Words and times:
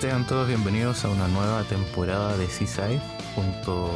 Sean 0.00 0.26
todos 0.26 0.48
bienvenidos 0.48 1.04
a 1.04 1.10
una 1.10 1.28
nueva 1.28 1.62
temporada 1.64 2.34
de 2.38 2.48
Seaside 2.48 3.02
junto 3.34 3.90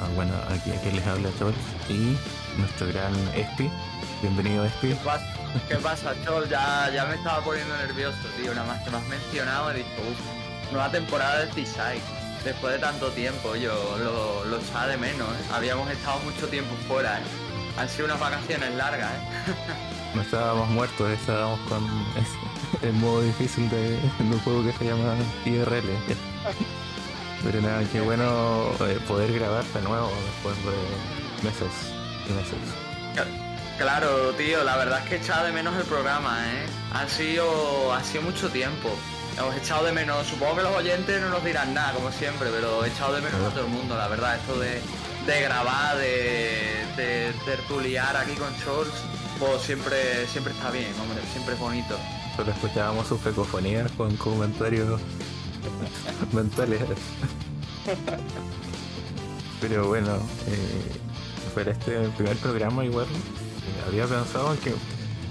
a, 0.00 0.04
a, 0.04 0.08
bueno, 0.16 0.34
aquí, 0.48 0.72
aquí 0.72 0.90
les 0.90 1.06
habla 1.06 1.28
Chol 1.38 1.54
y 1.88 2.16
nuestro 2.58 2.88
gran 2.88 3.14
Espi. 3.36 3.70
Bienvenido 4.20 4.64
Espi. 4.64 4.88
¿Qué 4.88 4.94
pasa, 4.96 5.26
¿Qué 5.68 5.76
pasa 5.76 6.12
Chol? 6.24 6.48
Ya, 6.48 6.90
ya 6.92 7.04
me 7.04 7.14
estaba 7.14 7.40
poniendo 7.44 7.76
nervioso, 7.76 8.18
tío. 8.36 8.52
Nada 8.52 8.66
más 8.66 8.82
que 8.82 8.90
me 8.90 8.96
has 8.96 9.06
mencionado, 9.06 9.70
he 9.70 9.74
dicho, 9.74 9.88
uff, 10.10 10.72
nueva 10.72 10.90
temporada 10.90 11.44
de 11.44 11.52
Seaside. 11.52 12.02
Después 12.42 12.72
de 12.72 12.80
tanto 12.80 13.10
tiempo, 13.12 13.54
yo 13.54 13.96
lo, 13.98 14.44
lo 14.46 14.58
echaba 14.58 14.88
de 14.88 14.96
menos, 14.96 15.28
¿eh? 15.28 15.44
Habíamos 15.52 15.88
estado 15.88 16.18
mucho 16.20 16.48
tiempo 16.48 16.74
fuera, 16.88 17.20
¿eh? 17.20 17.22
Han 17.78 17.88
sido 17.88 18.06
unas 18.06 18.18
vacaciones 18.18 18.74
largas, 18.74 19.12
¿eh? 19.12 19.54
No 20.16 20.22
estábamos 20.22 20.68
muertos, 20.70 21.10
estábamos 21.10 21.60
con 21.68 21.84
el 22.84 22.92
modo 22.94 23.22
difícil 23.22 23.68
de, 23.70 23.98
un 24.20 24.38
juego 24.40 24.62
que 24.64 24.72
se 24.72 24.84
llama 24.84 25.16
IRL. 25.44 25.88
Pero 27.42 27.60
nada, 27.60 27.82
qué 27.92 28.00
bueno 28.00 28.70
eh, 28.80 28.98
poder 29.06 29.32
grabar 29.32 29.64
de 29.64 29.82
nuevo 29.82 30.10
después 30.24 30.56
de 30.64 31.46
meses 31.46 31.72
y 32.28 32.32
meses. 32.32 32.58
Claro, 33.78 34.32
tío, 34.34 34.62
la 34.64 34.76
verdad 34.76 35.00
es 35.02 35.08
que 35.08 35.14
he 35.16 35.18
echado 35.18 35.46
de 35.46 35.52
menos 35.52 35.76
el 35.76 35.84
programa, 35.84 36.38
¿eh? 36.46 36.66
Ha 36.92 37.08
sido, 37.08 37.92
ha 37.92 38.02
sido 38.04 38.22
mucho 38.22 38.48
tiempo. 38.48 38.90
Hemos 39.36 39.56
echado 39.56 39.84
de 39.84 39.92
menos, 39.92 40.26
supongo 40.26 40.56
que 40.56 40.62
los 40.62 40.76
oyentes 40.76 41.20
no 41.20 41.28
nos 41.28 41.44
dirán 41.44 41.74
nada, 41.74 41.92
como 41.92 42.12
siempre, 42.12 42.50
pero 42.50 42.84
he 42.84 42.88
echado 42.88 43.14
de 43.14 43.20
menos 43.20 43.40
a 43.44 43.50
todo 43.50 43.64
el 43.64 43.70
mundo, 43.70 43.96
la 43.96 44.06
verdad, 44.06 44.36
esto 44.36 44.58
de, 44.60 44.80
de 45.26 45.40
grabar, 45.42 45.96
de, 45.96 46.86
de 46.96 47.32
tertuliar 47.44 48.16
aquí 48.16 48.34
con 48.34 48.54
Shorts, 48.58 49.02
pues 49.40 49.60
siempre, 49.62 50.26
siempre 50.28 50.52
está 50.52 50.70
bien, 50.70 50.94
hombre, 51.00 51.20
siempre 51.32 51.54
es 51.54 51.60
bonito. 51.60 51.98
Solo 52.36 52.50
escuchábamos 52.50 53.06
sus 53.06 53.20
cacofonías 53.20 53.90
con 53.92 54.16
comentarios 54.16 55.00
mentales. 56.32 56.80
Pero 59.60 59.88
bueno, 59.88 60.16
eh, 60.48 60.92
para 61.54 61.70
este 61.70 62.08
primer 62.10 62.36
programa 62.38 62.84
igual 62.84 63.06
eh, 63.06 63.88
había 63.88 64.06
pensado 64.06 64.56
que, 64.60 64.74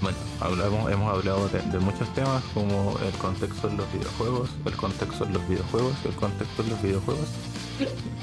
bueno, 0.00 0.16
hablamos, 0.40 0.90
hemos 0.90 1.14
hablado 1.14 1.48
de, 1.48 1.60
de, 1.60 1.78
muchos 1.78 2.12
temas 2.14 2.42
como 2.54 2.98
el 3.00 3.12
contexto 3.18 3.68
en 3.68 3.76
los 3.76 3.92
videojuegos, 3.92 4.50
el 4.64 4.76
contexto 4.76 5.24
en 5.24 5.32
los 5.34 5.48
videojuegos, 5.48 5.94
el 6.04 6.14
contexto 6.14 6.62
en 6.62 6.70
los 6.70 6.82
videojuegos. 6.82 7.28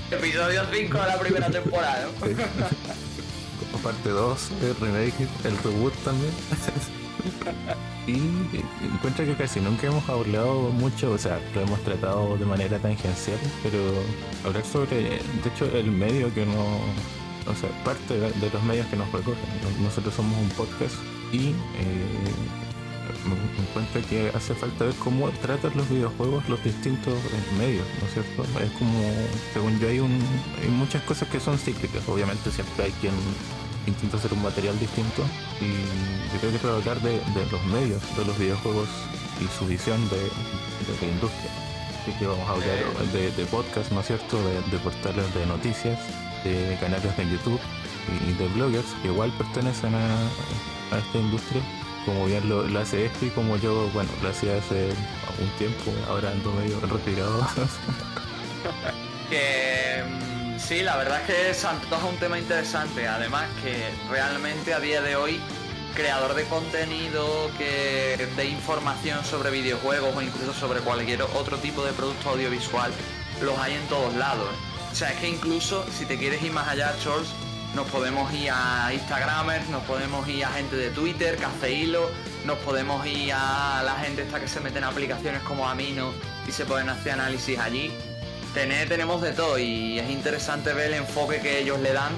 Episodio 0.10 0.64
5 0.72 0.98
de 0.98 1.08
la 1.08 1.20
primera 1.20 1.50
temporada. 1.50 2.08
¿no? 2.20 2.28
Sí. 2.28 2.36
Parte 3.84 4.10
2, 4.10 4.52
el 4.62 4.76
remake, 4.76 5.28
el 5.44 5.58
reboot 5.64 5.94
también. 6.04 6.32
Y 8.08 8.18
encuentro 8.86 9.26
que 9.26 9.36
casi 9.36 9.60
nunca 9.60 9.88
hemos 9.88 10.08
hablado 10.10 10.70
mucho, 10.72 11.12
o 11.12 11.18
sea, 11.18 11.40
lo 11.54 11.62
hemos 11.62 11.80
tratado 11.84 12.38
de 12.38 12.46
manera 12.46 12.80
tangencial, 12.80 13.38
pero 13.64 13.78
hablar 14.46 14.66
sobre, 14.66 15.02
de 15.02 15.50
hecho, 15.54 15.66
el 15.76 15.92
medio 15.92 16.34
que 16.34 16.46
no, 16.46 16.80
o 17.48 17.56
sea, 17.56 17.70
parte 17.84 18.20
de, 18.20 18.50
los 18.50 18.64
medios 18.64 18.88
que 18.88 18.98
nos 18.98 19.12
recogen. 19.12 19.44
Nosotros 19.82 20.14
somos 20.14 20.38
un 20.40 20.50
podcast 20.50 20.96
y 21.32 21.50
eh, 21.50 21.54
encuentro 23.60 24.02
que 24.10 24.32
hace 24.36 24.54
falta 24.54 24.86
ver 24.86 24.96
cómo 24.96 25.30
tratan 25.42 25.72
los 25.76 25.90
videojuegos 25.90 26.48
los 26.50 26.64
distintos 26.64 27.14
medios, 27.58 27.86
¿no 28.00 28.08
es 28.08 28.14
cierto? 28.14 28.44
Es 28.60 28.72
como, 28.72 29.00
según 29.54 29.80
yo, 29.80 29.88
hay, 29.88 30.00
un, 30.00 30.20
hay 30.62 30.70
muchas 30.70 31.02
cosas 31.04 31.30
que 31.30 31.40
son 31.40 31.58
cíclicas, 31.58 32.08
obviamente 32.08 32.52
siempre 32.52 32.86
hay 32.86 32.92
quien 33.00 33.14
intenta 33.88 34.18
hacer 34.18 34.34
un 34.34 34.42
material 34.44 34.78
distinto 34.80 35.24
y 35.60 35.72
yo 36.34 36.40
creo 36.40 36.52
que 36.52 36.58
para 36.60 36.76
hablar 36.76 37.02
de, 37.02 37.12
de, 37.12 37.52
los 37.52 37.64
medios 37.66 38.02
de 38.16 38.26
los 38.26 38.38
videojuegos 38.38 38.88
y 39.40 39.48
su 39.58 39.66
visión 39.66 40.00
de, 40.10 40.18
de 40.18 41.02
la 41.02 41.08
industria. 41.12 41.52
Así 42.02 42.12
que 42.18 42.26
vamos 42.26 42.48
a 42.48 42.54
hablar 42.54 42.78
de, 43.14 43.32
de 43.32 43.46
podcast, 43.46 43.92
¿no 43.92 44.00
es 44.02 44.08
cierto? 44.08 44.38
De, 44.44 44.62
de, 44.72 44.78
portales 44.84 45.34
de 45.34 45.46
noticias, 45.46 46.00
de 46.44 46.78
canales 46.80 47.16
de 47.16 47.30
YouTube 47.30 47.60
y 48.28 48.34
de 48.34 48.48
bloggers 48.50 48.88
que 49.02 49.10
igual 49.10 49.32
pertenecen 49.38 49.94
a, 49.96 50.08
a 50.92 50.98
esta 50.98 51.18
industria. 51.18 51.62
Como 52.06 52.26
bien 52.26 52.50
lo, 52.50 52.64
lo 52.64 52.80
hace 52.80 53.06
este 53.06 53.28
y 53.28 53.30
como 53.30 53.58
yo, 53.58 53.88
bueno, 53.94 54.10
lo 54.24 54.30
hacía 54.30 54.58
hace 54.58 54.90
un 55.40 55.50
tiempo, 55.60 55.92
ahora 56.08 56.32
ando 56.32 56.52
medio 56.54 56.80
retirado. 56.80 57.48
que 59.30 59.71
Sí, 60.72 60.84
la 60.84 60.96
verdad 60.96 61.20
es 61.20 61.28
que 61.28 61.54
Santos 61.54 62.00
es 62.00 62.10
un 62.10 62.16
tema 62.16 62.40
interesante. 62.40 63.06
Además 63.06 63.44
que 63.62 63.90
realmente 64.10 64.74
a 64.74 64.80
día 64.80 65.02
de 65.02 65.18
hoy, 65.18 65.38
creador 65.94 66.34
de 66.34 66.46
contenido, 66.46 67.52
que 67.58 68.30
de 68.38 68.46
información 68.46 69.22
sobre 69.26 69.52
videojuegos 69.52 70.16
o 70.16 70.22
incluso 70.22 70.54
sobre 70.54 70.80
cualquier 70.80 71.24
otro 71.24 71.58
tipo 71.58 71.84
de 71.84 71.92
producto 71.92 72.30
audiovisual, 72.30 72.90
los 73.42 73.60
hay 73.60 73.74
en 73.74 73.86
todos 73.88 74.16
lados. 74.16 74.48
O 74.90 74.96
sea, 74.96 75.12
es 75.12 75.20
que 75.20 75.28
incluso 75.28 75.86
si 75.92 76.06
te 76.06 76.18
quieres 76.18 76.42
ir 76.42 76.54
más 76.54 76.70
allá, 76.70 76.96
Charles, 77.04 77.28
nos 77.76 77.86
podemos 77.88 78.34
ir 78.34 78.52
a 78.54 78.94
Instagramers, 78.94 79.68
nos 79.68 79.84
podemos 79.84 80.26
ir 80.30 80.46
a 80.46 80.54
gente 80.54 80.78
de 80.78 80.90
Twitter, 80.92 81.36
Café 81.36 81.74
Hilo, 81.74 82.10
nos 82.46 82.58
podemos 82.60 83.06
ir 83.06 83.34
a 83.34 83.84
la 83.84 83.96
gente 83.96 84.22
esta 84.22 84.40
que 84.40 84.48
se 84.48 84.62
mete 84.62 84.78
en 84.78 84.86
aplicaciones 84.86 85.42
como 85.42 85.68
Amino 85.68 86.14
y 86.48 86.54
se 86.54 86.64
pueden 86.64 86.88
hacer 86.88 87.12
análisis 87.12 87.60
allí 87.60 87.92
tenemos 88.54 89.22
de 89.22 89.32
todo 89.32 89.58
y 89.58 90.00
es 90.00 90.10
interesante 90.10 90.74
ver 90.74 90.88
el 90.88 90.94
enfoque 90.96 91.40
que 91.40 91.60
ellos 91.60 91.80
le 91.80 91.94
dan, 91.94 92.12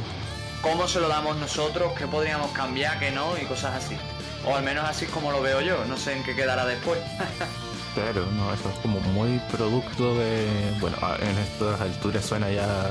cómo 0.62 0.88
se 0.88 1.00
lo 1.00 1.08
damos 1.08 1.38
nosotros, 1.38 1.94
qué 1.98 2.08
podríamos 2.08 2.52
cambiar, 2.52 3.00
qué 3.00 3.12
no 3.12 3.38
y 3.38 3.46
cosas 3.46 3.84
así. 3.84 3.96
O 4.46 4.56
al 4.56 4.64
menos 4.64 4.88
así 4.90 5.06
es 5.06 5.12
como 5.12 5.32
lo 5.32 5.42
veo 5.42 5.62
yo, 5.62 5.86
no 5.86 5.96
sé 5.98 6.14
en 6.14 6.24
qué 6.24 6.36
quedará 6.36 6.66
después. 6.66 7.00
claro, 7.94 8.26
no, 8.36 8.54
eso 8.54 8.70
es 8.70 8.76
como 8.80 9.00
muy 9.00 9.40
producto 9.52 10.16
de, 10.16 10.48
bueno, 10.82 10.98
en 11.20 11.38
estas 11.38 11.80
alturas 11.80 12.26
suena 12.26 12.52
ya 12.52 12.90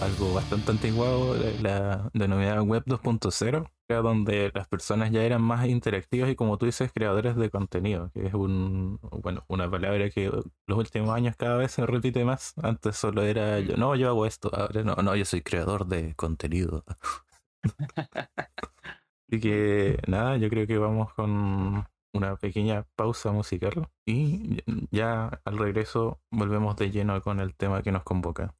algo 0.00 0.34
bastante 0.34 0.70
antiguado, 0.70 1.36
la 1.62 2.08
denominada 2.12 2.62
web 2.62 2.82
2.0 2.86 3.68
donde 3.96 4.50
las 4.54 4.68
personas 4.68 5.10
ya 5.10 5.22
eran 5.22 5.42
más 5.42 5.66
interactivas 5.68 6.30
y 6.30 6.36
como 6.36 6.58
tú 6.58 6.66
dices, 6.66 6.92
creadores 6.92 7.36
de 7.36 7.50
contenido, 7.50 8.10
que 8.12 8.26
es 8.26 8.34
un, 8.34 8.98
bueno, 9.22 9.44
una 9.48 9.70
palabra 9.70 10.10
que 10.10 10.30
los 10.66 10.78
últimos 10.78 11.10
años 11.10 11.36
cada 11.36 11.56
vez 11.56 11.72
se 11.72 11.86
repite 11.86 12.24
más. 12.24 12.54
Antes 12.62 12.96
solo 12.96 13.22
era 13.22 13.60
yo, 13.60 13.76
no, 13.76 13.94
yo 13.96 14.08
hago 14.08 14.26
esto, 14.26 14.50
ahora 14.54 14.82
no, 14.82 14.94
no, 14.96 15.16
yo 15.16 15.24
soy 15.24 15.42
creador 15.42 15.86
de 15.86 16.14
contenido. 16.14 16.84
y 19.28 19.40
que 19.40 19.98
nada, 20.06 20.36
yo 20.36 20.48
creo 20.50 20.66
que 20.66 20.78
vamos 20.78 21.12
con 21.14 21.86
una 22.12 22.36
pequeña 22.36 22.86
pausa 22.96 23.32
musical 23.32 23.88
y 24.06 24.62
ya 24.90 25.40
al 25.44 25.58
regreso 25.58 26.20
volvemos 26.30 26.76
de 26.76 26.90
lleno 26.90 27.20
con 27.22 27.40
el 27.40 27.54
tema 27.54 27.82
que 27.82 27.92
nos 27.92 28.02
convoca. 28.02 28.54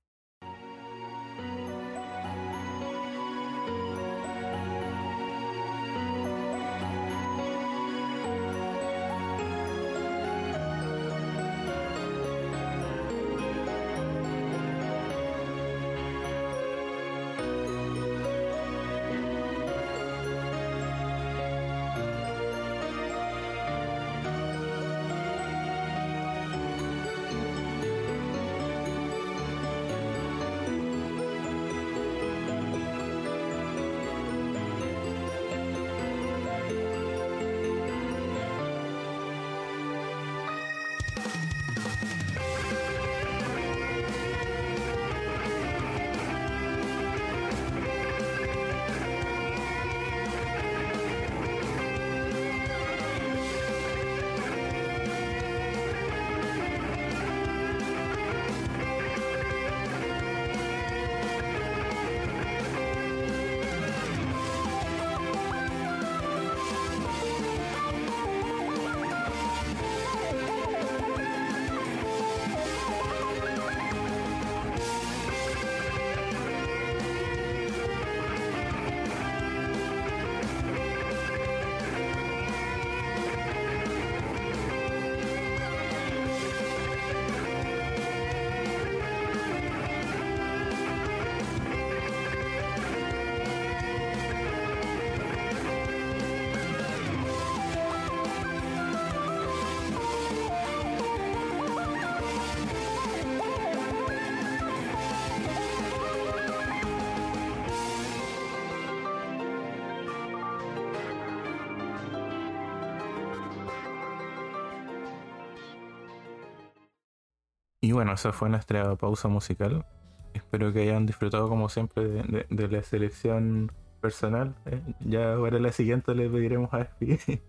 Y 117.91 117.93
bueno, 117.93 118.13
esa 118.13 118.33
fue 118.33 118.49
nuestra 118.49 118.95
pausa 118.95 119.27
musical. 119.27 119.85
Espero 120.33 120.73
que 120.73 120.83
hayan 120.83 121.07
disfrutado 121.07 121.49
como 121.49 121.69
siempre 121.69 122.05
de, 122.07 122.23
de- 122.23 122.47
de 122.49 122.69
la 122.69 122.85
selección 122.85 123.73
personal. 124.01 124.55
¿eh? 124.67 124.81
Ya 125.01 125.33
ahora 125.33 125.59
la 125.59 125.73
siguiente 125.73 126.15
le 126.15 126.31
pediremos 126.31 126.73
a 126.73 126.83
Espi 126.83 127.19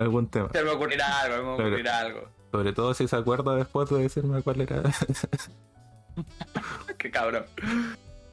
algún 0.00 0.26
tema. 0.26 0.48
Se 0.52 0.64
me 0.64 0.70
ocurrirá 0.70 1.20
algo, 1.20 1.36
se 1.36 1.42
me 1.42 1.54
Claro. 1.54 1.68
ocurrirá 1.68 1.98
algo. 2.00 2.20
Sobre 2.50 2.72
todo 2.72 2.92
si 2.94 3.06
se 3.06 3.14
acuerda 3.14 3.54
después 3.54 3.88
de 3.88 4.02
decirme 4.02 4.42
cuál 4.42 4.62
era. 4.62 4.82
Qué 6.98 7.08
cabrón. 7.12 7.44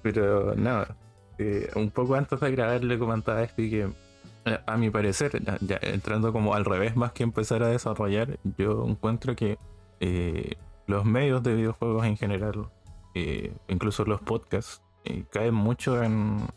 Pero 0.02 0.56
nada, 0.56 0.96
eh, 1.38 1.70
un 1.76 1.92
poco 1.92 2.16
antes 2.16 2.40
de 2.40 2.52
grabar 2.54 2.84
le 2.84 2.98
comentaba 2.98 3.38
a 3.38 3.44
Espi 3.44 3.70
que 3.70 3.88
eh, 4.46 4.60
a 4.66 4.78
mi 4.78 4.90
parecer, 4.90 5.40
ya, 5.44 5.60
ya 5.62 5.78
entrando 5.84 6.34
como 6.34 6.56
al 6.56 6.66
revés 6.66 6.96
más 6.96 7.12
que 7.12 7.22
empezar 7.22 7.62
a 7.62 7.68
desarrollar, 7.68 8.40
yo 8.58 8.84
encuentro 8.88 9.36
que 9.36 9.60
eh, 10.00 10.56
los 10.86 11.06
medios 11.06 11.44
de 11.44 11.56
videojuegos 11.56 12.06
en 12.06 12.18
general, 12.18 12.70
eh, 13.16 13.54
incluso 13.68 14.06
los 14.06 14.22
podcasts, 14.22 14.82
eh, 15.06 15.26
caen 15.32 15.54
mucho 15.54 16.02
en, 16.04 16.48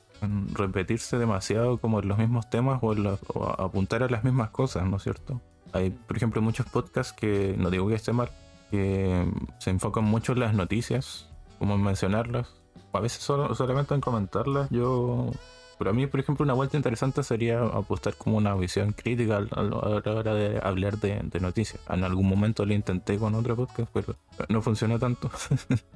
repetirse 0.52 1.16
demasiado 1.16 1.78
como 1.78 2.00
en 2.00 2.08
los 2.08 2.18
mismos 2.18 2.50
temas 2.50 2.78
o, 2.82 2.92
en 2.92 3.04
los- 3.04 3.20
apuntar 3.58 4.02
a 4.02 4.08
las 4.08 4.22
mismas 4.22 4.50
cosas, 4.50 4.84
¿no 4.84 4.98
es 4.98 5.02
cierto? 5.02 5.40
Hay, 5.72 5.90
por 5.90 6.16
ejemplo, 6.16 6.42
muchos 6.42 6.66
podcasts 6.66 7.12
que, 7.14 7.54
no 7.56 7.70
digo 7.70 7.88
que 7.88 7.94
esté 7.94 8.12
mal, 8.12 8.30
que 8.70 9.26
se 9.58 9.70
enfocan 9.70 10.04
mucho 10.04 10.32
en 10.32 10.40
las 10.40 10.52
noticias, 10.54 11.28
como 11.58 11.74
en 11.76 11.82
mencionarlas, 11.82 12.54
a 12.92 13.00
veces 13.00 13.22
solo, 13.22 13.54
solamente 13.54 13.94
en 13.94 14.00
comentarlas. 14.02 14.68
Yo, 14.70 15.30
pero 15.80 15.92
a 15.92 15.94
mí, 15.94 16.06
por 16.06 16.20
ejemplo, 16.20 16.44
una 16.44 16.52
vuelta 16.52 16.76
interesante 16.76 17.22
sería 17.22 17.62
apostar 17.62 18.14
como 18.14 18.36
una 18.36 18.54
visión 18.54 18.92
crítica 18.92 19.38
a 19.38 19.62
la 19.62 19.76
hora 19.78 20.34
de 20.34 20.60
hablar 20.62 20.98
de, 20.98 21.40
noticias. 21.40 21.80
En 21.88 22.04
algún 22.04 22.28
momento 22.28 22.66
lo 22.66 22.74
intenté 22.74 23.16
con 23.16 23.34
otro 23.34 23.56
podcast, 23.56 23.90
pero 23.90 24.14
no 24.50 24.60
funcionó 24.60 24.98
tanto. 24.98 25.30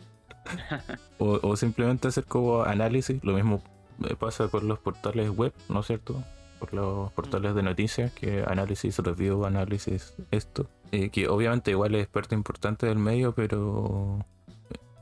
o, 1.19 1.55
simplemente 1.59 2.09
hacer 2.09 2.25
como 2.25 2.63
análisis, 2.63 3.23
lo 3.23 3.35
mismo 3.35 3.63
eh, 4.09 4.17
pasa 4.19 4.49
con 4.49 4.69
los 4.69 4.79
portales 4.79 5.29
web, 5.29 5.53
¿no 5.69 5.81
es 5.81 5.87
cierto? 5.87 6.25
Por 6.61 6.73
los 6.73 7.13
portales 7.13 7.55
de 7.55 7.63
noticias, 7.63 8.11
que 8.11 8.43
análisis, 8.43 8.99
review, 9.01 9.45
análisis, 9.45 10.15
esto. 10.31 10.67
Eh, 10.93 11.11
que 11.11 11.29
obviamente 11.29 11.73
igual 11.73 11.95
es 11.95 12.07
parte 12.07 12.35
importante 12.35 12.87
del 12.87 12.97
medio, 12.97 13.35
pero 13.35 14.25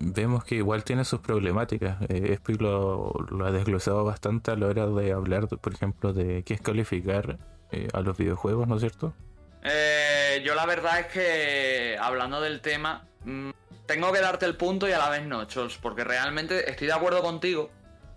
vemos 0.03 0.45
que 0.45 0.57
igual 0.57 0.85
tiene 0.85 1.05
sus 1.05 1.21
problemáticas. 1.21 2.03
Eh, 2.09 2.33
Espi 2.33 2.55
lo, 2.55 3.15
ha 3.45 3.51
desglosado 3.51 4.05
bastante 4.05 4.51
a 4.51 4.57
la 4.57 4.67
hora 4.67 4.87
de 4.87 5.13
hablar, 5.13 5.49
por 5.49 5.73
ejemplo, 5.73 6.13
de 6.13 6.43
qué 6.45 6.55
es 6.55 6.61
calificar 6.61 7.39
eh, 7.71 7.89
a 7.93 8.01
los 8.01 8.17
videojuegos, 8.17 8.67
¿no 8.67 8.77
es 8.77 8.81
cierto? 8.81 9.15
Eh, 9.63 10.43
yo 10.45 10.55
la 10.55 10.67
verdad 10.67 11.01
es 11.01 11.07
que, 11.07 11.97
hablando 12.01 12.41
del 12.41 12.61
tema, 12.61 13.07
mm, 13.25 13.51
tengo 13.87 14.13
que 14.13 14.21
darte 14.21 14.45
el 14.45 14.57
punto 14.57 14.89
y 14.89 14.93
a 14.93 14.99
la 14.99 15.09
vez 15.09 15.25
no, 15.25 15.45
Chols, 15.45 15.79
porque 15.79 16.05
realmente 16.05 16.69
estoy 16.69 16.89
de 16.89 16.93
acuerdo 16.93 17.23
contigo 17.23 17.71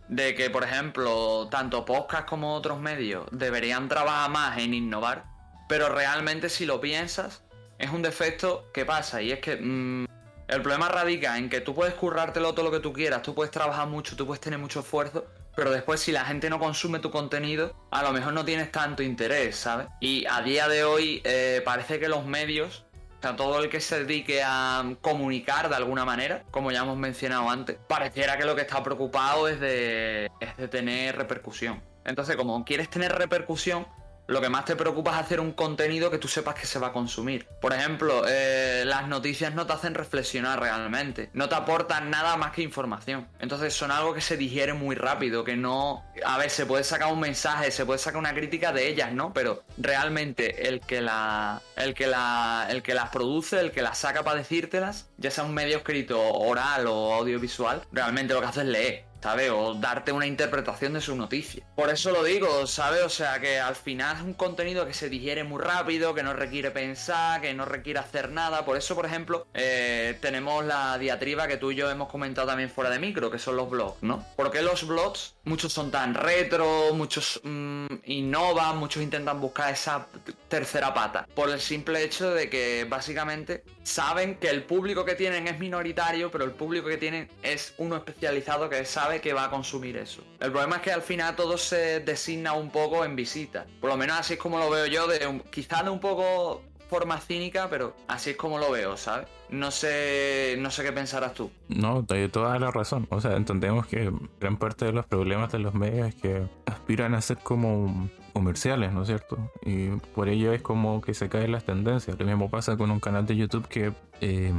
de 0.07 0.33
que, 0.35 0.49
por 0.49 0.63
ejemplo, 0.63 1.47
tanto 1.49 1.85
podcast 1.85 2.27
como 2.27 2.55
otros 2.55 2.79
medios 2.79 3.27
deberían 3.31 3.87
trabajar 3.89 4.29
más 4.31 4.57
en 4.57 4.73
innovar, 4.73 5.25
pero 5.69 5.89
realmente 5.89 6.49
si 6.49 6.65
lo 6.65 6.81
piensas, 6.81 7.43
es 7.77 7.91
un 7.91 8.01
defecto 8.01 8.69
que 8.73 8.85
pasa 8.85 9.21
y 9.21 9.31
es 9.31 9.39
que 9.39 9.57
mm, 9.57 10.05
el 10.47 10.61
problema 10.61 10.89
radica 10.89 11.37
en 11.37 11.49
que 11.49 11.61
tú 11.61 11.73
puedes 11.73 11.95
currártelo 11.95 12.53
todo 12.53 12.65
lo 12.65 12.71
que 12.71 12.79
tú 12.79 12.93
quieras, 12.93 13.21
tú 13.21 13.33
puedes 13.33 13.51
trabajar 13.51 13.87
mucho, 13.87 14.15
tú 14.15 14.27
puedes 14.27 14.41
tener 14.41 14.59
mucho 14.59 14.81
esfuerzo, 14.81 15.25
pero 15.55 15.71
después 15.71 16.01
si 16.01 16.11
la 16.11 16.25
gente 16.25 16.49
no 16.49 16.59
consume 16.59 16.99
tu 16.99 17.09
contenido, 17.09 17.73
a 17.91 18.03
lo 18.03 18.11
mejor 18.11 18.33
no 18.33 18.45
tienes 18.45 18.71
tanto 18.71 19.01
interés, 19.01 19.55
¿sabes? 19.55 19.87
Y 19.99 20.25
a 20.27 20.41
día 20.41 20.67
de 20.67 20.83
hoy 20.83 21.21
eh, 21.23 21.61
parece 21.65 21.99
que 21.99 22.07
los 22.07 22.25
medios, 22.25 22.85
o 23.17 23.21
sea, 23.21 23.35
todo 23.35 23.59
el 23.63 23.69
que 23.69 23.79
se 23.79 24.03
dedique 24.03 24.43
a 24.43 24.83
comunicar 25.01 25.69
de 25.69 25.75
alguna 25.75 26.05
manera, 26.05 26.43
como 26.51 26.71
ya 26.71 26.81
hemos 26.81 26.97
mencionado 26.97 27.49
antes, 27.49 27.77
pareciera 27.87 28.37
que 28.37 28.45
lo 28.45 28.55
que 28.55 28.61
está 28.61 28.83
preocupado 28.83 29.47
es 29.47 29.59
de, 29.59 30.29
es 30.39 30.57
de 30.57 30.67
tener 30.67 31.15
repercusión. 31.15 31.81
Entonces, 32.03 32.35
como 32.35 32.63
quieres 32.65 32.87
tener 32.89 33.13
repercusión, 33.13 33.87
lo 34.27 34.41
que 34.41 34.49
más 34.49 34.65
te 34.65 34.75
preocupa 34.75 35.11
es 35.11 35.17
hacer 35.17 35.39
un 35.39 35.51
contenido 35.51 36.09
que 36.09 36.17
tú 36.17 36.27
sepas 36.27 36.55
que 36.55 36.65
se 36.65 36.79
va 36.79 36.87
a 36.87 36.93
consumir. 36.93 37.47
Por 37.61 37.73
ejemplo, 37.73 38.23
eh, 38.27 38.83
las 38.85 39.07
noticias 39.07 39.53
no 39.53 39.65
te 39.65 39.73
hacen 39.73 39.93
reflexionar 39.93 40.59
realmente, 40.59 41.29
no 41.33 41.49
te 41.49 41.55
aportan 41.55 42.09
nada 42.09 42.37
más 42.37 42.51
que 42.51 42.61
información. 42.61 43.27
Entonces 43.39 43.73
son 43.73 43.91
algo 43.91 44.13
que 44.13 44.21
se 44.21 44.37
digiere 44.37 44.73
muy 44.73 44.95
rápido, 44.95 45.43
que 45.43 45.55
no... 45.55 46.03
A 46.25 46.37
ver, 46.37 46.49
se 46.49 46.65
puede 46.65 46.83
sacar 46.83 47.11
un 47.11 47.19
mensaje, 47.19 47.71
se 47.71 47.85
puede 47.85 47.99
sacar 47.99 48.19
una 48.19 48.33
crítica 48.33 48.71
de 48.71 48.87
ellas, 48.87 49.11
¿no? 49.11 49.33
Pero 49.33 49.63
realmente 49.77 50.67
el 50.67 50.81
que 50.81 51.01
la... 51.01 51.61
El 51.75 51.93
que 51.93 52.07
la... 52.07 52.67
El 52.69 52.81
que 52.81 52.93
las 52.93 53.09
produce, 53.09 53.59
el 53.59 53.71
que 53.71 53.81
las 53.81 53.97
saca 53.97 54.23
para 54.23 54.37
decírtelas, 54.37 55.09
ya 55.17 55.31
sea 55.31 55.43
un 55.43 55.53
medio 55.53 55.77
escrito 55.77 56.21
oral 56.21 56.87
o 56.87 57.13
audiovisual, 57.13 57.83
realmente 57.91 58.33
lo 58.33 58.41
que 58.41 58.47
hace 58.47 58.61
es 58.61 58.67
leer. 58.67 59.14
¿Sabes? 59.25 59.49
O 59.49 59.73
darte 59.73 60.11
una 60.11 60.27
interpretación 60.27 60.93
de 60.93 61.01
su 61.01 61.15
noticia. 61.15 61.65
Por 61.75 61.89
eso 61.89 62.11
lo 62.11 62.23
digo, 62.23 62.67
¿sabes? 62.67 63.01
O 63.01 63.09
sea, 63.09 63.39
que 63.39 63.59
al 63.59 63.75
final 63.75 64.17
es 64.17 64.21
un 64.21 64.35
contenido 64.35 64.85
que 64.85 64.93
se 64.93 65.09
digiere 65.09 65.43
muy 65.43 65.59
rápido, 65.59 66.13
que 66.13 66.21
no 66.21 66.33
requiere 66.33 66.69
pensar, 66.69 67.41
que 67.41 67.51
no 67.55 67.65
requiere 67.65 67.97
hacer 67.97 68.29
nada. 68.29 68.65
Por 68.65 68.77
eso, 68.77 68.93
por 68.93 69.07
ejemplo, 69.07 69.47
eh, 69.55 70.15
tenemos 70.21 70.63
la 70.63 70.99
diatriba 70.99 71.47
que 71.47 71.57
tú 71.57 71.71
y 71.71 71.75
yo 71.75 71.89
hemos 71.89 72.07
comentado 72.07 72.45
también 72.45 72.69
fuera 72.69 72.91
de 72.91 72.99
micro, 72.99 73.31
que 73.31 73.39
son 73.39 73.55
los 73.55 73.67
blogs, 73.67 74.03
¿no? 74.03 74.23
¿Por 74.35 74.51
qué 74.51 74.61
los 74.61 74.85
blogs? 74.85 75.33
Muchos 75.43 75.73
son 75.73 75.89
tan 75.89 76.13
retro, 76.13 76.93
muchos 76.93 77.41
mm, 77.43 77.87
innovan, 78.03 78.77
muchos 78.77 79.01
intentan 79.01 79.41
buscar 79.41 79.73
esa 79.73 80.05
tercera 80.49 80.93
pata. 80.93 81.27
Por 81.33 81.49
el 81.49 81.59
simple 81.59 82.03
hecho 82.03 82.29
de 82.29 82.47
que 82.47 82.85
básicamente 82.87 83.63
saben 83.85 84.35
que 84.35 84.49
el 84.49 84.63
público 84.63 85.05
que 85.05 85.13
tienen 85.15 85.47
es 85.47 85.59
minoritario, 85.59 86.31
pero 86.31 86.43
el 86.43 86.51
público 86.51 86.87
que 86.87 86.97
tienen 86.97 87.29
es 87.43 87.73
uno 87.77 87.95
especializado 87.97 88.67
que 88.69 88.83
sabe 88.83 89.21
que 89.21 89.31
va 89.33 89.45
a 89.45 89.49
consumir 89.51 89.95
eso. 89.97 90.23
El 90.39 90.51
problema 90.51 90.77
es 90.77 90.81
que 90.81 90.91
al 90.91 91.01
final 91.03 91.35
todo 91.35 91.57
se 91.57 91.99
designa 91.99 92.53
un 92.53 92.71
poco 92.71 93.05
en 93.05 93.15
visita. 93.15 93.65
Por 93.79 93.91
lo 93.91 93.97
menos 93.97 94.19
así 94.19 94.33
es 94.33 94.39
como 94.39 94.57
lo 94.57 94.69
veo 94.69 94.87
yo, 94.87 95.07
de 95.07 95.27
un- 95.27 95.39
quizás 95.39 95.83
de 95.83 95.91
un 95.91 95.99
poco 95.99 96.63
forma 96.89 97.19
cínica, 97.19 97.69
pero 97.69 97.95
así 98.07 98.31
es 98.31 98.37
como 98.37 98.57
lo 98.59 98.71
veo, 98.71 98.97
¿sabes? 98.97 99.27
No 99.49 99.69
sé, 99.71 100.55
no 100.59 100.71
sé 100.71 100.83
qué 100.83 100.91
pensarás 100.91 101.33
tú. 101.35 101.51
No, 101.67 102.03
hay 102.09 102.27
toda 102.29 102.57
la 102.59 102.71
razón. 102.71 103.07
O 103.11 103.21
sea, 103.21 103.35
entendemos 103.35 103.85
que 103.87 104.11
gran 104.39 104.57
parte 104.57 104.85
de 104.85 104.91
los 104.93 105.05
problemas 105.05 105.51
de 105.51 105.59
los 105.59 105.73
medios 105.75 106.09
es 106.09 106.15
que 106.15 106.43
aspiran 106.65 107.13
a 107.13 107.21
ser 107.21 107.37
como 107.37 108.09
comerciales, 108.35 108.91
¿no 108.91 109.03
es 109.03 109.07
cierto? 109.07 109.37
Y 109.63 109.87
por 110.13 110.27
ello 110.27 110.51
es 110.51 110.61
como 110.61 110.99
que 110.99 111.13
se 111.13 111.29
caen 111.29 111.53
las 111.53 111.63
tendencias. 111.63 112.19
Lo 112.19 112.25
mismo 112.25 112.49
pasa 112.49 112.75
con 112.75 112.91
un 112.91 112.99
canal 112.99 113.25
de 113.25 113.37
YouTube 113.37 113.65
que 113.69 113.93
eh, 114.19 114.51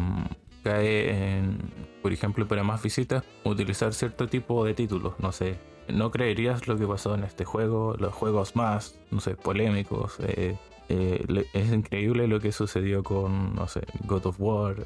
cae 0.65 1.37
en, 1.37 1.59
por 2.01 2.11
ejemplo, 2.11 2.49
para 2.49 2.63
más 2.63 2.83
visitas, 2.83 3.23
utilizar 3.45 3.93
cierto 3.93 4.29
tipo 4.29 4.65
de 4.65 4.73
títulos. 4.73 5.13
No 5.19 5.31
sé, 5.31 5.59
no 5.89 6.11
creerías 6.11 6.67
lo 6.67 6.79
que 6.79 6.87
pasó 6.87 7.15
en 7.15 7.25
este 7.25 7.45
juego, 7.45 7.95
los 7.99 8.15
juegos 8.15 8.57
más, 8.57 8.99
no 9.11 9.21
sé, 9.21 9.37
polémicos. 9.37 10.17
eh, 10.21 10.57
eh, 10.89 11.45
es 11.53 11.71
increíble 11.71 12.29
lo 12.29 12.41
que 12.41 12.53
sucedió 12.53 13.03
con, 13.03 13.55
no 13.55 13.69
sé, 13.69 13.83
God 14.07 14.25
of 14.25 14.37
War. 14.39 14.77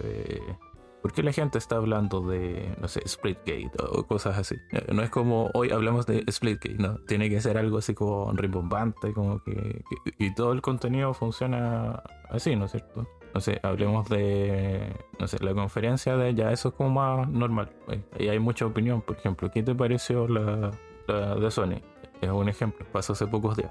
Eh, 1.00 1.02
¿Por 1.02 1.12
qué 1.12 1.23
la 1.23 1.33
gente 1.33 1.59
está 1.59 1.76
hablando 1.76 2.21
de, 2.21 2.75
no 2.80 2.88
sé, 2.88 3.00
Splitgate 3.09 3.71
o 3.90 4.04
cosas 4.07 4.37
así? 4.38 4.57
Eh, 4.73 4.87
No 4.92 5.02
es 5.02 5.11
como 5.11 5.50
hoy 5.54 5.71
hablamos 5.71 6.07
de 6.07 6.25
Splitgate, 6.30 6.76
no. 6.78 6.99
Tiene 7.07 7.28
que 7.30 7.40
ser 7.40 7.57
algo 7.59 7.78
así 7.78 7.95
como 7.95 8.33
rimbombante, 8.33 9.12
como 9.12 9.42
que, 9.42 9.52
que- 9.54 10.14
Y 10.19 10.35
todo 10.35 10.52
el 10.52 10.61
contenido 10.62 11.14
funciona 11.14 12.02
así, 12.28 12.54
¿no 12.57 12.66
es 12.66 12.73
cierto? 12.73 13.07
No 13.33 13.40
sé, 13.40 13.61
hablemos 13.62 14.09
de, 14.09 14.92
no 15.21 15.28
sé, 15.28 15.38
la 15.45 15.54
conferencia 15.54 16.16
de 16.16 16.35
ya, 16.35 16.50
eso 16.52 16.71
es 16.71 16.75
como 16.75 16.90
más 16.90 17.28
normal. 17.28 17.71
eh, 17.88 18.02
Ahí 18.19 18.28
hay 18.28 18.38
mucha 18.40 18.66
opinión, 18.66 19.02
por 19.02 19.16
ejemplo. 19.16 19.50
¿Qué 19.50 19.62
te 19.62 19.75
pareció 19.75 20.26
la, 20.28 20.71
la 21.07 21.37
de 21.37 21.50
Sony? 21.50 21.80
Es 22.21 22.28
un 22.30 22.49
ejemplo, 22.49 22.85
pasó 22.92 23.12
hace 23.14 23.26
pocos 23.28 23.57
días. 23.57 23.71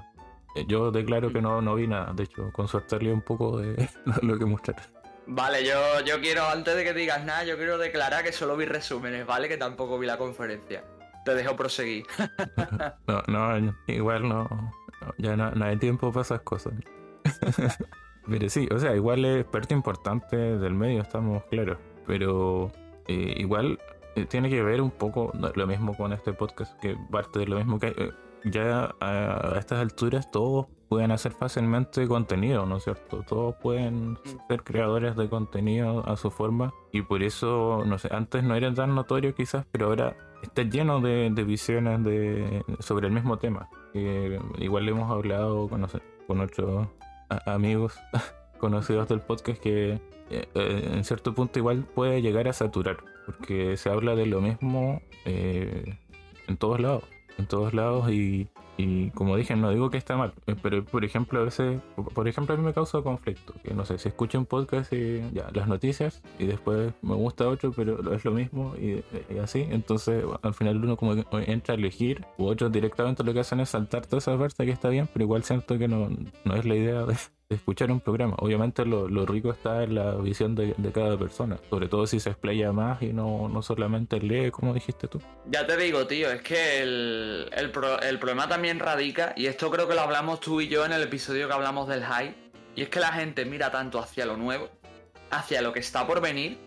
Eh, 0.56 0.64
Yo 0.66 0.90
declaro 0.90 1.30
que 1.32 1.40
no, 1.42 1.60
no 1.62 1.74
vi 1.74 1.86
nada, 1.86 2.12
de 2.14 2.24
hecho, 2.24 2.50
con 2.52 2.66
suerte 2.68 3.12
un 3.12 3.20
poco 3.20 3.58
de 3.58 3.88
lo 4.22 4.38
que 4.38 4.46
mostraron. 4.46 4.82
Vale, 5.32 5.64
yo, 5.64 6.00
yo 6.04 6.20
quiero, 6.20 6.44
antes 6.48 6.74
de 6.74 6.82
que 6.82 6.92
digas 6.92 7.24
nada, 7.24 7.44
yo 7.44 7.56
quiero 7.56 7.78
declarar 7.78 8.24
que 8.24 8.32
solo 8.32 8.56
vi 8.56 8.64
resúmenes, 8.64 9.24
¿vale? 9.24 9.48
Que 9.48 9.56
tampoco 9.56 9.96
vi 9.96 10.04
la 10.04 10.18
conferencia. 10.18 10.84
Te 11.24 11.34
dejo 11.34 11.54
proseguir. 11.54 12.04
No, 13.06 13.22
no, 13.28 13.76
igual 13.86 14.28
no, 14.28 14.48
ya 15.18 15.36
no, 15.36 15.52
no 15.52 15.64
hay 15.64 15.76
tiempo 15.76 16.10
para 16.10 16.22
esas 16.22 16.40
cosas. 16.40 16.72
Pero 18.28 18.48
sí, 18.48 18.68
o 18.74 18.78
sea, 18.80 18.96
igual 18.96 19.24
es 19.24 19.44
parte 19.44 19.72
importante 19.72 20.36
del 20.36 20.74
medio, 20.74 21.02
estamos 21.02 21.44
claros. 21.44 21.78
Pero 22.08 22.72
eh, 23.06 23.34
igual 23.36 23.78
eh, 24.16 24.24
tiene 24.24 24.50
que 24.50 24.62
ver 24.64 24.80
un 24.80 24.90
poco 24.90 25.32
lo 25.54 25.66
mismo 25.68 25.96
con 25.96 26.12
este 26.12 26.32
podcast, 26.32 26.76
que 26.80 26.96
parte 27.08 27.38
de 27.38 27.46
lo 27.46 27.56
mismo 27.56 27.78
que 27.78 27.94
eh, 27.96 28.10
ya 28.46 28.96
a, 28.98 29.54
a 29.54 29.58
estas 29.60 29.78
alturas 29.78 30.28
todos 30.32 30.66
pueden 30.90 31.12
hacer 31.12 31.30
fácilmente 31.30 32.08
contenido, 32.08 32.66
¿no 32.66 32.78
es 32.78 32.84
cierto? 32.84 33.22
Todos 33.22 33.54
pueden 33.62 34.18
ser 34.48 34.64
creadores 34.64 35.14
de 35.16 35.28
contenido 35.28 36.04
a 36.04 36.16
su 36.16 36.32
forma 36.32 36.74
y 36.90 37.02
por 37.02 37.22
eso, 37.22 37.84
no 37.86 37.96
sé, 37.96 38.08
antes 38.10 38.42
no 38.42 38.56
era 38.56 38.74
tan 38.74 38.96
notorio 38.96 39.32
quizás, 39.32 39.64
pero 39.70 39.86
ahora 39.86 40.16
está 40.42 40.64
lleno 40.64 41.00
de, 41.00 41.30
de 41.30 41.44
visiones 41.44 42.02
de, 42.02 42.64
sobre 42.80 43.06
el 43.06 43.12
mismo 43.12 43.38
tema. 43.38 43.68
Que 43.92 44.40
igual 44.58 44.88
hemos 44.88 45.08
hablado 45.12 45.68
con, 45.68 45.86
con 46.26 46.40
otros 46.40 46.88
amigos 47.46 47.96
conocidos 48.58 49.08
del 49.08 49.20
podcast 49.20 49.62
que 49.62 49.92
eh, 49.92 50.00
eh, 50.56 50.90
en 50.92 51.04
cierto 51.04 51.34
punto 51.34 51.60
igual 51.60 51.84
puede 51.84 52.20
llegar 52.20 52.48
a 52.48 52.52
saturar, 52.52 52.96
porque 53.26 53.76
se 53.76 53.90
habla 53.90 54.16
de 54.16 54.26
lo 54.26 54.40
mismo 54.40 55.02
eh, 55.24 55.98
en 56.48 56.56
todos 56.56 56.80
lados, 56.80 57.04
en 57.38 57.46
todos 57.46 57.74
lados 57.74 58.10
y 58.10 58.48
y 58.80 59.10
como 59.10 59.36
dije, 59.36 59.56
no 59.56 59.70
digo 59.70 59.90
que 59.90 59.98
está 59.98 60.16
mal, 60.16 60.32
eh, 60.46 60.56
pero 60.60 60.84
por 60.84 61.04
ejemplo, 61.04 61.40
a 61.40 61.44
veces, 61.44 61.80
por 62.14 62.26
ejemplo, 62.28 62.54
a 62.54 62.58
mí 62.58 62.64
me 62.64 62.72
causa 62.72 63.02
conflicto. 63.02 63.54
Que 63.62 63.74
no 63.74 63.84
sé, 63.84 63.98
si 63.98 64.08
escucho 64.08 64.38
un 64.38 64.46
podcast 64.46 64.92
y 64.92 65.22
ya, 65.32 65.48
las 65.52 65.68
noticias 65.68 66.22
y 66.38 66.46
después 66.46 66.92
me 67.02 67.14
gusta 67.14 67.48
otro, 67.48 67.72
pero 67.72 68.14
es 68.14 68.24
lo 68.24 68.32
mismo 68.32 68.74
y, 68.76 69.04
así. 69.38 69.66
Entonces, 69.70 70.24
al 70.42 70.54
final 70.54 70.82
uno 70.82 70.96
como 70.96 71.14
entra 71.14 71.74
a 71.74 71.78
elegir, 71.78 72.24
u 72.38 72.46
otros 72.46 72.72
directamente 72.72 73.22
lo 73.24 73.32
que 73.32 73.40
hacen 73.40 73.60
es 73.60 73.70
saltar 73.70 74.06
toda 74.06 74.18
esa 74.18 74.38
parte 74.38 74.64
que 74.64 74.72
está 74.72 74.88
bien, 74.88 75.08
pero 75.12 75.24
igual 75.24 75.44
siento 75.44 75.78
que 75.78 75.88
no, 75.88 76.08
no 76.44 76.54
es 76.54 76.64
la 76.64 76.74
idea 76.74 77.04
de, 77.04 77.16
escuchar 77.54 77.90
un 77.90 78.00
programa. 78.00 78.36
Obviamente 78.38 78.84
lo, 78.84 79.26
rico 79.26 79.50
está 79.50 79.82
en 79.82 79.94
la 79.96 80.14
visión 80.14 80.54
de, 80.54 80.74
cada 80.92 81.18
persona, 81.18 81.58
sobre 81.68 81.88
todo 81.88 82.06
si 82.06 82.20
se 82.20 82.30
explaya 82.30 82.72
más 82.72 83.02
y 83.02 83.12
no, 83.12 83.48
no 83.48 83.62
solamente 83.62 84.20
lee, 84.20 84.50
como 84.50 84.72
dijiste 84.72 85.08
tú. 85.08 85.20
Ya 85.46 85.66
te 85.66 85.76
digo, 85.76 86.06
tío, 86.06 86.30
es 86.30 86.42
que 86.42 86.80
el, 86.80 87.50
el, 87.52 87.72
el 88.02 88.18
problema 88.18 88.48
también 88.48 88.78
radica, 88.78 89.34
y 89.36 89.46
esto 89.46 89.70
creo 89.70 89.88
que 89.88 89.94
lo 89.94 90.02
hablamos 90.02 90.40
tú 90.40 90.60
y 90.60 90.68
yo 90.68 90.86
en 90.86 90.92
el 90.92 91.02
episodio 91.02 91.48
que 91.48 91.54
hablamos 91.54 91.88
del 91.88 92.04
hype, 92.04 92.34
y 92.76 92.82
es 92.82 92.88
que 92.88 93.00
la 93.00 93.12
gente 93.12 93.44
mira 93.44 93.70
tanto 93.70 93.98
hacia 93.98 94.26
lo 94.26 94.36
nuevo, 94.36 94.68
hacia 95.30 95.60
lo 95.60 95.72
que 95.72 95.80
está 95.80 96.06
por 96.06 96.20
venir, 96.20 96.58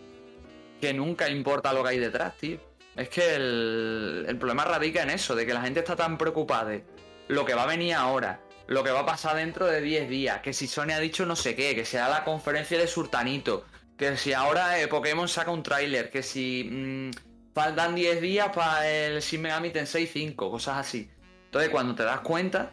que 0.80 0.92
nunca 0.92 1.28
importa 1.30 1.72
lo 1.72 1.82
que 1.82 1.90
hay 1.90 1.98
detrás, 1.98 2.36
tío. 2.36 2.58
Es 2.94 3.08
que 3.08 3.34
el, 3.34 4.26
el 4.28 4.38
problema 4.38 4.64
radica 4.64 5.02
en 5.02 5.10
eso, 5.10 5.34
de 5.34 5.46
que 5.46 5.54
la 5.54 5.62
gente 5.62 5.80
está 5.80 5.96
tan 5.96 6.16
preocupada 6.18 6.70
de 6.70 6.84
lo 7.28 7.44
que 7.44 7.54
va 7.54 7.64
a 7.64 7.66
venir 7.66 7.94
ahora, 7.94 8.40
lo 8.66 8.82
que 8.82 8.90
va 8.90 9.00
a 9.00 9.06
pasar 9.06 9.36
dentro 9.36 9.66
de 9.66 9.80
10 9.80 10.08
días, 10.08 10.40
que 10.40 10.52
si 10.52 10.66
Sony 10.66 10.92
ha 10.94 11.00
dicho 11.00 11.26
no 11.26 11.36
sé 11.36 11.54
qué, 11.54 11.74
que 11.74 11.84
sea 11.84 12.08
la 12.08 12.24
conferencia 12.24 12.78
de 12.78 12.86
Surtanito, 12.86 13.64
que 13.96 14.16
si 14.16 14.32
ahora 14.32 14.80
eh, 14.80 14.88
Pokémon 14.88 15.28
saca 15.28 15.50
un 15.50 15.62
tráiler, 15.62 16.10
que 16.10 16.22
si 16.22 16.68
mm, 16.70 17.10
faltan 17.54 17.94
10 17.94 18.20
días 18.20 18.48
para 18.54 18.88
el 18.88 19.20
Shin 19.20 19.42
Megami 19.42 19.70
Tensei 19.70 20.06
5, 20.06 20.50
cosas 20.50 20.78
así. 20.78 21.10
Entonces 21.46 21.70
cuando 21.70 21.94
te 21.94 22.02
das 22.02 22.20
cuenta, 22.20 22.72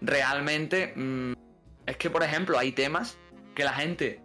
realmente 0.00 0.92
mm, 0.94 1.32
es 1.86 1.96
que 1.96 2.10
por 2.10 2.22
ejemplo 2.22 2.58
hay 2.58 2.72
temas 2.72 3.16
que 3.54 3.64
la 3.64 3.72
gente 3.72 4.20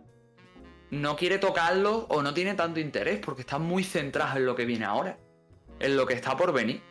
no 0.89 1.15
quiere 1.15 1.37
tocarlos 1.37 2.05
o 2.09 2.21
no 2.21 2.33
tiene 2.33 2.53
tanto 2.53 2.79
interés 2.79 3.19
porque 3.19 3.41
están 3.41 3.61
muy 3.61 3.83
centrados 3.83 4.37
en 4.37 4.45
lo 4.45 4.55
que 4.55 4.65
viene 4.65 4.85
ahora, 4.85 5.17
en 5.79 5.97
lo 5.97 6.05
que 6.05 6.13
está 6.13 6.35
por 6.37 6.53
venir. 6.53 6.81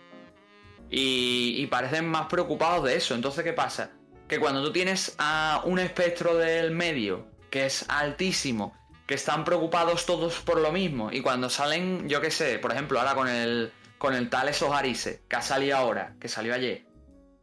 Y, 0.89 1.67
parecen 1.67 2.07
más 2.07 2.27
preocupados 2.27 2.85
de 2.85 2.97
eso. 2.97 3.15
Entonces, 3.15 3.43
¿qué 3.43 3.53
pasa? 3.53 3.96
Que 4.29 4.39
cuando 4.39 4.63
tú 4.63 4.73
tienes 4.73 5.15
a 5.19 5.63
un 5.65 5.79
espectro 5.79 6.37
del 6.37 6.73
medio 6.73 7.27
que 7.51 7.67
es 7.67 7.85
altísimo, 7.89 8.77
que 9.07 9.15
están 9.15 9.45
preocupados 9.45 10.05
todos 10.05 10.41
por 10.41 10.61
lo 10.61 10.73
mismo, 10.73 11.11
y 11.13 11.21
cuando 11.21 11.49
salen, 11.49 12.09
yo 12.09 12.21
qué 12.21 12.31
sé, 12.31 12.59
por 12.59 12.73
ejemplo, 12.73 12.99
ahora 12.99 13.15
con 13.15 13.29
el, 13.29 13.73
con 13.99 14.15
el 14.15 14.29
tal 14.29 14.49
Esoharise, 14.49 15.23
que 15.29 15.37
ha 15.37 15.43
salido 15.43 15.77
ahora, 15.77 16.17
que 16.21 16.29
salió 16.29 16.55
ayer, 16.55 16.85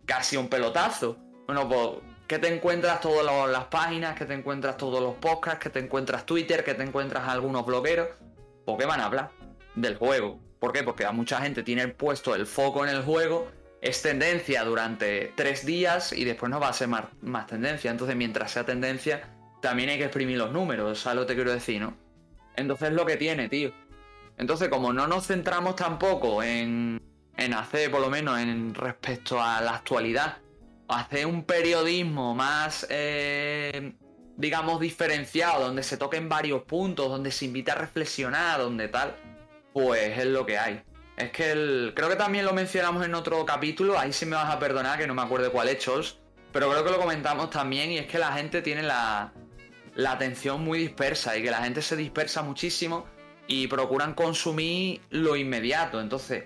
casi 0.06 0.38
un 0.38 0.50
pelotazo. 0.50 1.18
Bueno, 1.46 1.68
pues, 1.68 2.14
que 2.28 2.40
te 2.40 2.54
encuentras 2.54 3.02
todas 3.02 3.50
las 3.50 3.66
páginas, 3.66 4.16
que 4.16 4.26
te 4.26 4.34
encuentras 4.34 4.78
todos 4.78 5.02
los 5.02 5.16
podcasts, 5.16 5.60
que 5.60 5.70
te 5.70 5.80
encuentras 5.80 6.26
Twitter, 6.26 6.64
que 6.64 6.74
te 6.74 6.84
encuentras 6.84 7.28
algunos 7.28 7.66
blogueros, 7.66 8.10
¿por 8.66 8.78
qué 8.78 8.86
van 8.86 9.02
a 9.02 9.06
hablar? 9.06 9.32
Del 9.76 9.98
juego. 9.98 10.40
¿Por 10.60 10.72
qué? 10.72 10.84
Porque 10.84 11.06
a 11.06 11.12
mucha 11.12 11.42
gente 11.42 11.64
tiene 11.64 11.90
puesto 11.90 12.36
el 12.36 12.46
foco 12.46 12.86
en 12.86 12.96
el 12.96 13.04
juego, 13.04 13.50
es 13.84 14.02
tendencia 14.02 14.64
durante 14.64 15.34
tres 15.36 15.66
días 15.66 16.14
y 16.14 16.24
después 16.24 16.50
no 16.50 16.58
va 16.58 16.70
a 16.70 16.74
ser 16.74 16.88
más, 16.88 17.48
tendencia. 17.48 17.92
Entonces, 17.92 18.16
mientras 18.16 18.52
sea 18.52 18.66
tendencia, 18.66 19.28
también 19.62 19.90
hay 19.90 19.98
que 19.98 20.06
exprimir 20.06 20.38
los 20.38 20.54
números, 20.54 21.00
¿sabes 21.00 21.18
lo 21.18 21.22
que 21.24 21.34
te 21.34 21.36
quiero 21.36 21.52
decir, 21.52 21.82
no? 21.82 21.98
Entonces 22.56 22.90
es 22.90 22.96
lo 22.96 23.06
que 23.06 23.18
tiene, 23.18 23.50
tío. 23.50 23.74
Entonces, 24.38 24.70
como 24.70 24.94
no 24.94 25.06
nos 25.08 25.28
centramos 25.28 25.76
tampoco 25.76 26.42
en, 26.42 27.02
en 27.36 27.54
hacer, 27.54 27.92
por 27.92 28.00
lo 28.00 28.10
menos 28.10 28.40
en 28.40 28.74
respecto 28.74 29.42
a 29.42 29.60
la 29.60 29.76
actualidad, 29.76 30.38
hacer 30.88 31.26
un 31.26 31.44
periodismo 31.44 32.34
más, 32.34 32.88
eh, 32.90 33.96
digamos, 34.38 34.80
diferenciado, 34.80 35.66
donde 35.66 35.84
se 35.84 35.98
toquen 35.98 36.30
varios 36.30 36.64
puntos, 36.64 37.10
donde 37.10 37.32
se 37.32 37.44
invita 37.44 37.74
a 37.74 37.76
reflexionar, 37.76 38.62
donde 38.62 38.88
tal, 38.88 39.14
pues 39.74 40.18
es 40.18 40.26
lo 40.26 40.46
que 40.46 40.58
hay. 40.58 40.82
Es 41.18 41.32
que 41.32 41.52
el, 41.52 41.94
creo 41.96 42.10
que 42.10 42.16
también 42.16 42.46
lo 42.46 42.54
mencionamos 42.54 43.06
en 43.06 43.14
otro 43.14 43.46
capítulo, 43.46 43.98
ahí 44.00 44.12
sí 44.12 44.26
me 44.26 44.36
vas 44.36 44.50
a 44.50 44.60
perdonar 44.60 44.98
que 44.98 45.06
no 45.06 45.14
me 45.14 45.22
acuerdo 45.22 45.52
cuál 45.52 45.70
es, 45.70 45.78
Chols, 45.78 46.18
pero 46.52 46.70
creo 46.72 46.84
que 46.84 46.92
lo 46.92 47.00
comentamos 47.00 47.50
también 47.50 47.92
y 47.92 47.98
es 47.98 48.08
que 48.08 48.18
la 48.18 48.34
gente 48.34 48.62
tiene 48.62 48.82
la, 48.82 49.32
la 49.96 50.12
atención 50.14 50.64
muy 50.64 50.80
dispersa 50.80 51.38
y 51.38 51.44
que 51.44 51.52
la 51.52 51.64
gente 51.64 51.82
se 51.82 51.96
dispersa 51.96 52.42
muchísimo 52.42 53.06
y 53.48 53.68
procuran 53.68 54.14
consumir 54.14 55.02
lo 55.10 55.36
inmediato. 55.36 56.02
Entonces, 56.02 56.46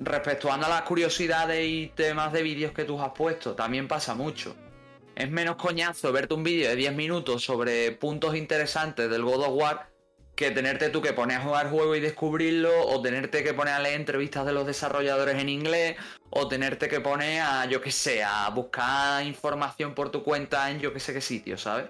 respecto 0.00 0.52
a 0.52 0.56
las 0.56 0.82
curiosidades 0.82 1.66
y 1.66 1.92
temas 1.94 2.32
de 2.32 2.42
vídeos 2.42 2.72
que 2.72 2.84
tú 2.84 3.00
has 3.00 3.12
puesto, 3.12 3.54
también 3.54 3.88
pasa 3.88 4.14
mucho. 4.14 4.56
Es 5.14 5.30
menos 5.30 5.56
coñazo 5.56 6.12
verte 6.12 6.34
un 6.34 6.44
vídeo 6.44 6.68
de 6.68 6.76
10 6.76 6.94
minutos 6.94 7.42
sobre 7.42 7.92
puntos 7.92 8.36
interesantes 8.36 9.10
del 9.10 9.22
God 9.22 9.44
of 9.44 9.52
War 9.52 9.95
que 10.36 10.50
tenerte 10.50 10.90
tú 10.90 11.00
que 11.00 11.14
poner 11.14 11.38
a 11.38 11.40
jugar 11.40 11.70
juego 11.70 11.96
y 11.96 12.00
descubrirlo, 12.00 12.70
o 12.88 13.00
tenerte 13.00 13.42
que 13.42 13.54
poner 13.54 13.72
a 13.72 13.80
leer 13.80 13.98
entrevistas 13.98 14.44
de 14.44 14.52
los 14.52 14.66
desarrolladores 14.66 15.36
en 15.36 15.48
inglés, 15.48 15.96
o 16.28 16.46
tenerte 16.46 16.88
que 16.88 17.00
poner 17.00 17.40
a, 17.40 17.64
yo 17.64 17.80
que 17.80 17.90
sé, 17.90 18.22
a 18.22 18.48
buscar 18.50 19.24
información 19.24 19.94
por 19.94 20.10
tu 20.10 20.22
cuenta 20.22 20.70
en 20.70 20.78
yo 20.78 20.92
que 20.92 21.00
sé 21.00 21.14
qué 21.14 21.22
sitio, 21.22 21.56
¿sabes? 21.56 21.86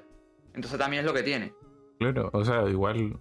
Entonces 0.55 0.79
también 0.79 1.01
es 1.01 1.07
lo 1.07 1.13
que 1.13 1.25
tiene. 1.25 1.53
Claro, 1.99 2.31
o 2.33 2.45
sea, 2.45 2.69
igual, 2.69 3.19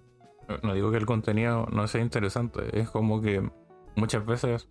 no 0.62 0.74
digo 0.76 0.92
que 0.92 0.98
el 0.98 1.08
contenido 1.08 1.66
no 1.72 1.88
sea 1.88 2.02
interesante, 2.02 2.80
es 2.80 2.92
como 2.92 3.20
que 3.20 3.50
muchas 3.96 4.24
veces 4.28 4.70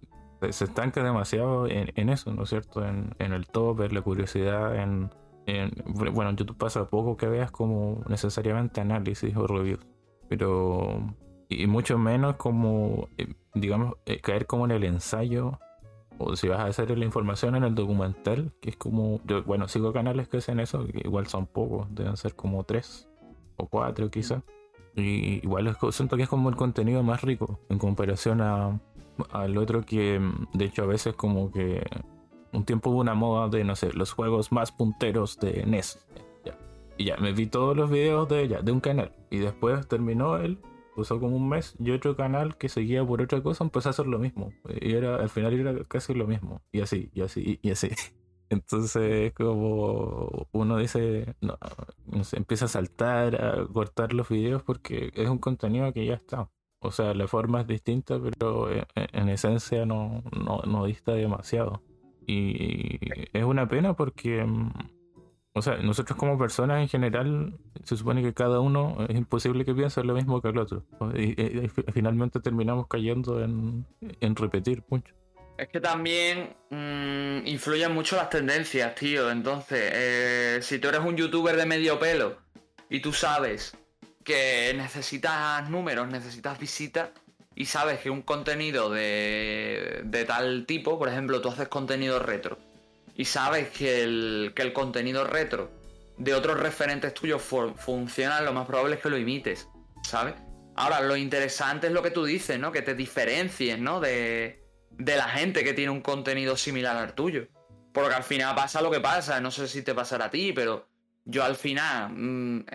se 0.51 0.65
estanca 0.65 1.03
demasiado 1.03 1.67
en, 1.67 2.09
eso, 2.11 2.33
¿no 2.33 2.45
es 2.45 2.51
cierto? 2.51 2.87
En, 2.87 3.15
el 3.19 3.47
top, 3.49 3.81
en 3.81 3.95
la 3.95 4.03
curiosidad, 4.03 4.77
en, 4.77 5.11
en, 5.47 5.73
Bueno, 5.87 6.31
en 6.31 6.37
YouTube 6.37 6.59
pasa 6.59 6.89
poco 6.89 7.17
que 7.17 7.27
veas 7.27 7.51
como 7.51 8.05
necesariamente 8.09 8.81
análisis 8.81 9.35
o 9.37 9.47
reviews 9.47 9.81
pero 10.28 11.14
y 11.49 11.66
mucho 11.66 11.99
menos 11.99 12.37
como, 12.37 13.09
eh, 13.19 13.35
digamos, 13.54 13.97
eh, 14.07 14.21
caer 14.21 14.47
como 14.47 14.64
en 14.64 14.73
el 14.73 14.85
ensayo 14.85 15.59
o 16.19 16.37
si 16.37 16.49
vas 16.49 16.61
a 16.61 16.66
hacer 16.66 16.97
la 16.97 17.04
información 17.04 17.57
en 17.57 17.64
el 17.64 17.75
documental, 17.75 18.52
que 18.61 18.71
es 18.71 18.76
como, 18.76 19.21
yo, 19.25 19.43
bueno, 19.43 19.69
sigo 19.69 19.93
canales 19.93 20.28
que 20.28 20.38
hacen 20.38 20.61
eso, 20.61 20.87
que 20.87 21.02
igual 21.04 21.26
son 21.26 21.47
pocos, 21.47 21.88
deben 21.90 22.16
ser 22.16 22.35
como 22.35 22.64
tres 22.64 23.09
o 23.57 23.66
cuatro 23.66 24.11
quizás. 24.11 24.43
Y 24.95 25.40
igual 25.45 25.76
siento 25.90 26.16
que 26.16 26.23
es 26.23 26.28
como 26.28 26.49
el 26.49 26.57
contenido 26.57 27.02
más 27.02 27.23
rico 27.23 27.59
en 27.69 27.78
comparación 27.78 28.40
a, 28.40 28.81
al 29.31 29.59
otro 29.59 29.83
que, 29.83 30.21
de 30.52 30.64
hecho, 30.64 30.85
a 30.85 30.87
veces 30.87 31.14
como 31.14 31.50
que 31.50 31.85
un 32.52 32.64
tiempo 32.64 32.90
hubo 32.90 33.00
una 33.00 33.14
moda 33.14 33.49
de, 33.49 33.64
no 33.64 33.75
sé, 33.75 33.93
los 33.93 34.12
juegos 34.12 34.52
más 34.52 34.71
punteros 34.71 35.38
de 35.40 35.64
NES. 35.66 35.99
Y 36.97 37.07
ya, 37.07 37.17
me 37.17 37.33
vi 37.33 37.47
todos 37.47 37.77
los 37.77 37.91
videos 37.91 38.29
de 38.29 38.43
ella, 38.43 38.61
de 38.63 38.73
un 38.73 38.81
canal. 38.81 39.13
Y 39.31 39.39
después 39.39 39.87
terminó 39.89 40.37
él, 40.39 40.59
puso 40.95 41.19
como 41.19 41.37
un 41.37 41.49
mes, 41.49 41.75
y 41.79 41.91
otro 41.91 42.17
canal 42.17 42.57
que 42.57 42.69
seguía 42.69 43.05
por 43.05 43.21
otra 43.21 43.43
cosa 43.43 43.65
empezó 43.65 43.89
a 43.89 43.91
hacer 43.91 44.07
lo 44.07 44.19
mismo. 44.19 44.53
Y 44.81 44.95
era, 44.95 45.17
al 45.17 45.29
final 45.29 45.55
era 45.55 45.85
casi 45.85 46.15
lo 46.15 46.27
mismo. 46.27 46.63
Y 46.73 46.81
así, 46.81 47.11
y 47.15 47.23
así, 47.23 47.59
y 47.63 47.71
así. 47.71 47.91
Entonces 48.51 49.33
como 49.33 50.47
uno 50.53 50.77
dice, 50.79 51.35
no, 51.41 51.59
no 52.07 52.25
sé, 52.25 52.37
empieza 52.37 52.67
a 52.67 52.69
saltar, 52.69 53.43
a 53.43 53.67
cortar 53.67 54.13
los 54.13 54.29
videos 54.29 54.63
porque 54.63 55.11
es 55.15 55.29
un 55.29 55.39
contenido 55.39 55.93
que 55.93 56.07
ya 56.07 56.15
está. 56.15 56.51
O 56.81 56.93
sea, 56.93 57.15
la 57.15 57.27
forma 57.27 57.63
es 57.63 57.67
distinta, 57.67 58.21
pero 58.21 58.71
en, 58.71 58.85
en 58.95 59.29
esencia 59.31 59.87
no, 59.87 60.23
no, 60.39 60.61
no 60.67 60.85
dista 60.85 61.13
demasiado. 61.13 61.83
Y 62.27 62.99
es 63.33 63.45
una 63.45 63.69
pena 63.69 63.95
porque 63.95 64.45
mm, 64.45 64.71
o 65.57 65.63
sea, 65.63 65.77
nosotros 65.77 66.19
como 66.19 66.37
personas 66.37 66.83
en 66.83 66.89
general, 66.89 67.55
se 67.85 67.97
supone 67.97 68.23
que 68.23 68.35
cada 68.35 68.59
uno 68.59 69.07
es 69.09 69.17
imposible 69.17 69.65
que 69.65 69.73
piense 69.73 70.03
lo 70.03 70.15
mismo 70.15 70.43
que 70.43 70.49
el 70.49 70.59
otro. 70.59 70.85
Y, 71.17 71.69
finalmente 71.93 72.41
terminamos 72.41 72.89
cayendo 72.89 73.41
en, 73.41 73.87
repetir 74.35 74.83
mucho. 74.89 75.15
Es 75.57 75.69
que 75.69 75.81
también 75.81 76.57
mmm, 76.71 77.47
influyen 77.47 77.95
mucho 77.95 78.17
las 78.17 78.31
tendencias, 78.31 78.97
tío. 78.97 79.31
Entonces, 79.31 79.93
eh, 79.95 80.59
si 80.61 80.81
tú 80.81 80.89
eres 80.89 81.03
un 81.03 81.17
youtuber 81.17 81.55
de 81.57 81.67
medio 81.67 82.01
pelo 82.01 82.37
y 82.91 82.99
tú 82.99 83.13
sabes 83.13 83.77
que 84.25 84.75
necesitas 84.77 85.71
números, 85.71 86.09
necesitas 86.09 86.59
visitas 86.59 87.11
y 87.55 87.67
sabes 87.67 88.01
que 88.01 88.11
un 88.11 88.23
contenido 88.23 88.91
de, 88.91 90.01
de 90.05 90.25
tal 90.25 90.67
tipo, 90.67 90.99
por 90.99 91.09
ejemplo, 91.09 91.41
tú 91.41 91.51
haces 91.51 91.69
contenido 91.69 92.19
retro 92.19 92.59
y 93.14 93.25
sabes 93.25 93.68
que 93.68 94.02
el, 94.02 94.52
que 94.54 94.62
el 94.62 94.73
contenido 94.73 95.25
retro 95.25 95.71
de 96.16 96.35
otros 96.35 96.59
referentes 96.61 97.14
tuyos 97.14 97.42
funciona, 97.42 98.40
lo 98.40 98.52
más 98.52 98.66
probable 98.66 98.97
es 98.97 99.02
que 99.02 99.11
lo 99.11 99.18
imites, 99.18 99.68
¿sabes? 100.02 100.35
Ahora, 100.76 101.00
lo 101.00 101.16
interesante 101.16 101.87
es 101.87 101.92
lo 101.92 102.02
que 102.02 102.11
tú 102.11 102.25
dices, 102.25 102.59
¿no? 102.59 102.73
Que 102.73 102.83
te 102.83 102.94
diferencies, 102.94 103.78
¿no? 103.78 104.00
De, 104.00 104.64
de 104.90 105.16
la 105.16 105.28
gente 105.28 105.62
que 105.64 105.73
tiene 105.73 105.90
un 105.90 106.00
contenido 106.00 106.56
similar 106.56 106.97
al 106.97 107.14
tuyo. 107.14 107.47
Porque 107.92 108.14
al 108.14 108.25
final 108.25 108.56
pasa 108.56 108.83
lo 108.83 108.90
que 108.90 109.00
pasa, 109.00 109.40
no 109.40 109.50
sé 109.52 109.68
si 109.68 109.83
te 109.83 109.94
pasará 109.94 110.26
a 110.26 110.30
ti, 110.30 110.52
pero 110.52 110.88
yo 111.25 111.44
al 111.44 111.54
final, 111.54 112.11
mm, 112.12 112.66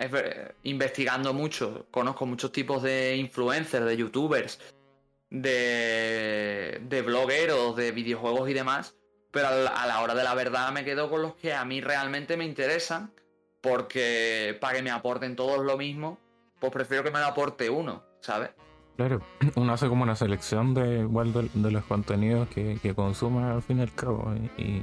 investigando 0.62 1.34
mucho, 1.34 1.86
conozco 1.90 2.24
muchos 2.24 2.52
tipos 2.52 2.82
de 2.82 3.16
influencers, 3.16 3.84
de 3.84 3.96
youtubers, 3.98 4.58
de, 5.28 6.80
de 6.82 7.02
blogueros, 7.02 7.76
de 7.76 7.92
videojuegos 7.92 8.48
y 8.48 8.54
demás, 8.54 8.96
pero 9.30 9.48
a 9.48 9.86
la 9.86 10.00
hora 10.00 10.14
de 10.14 10.24
la 10.24 10.34
verdad 10.34 10.72
me 10.72 10.84
quedo 10.84 11.08
con 11.10 11.22
los 11.22 11.34
que 11.34 11.54
a 11.54 11.64
mí 11.64 11.80
realmente 11.80 12.36
me 12.36 12.44
interesan, 12.44 13.12
porque 13.60 14.56
para 14.60 14.76
que 14.76 14.82
me 14.82 14.90
aporten 14.90 15.36
todos 15.36 15.64
lo 15.64 15.76
mismo, 15.76 16.18
pues 16.58 16.72
prefiero 16.72 17.04
que 17.04 17.10
me 17.10 17.18
lo 17.18 17.26
aporte 17.26 17.70
uno, 17.70 18.02
¿sabes? 18.20 18.50
Claro, 18.96 19.22
uno 19.56 19.72
hace 19.72 19.88
como 19.88 20.02
una 20.02 20.16
selección 20.16 20.74
de 20.74 21.00
igual 21.00 21.32
de, 21.32 21.70
los 21.70 21.84
contenidos 21.84 22.48
que, 22.48 22.78
que 22.82 22.94
consuma 22.94 23.52
al 23.52 23.62
fin 23.62 23.78
y 23.78 23.82
al 23.82 23.94
cabo. 23.94 24.32
Y, 24.58 24.82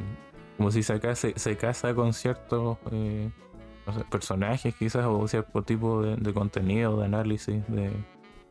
como 0.57 0.71
si 0.71 0.81
se, 0.81 0.99
se 1.15 1.57
casa 1.57 1.93
con 1.93 2.13
ciertos 2.13 2.79
eh, 2.91 3.29
personajes 4.09 4.73
quizás 4.75 5.05
o 5.05 5.27
cierto 5.27 5.61
tipo 5.61 6.01
de, 6.01 6.33
contenido, 6.33 6.99
de 6.99 7.05
análisis, 7.05 7.63
de... 7.67 7.91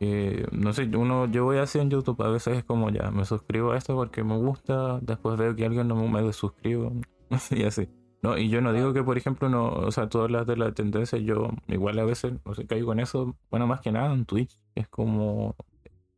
no 0.00 0.72
sé, 0.72 0.84
uno, 0.96 1.26
yo 1.26 1.44
voy 1.44 1.58
así 1.58 1.78
en 1.78 1.90
YouTube, 1.90 2.20
a 2.22 2.28
veces 2.28 2.58
es 2.58 2.64
como 2.64 2.90
ya, 2.90 3.10
me 3.10 3.24
suscribo 3.24 3.72
a 3.72 3.78
esto 3.78 3.94
porque 3.94 4.22
me 4.24 4.36
gusta, 4.36 4.98
después 5.00 5.38
veo 5.38 5.56
que 5.56 5.64
alguien 5.64 5.88
no 5.88 5.96
me 5.96 6.22
desuscribo 6.22 6.92
y 7.50 7.62
así. 7.64 7.88
No, 8.22 8.36
y 8.36 8.48
yo 8.48 8.60
no 8.60 8.72
digo 8.72 8.92
que, 8.92 9.02
por 9.02 9.16
ejemplo, 9.16 9.48
no, 9.48 9.68
o 9.68 9.90
sea, 9.92 10.08
todas 10.08 10.30
las 10.30 10.46
de 10.46 10.56
la 10.56 10.72
tendencia, 10.72 11.18
yo 11.18 11.50
igual 11.68 11.98
a 11.98 12.04
veces, 12.04 12.34
no 12.44 12.54
sé, 12.54 12.66
caigo 12.66 12.92
en 12.92 13.00
eso, 13.00 13.36
bueno, 13.50 13.66
más 13.66 13.80
que 13.80 13.92
nada 13.92 14.12
en 14.12 14.24
Twitch, 14.24 14.58
es 14.74 14.88
como, 14.88 15.54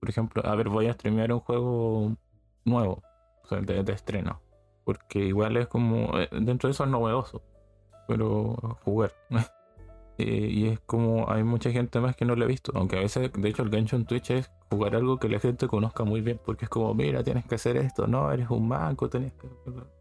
por 0.01 0.09
ejemplo, 0.09 0.43
a 0.47 0.55
ver, 0.55 0.69
voy 0.69 0.87
a 0.87 0.93
streamear 0.95 1.33
un 1.33 1.41
juego 1.41 2.17
nuevo, 2.65 3.03
o 3.45 3.49
sea, 3.49 3.61
de, 3.61 3.93
estreno, 3.93 4.41
porque 4.85 5.19
igual 5.19 5.57
es 5.57 5.67
como, 5.67 6.19
eh, 6.19 6.29
dentro 6.33 6.69
de 6.69 6.73
eso 6.73 6.85
es 6.85 6.91
novedoso, 6.91 7.43
pero 8.07 8.55
jugar. 8.85 9.13
Eh, 10.19 10.49
y 10.51 10.67
es 10.67 10.81
como, 10.81 11.31
hay 11.31 11.45
mucha 11.45 11.71
gente 11.71 12.01
más 12.01 12.17
que 12.17 12.25
no 12.25 12.35
lo 12.35 12.45
he 12.45 12.49
visto, 12.49 12.73
aunque 12.75 12.97
a 12.97 13.01
veces, 13.01 13.31
de 13.33 13.49
hecho, 13.49 13.63
el 13.63 13.71
gancho 13.71 13.95
en 13.95 14.05
Twitch 14.05 14.33
es 14.33 14.51
jugar 14.69 14.97
algo 14.97 15.19
que 15.19 15.29
la 15.29 15.39
gente 15.39 15.69
conozca 15.69 16.03
muy 16.03 16.21
bien, 16.21 16.41
porque 16.45 16.65
es 16.65 16.69
como, 16.69 16.93
mira, 16.93 17.23
tienes 17.23 17.47
que 17.47 17.55
hacer 17.55 17.77
esto, 17.77 18.09
no, 18.09 18.31
eres 18.33 18.51
un 18.51 18.67
manco, 18.67 19.09
tenés 19.09 19.33
que... 19.35 19.49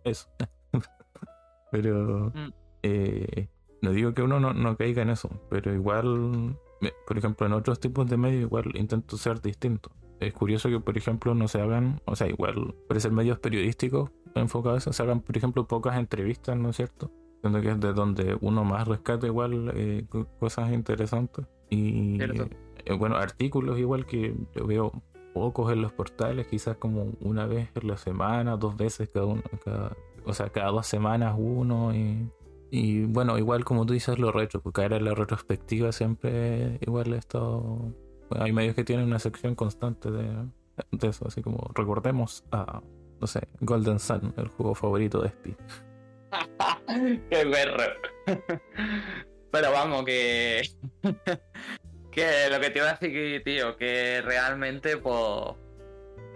Eso. 0.04 0.28
Pero 1.72 2.32
mm. 2.34 2.54
eh, 2.82 3.48
no 3.84 3.92
digo 3.92 4.14
que 4.16 4.24
uno 4.24 4.40
no, 4.40 4.78
caiga 4.78 5.04
en 5.04 5.12
eso, 5.12 5.30
pero 5.50 5.74
igual, 5.74 6.58
por 7.06 7.18
ejemplo, 7.18 7.46
en 7.46 7.54
otros 7.54 7.80
tipos 7.80 8.10
de 8.10 8.18
medios 8.18 8.42
igual 8.42 8.72
intento 8.76 9.18
ser 9.18 9.42
distinto. 9.42 9.92
Es 10.20 10.34
curioso 10.34 10.70
que, 10.70 10.80
por 10.80 10.98
ejemplo, 10.98 11.36
no 11.36 11.48
se 11.48 11.62
hagan, 11.62 12.02
o 12.06 12.16
sea, 12.16 12.28
igual, 12.28 12.74
por 12.88 13.00
ser 13.00 13.12
medios 13.12 13.38
periodísticos 13.40 14.10
enfocados, 14.34 14.84
se 14.84 15.04
hagan, 15.04 15.22
por 15.22 15.38
ejemplo, 15.38 15.68
pocas 15.68 15.98
entrevistas, 15.98 16.58
¿no 16.58 16.70
es 16.70 16.78
cierto? 16.78 17.12
Siendo 17.42 17.62
que 17.62 17.72
es 17.72 17.80
de 17.80 17.94
donde 17.94 18.38
uno 18.42 18.64
más 18.64 18.88
rescata 18.88 19.28
igual 19.28 19.72
eh, 19.76 20.06
cosas 20.40 20.72
interesantes. 20.72 21.46
Y 21.70 22.18
eh, 22.22 22.94
bueno, 22.94 23.18
artículos 23.18 23.78
igual 23.78 24.06
que 24.06 24.36
yo 24.56 24.66
veo 24.66 24.92
pocos 25.34 25.72
en 25.72 25.82
los 25.82 25.92
portales, 25.92 26.48
quizás 26.48 26.78
como 26.78 27.12
una 27.22 27.46
vez 27.46 27.70
en 27.76 27.88
la 27.88 27.98
semana, 27.98 28.58
dos 28.58 28.76
veces 28.76 29.10
cada 29.14 29.26
uno, 29.26 29.44
cada, 29.64 29.96
o 30.26 30.34
sea, 30.34 30.50
cada 30.50 30.72
dos 30.72 30.88
semanas 30.88 31.36
uno 31.38 31.94
y, 31.94 32.30
y 32.72 33.06
bueno, 33.06 33.38
igual 33.38 33.64
como 33.64 33.86
tú 33.86 33.94
dices 33.94 34.18
lo 34.18 34.32
retro, 34.32 34.62
porque 34.62 34.82
ahora 34.82 35.00
la 35.00 35.14
retrospectiva 35.14 35.92
siempre 35.92 36.80
igual 36.82 37.14
esto, 37.14 37.94
hay 38.32 38.52
medios 38.52 38.76
que 38.76 38.84
tienen 38.84 39.06
una 39.06 39.20
sección 39.20 39.54
constante 39.54 40.10
de, 40.10 40.28
de 40.92 41.08
eso, 41.08 41.28
así 41.28 41.42
como 41.42 41.70
recordemos 41.76 42.44
a, 42.52 42.82
no 43.20 43.28
sé, 43.28 43.48
Golden 43.62 44.00
Sun, 44.00 44.34
el 44.38 44.48
juego 44.48 44.76
favorito 44.76 45.22
de 45.22 45.28
Speed. 45.28 45.56
Qué 47.30 47.46
perro. 47.46 47.84
Pero 49.52 49.72
vamos, 49.72 50.06
que. 50.06 50.70
que 52.12 52.50
lo 52.50 52.60
que 52.60 52.70
te 52.70 52.80
iba 52.80 52.90
a 52.90 52.94
decir, 52.96 53.44
tío, 53.44 53.78
que 53.78 54.22
realmente, 54.22 54.98
pues. 54.98 55.56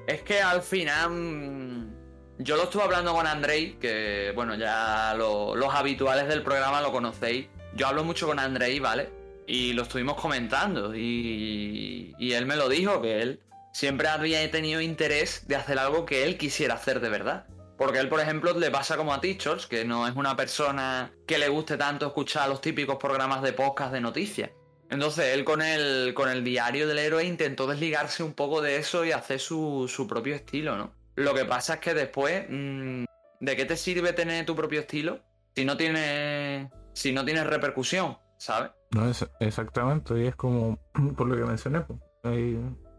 Es 0.07 0.23
que 0.23 0.41
al 0.41 0.61
final 0.61 1.91
yo 2.39 2.57
lo 2.57 2.63
estuve 2.63 2.83
hablando 2.83 3.13
con 3.13 3.27
Andrei, 3.27 3.73
que 3.79 4.31
bueno, 4.35 4.55
ya 4.55 5.13
los 5.15 5.75
habituales 5.75 6.27
del 6.27 6.41
programa 6.41 6.81
lo 6.81 6.91
conocéis. 6.91 7.47
Yo 7.75 7.87
hablo 7.87 8.03
mucho 8.03 8.27
con 8.27 8.39
Andrei, 8.39 8.79
¿vale? 8.79 9.09
Y 9.47 9.73
lo 9.73 9.83
estuvimos 9.83 10.19
comentando 10.19 10.95
y, 10.95 12.13
y 12.17 12.33
él 12.33 12.45
me 12.45 12.55
lo 12.55 12.67
dijo, 12.67 13.01
que 13.01 13.21
él 13.21 13.39
siempre 13.73 14.07
había 14.07 14.49
tenido 14.49 14.81
interés 14.81 15.47
de 15.47 15.55
hacer 15.55 15.79
algo 15.79 16.05
que 16.05 16.23
él 16.23 16.37
quisiera 16.37 16.75
hacer 16.75 16.99
de 16.99 17.09
verdad. 17.09 17.45
Porque 17.81 17.97
él, 17.97 18.09
por 18.09 18.19
ejemplo, 18.19 18.53
le 18.53 18.69
pasa 18.69 18.95
como 18.95 19.11
a 19.11 19.19
Teachers, 19.19 19.65
que 19.65 19.83
no 19.83 20.07
es 20.07 20.15
una 20.15 20.35
persona 20.35 21.11
que 21.25 21.39
le 21.39 21.49
guste 21.49 21.77
tanto 21.77 22.05
escuchar 22.05 22.47
los 22.47 22.61
típicos 22.61 22.97
programas 22.97 23.41
de 23.41 23.53
podcast 23.53 23.91
de 23.91 23.99
noticias. 23.99 24.51
Entonces 24.91 25.33
él 25.33 25.43
con 25.43 25.63
el, 25.63 26.13
con 26.13 26.29
el 26.29 26.43
diario 26.43 26.87
del 26.87 26.99
héroe 26.99 27.25
intentó 27.25 27.65
desligarse 27.65 28.21
un 28.21 28.33
poco 28.33 28.61
de 28.61 28.77
eso 28.77 29.03
y 29.03 29.11
hacer 29.11 29.39
su, 29.39 29.87
su 29.87 30.05
propio 30.05 30.35
estilo, 30.35 30.77
¿no? 30.77 30.93
Lo 31.15 31.33
que 31.33 31.43
pasa 31.45 31.73
es 31.73 31.79
que 31.79 31.95
después, 31.95 32.45
mm, 32.47 33.05
¿de 33.39 33.55
qué 33.55 33.65
te 33.65 33.75
sirve 33.75 34.13
tener 34.13 34.45
tu 34.45 34.55
propio 34.55 34.81
estilo 34.81 35.23
si 35.55 35.65
no 35.65 35.75
tienes, 35.75 36.69
si 36.93 37.11
no 37.11 37.25
tienes 37.25 37.47
repercusión, 37.47 38.15
¿sabes? 38.37 38.69
No, 38.91 39.09
es 39.09 39.27
exactamente, 39.39 40.21
y 40.21 40.27
es 40.27 40.35
como, 40.35 40.77
por 41.17 41.27
lo 41.27 41.35
que 41.35 41.45
mencioné, 41.45 41.81
pues, 41.81 41.99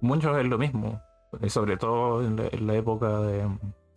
muchos 0.01 0.37
es 0.39 0.47
lo 0.47 0.59
mismo, 0.59 1.01
sobre 1.47 1.77
todo 1.77 2.27
en 2.27 2.67
la 2.67 2.75
época 2.75 3.21
de, 3.21 3.47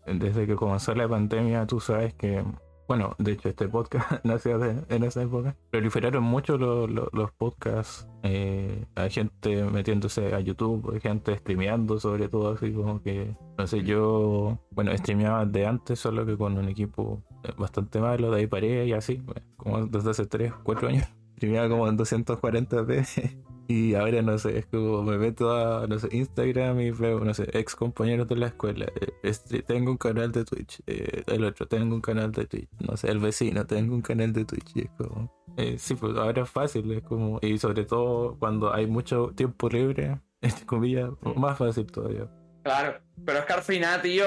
desde 0.06 0.48
que 0.48 0.56
comenzó 0.56 0.94
la 0.96 1.08
pandemia, 1.08 1.66
tú 1.66 1.80
sabes 1.80 2.14
que 2.14 2.44
bueno, 2.88 3.16
de 3.18 3.32
hecho 3.32 3.50
este 3.50 3.68
podcast 3.68 4.10
nació 4.24 4.64
en 4.64 5.04
esa 5.04 5.24
época, 5.24 5.56
proliferaron 5.72 6.24
mucho 6.24 6.58
los 6.58 7.32
podcasts, 7.32 8.08
eh, 8.24 8.86
hay 8.96 9.10
gente 9.10 9.64
metiéndose 9.66 10.34
a 10.34 10.40
YouTube, 10.40 10.92
hay 10.94 11.00
gente 11.00 11.36
streameando 11.38 12.00
sobre 12.00 12.30
todo, 12.30 12.54
así 12.54 12.72
como 12.72 13.02
que, 13.02 13.36
no 13.58 13.68
sé, 13.68 13.84
yo, 13.84 14.60
bueno, 14.72 14.96
streameaba 14.98 15.46
de 15.46 15.66
antes, 15.66 16.00
solo 16.00 16.26
que 16.26 16.38
con 16.38 16.58
un 16.58 16.70
equipo 16.70 17.24
eh, 17.44 17.52
bastante 17.58 18.00
malo, 18.00 18.32
de 18.32 18.42
ahí 18.42 18.48
paré 18.48 18.86
y 18.86 18.94
así, 18.94 19.22
como 19.58 19.88
desde 19.88 20.12
hace 20.12 20.26
3, 20.26 20.54
4 20.64 20.88
años, 20.88 21.08
streameaba 21.38 21.70
como 21.70 21.88
en 21.88 21.98
240p 21.98 23.55
y 23.68 23.96
ahora 23.96 24.22
no 24.22 24.38
sé, 24.38 24.60
es 24.60 24.66
como 24.68 25.02
me 25.02 25.18
meto 25.18 25.52
a 25.52 25.88
no 25.88 25.98
sé, 25.98 26.08
Instagram 26.12 26.80
y 26.82 26.92
veo, 26.92 27.20
no 27.20 27.34
sé, 27.34 27.48
ex 27.54 27.76
compañeros 27.76 28.28
de 28.28 28.36
la 28.36 28.48
escuela. 28.48 28.86
Eh, 29.02 29.14
este, 29.24 29.64
tengo 29.64 29.92
un 29.92 29.98
canal 29.98 30.32
de 30.32 30.46
Twitch. 30.46 30.82
Eh, 30.86 31.24
el 31.28 31.44
otro, 31.44 31.68
tengo 31.68 31.96
un 31.96 32.02
canal 32.02 32.32
de 32.32 32.46
Twitch. 32.46 32.70
No 32.80 32.96
sé, 32.98 33.10
el 33.10 33.20
vecino, 33.20 33.66
tengo 33.66 33.96
un 33.96 34.02
canal 34.02 34.34
de 34.34 34.46
Twitch. 34.46 34.72
Y 34.76 34.82
es 34.82 34.90
como. 34.98 35.32
Eh, 35.58 35.78
sí, 35.80 35.96
pues 35.96 36.16
ahora 36.16 36.44
es 36.44 36.50
fácil, 36.50 36.92
es 36.92 37.04
como. 37.04 37.40
Y 37.42 37.58
sobre 37.58 37.86
todo 37.86 38.38
cuando 38.38 38.74
hay 38.74 38.88
mucho 38.88 39.32
tiempo 39.36 39.70
libre, 39.70 40.20
entre 40.42 40.66
comillas, 40.66 41.10
más 41.36 41.58
fácil 41.58 41.86
todavía. 41.88 42.30
Claro, 42.64 43.00
pero 43.24 43.40
es 43.40 43.46
que 43.46 43.54
al 43.54 43.62
final, 43.62 44.02
tío, 44.02 44.26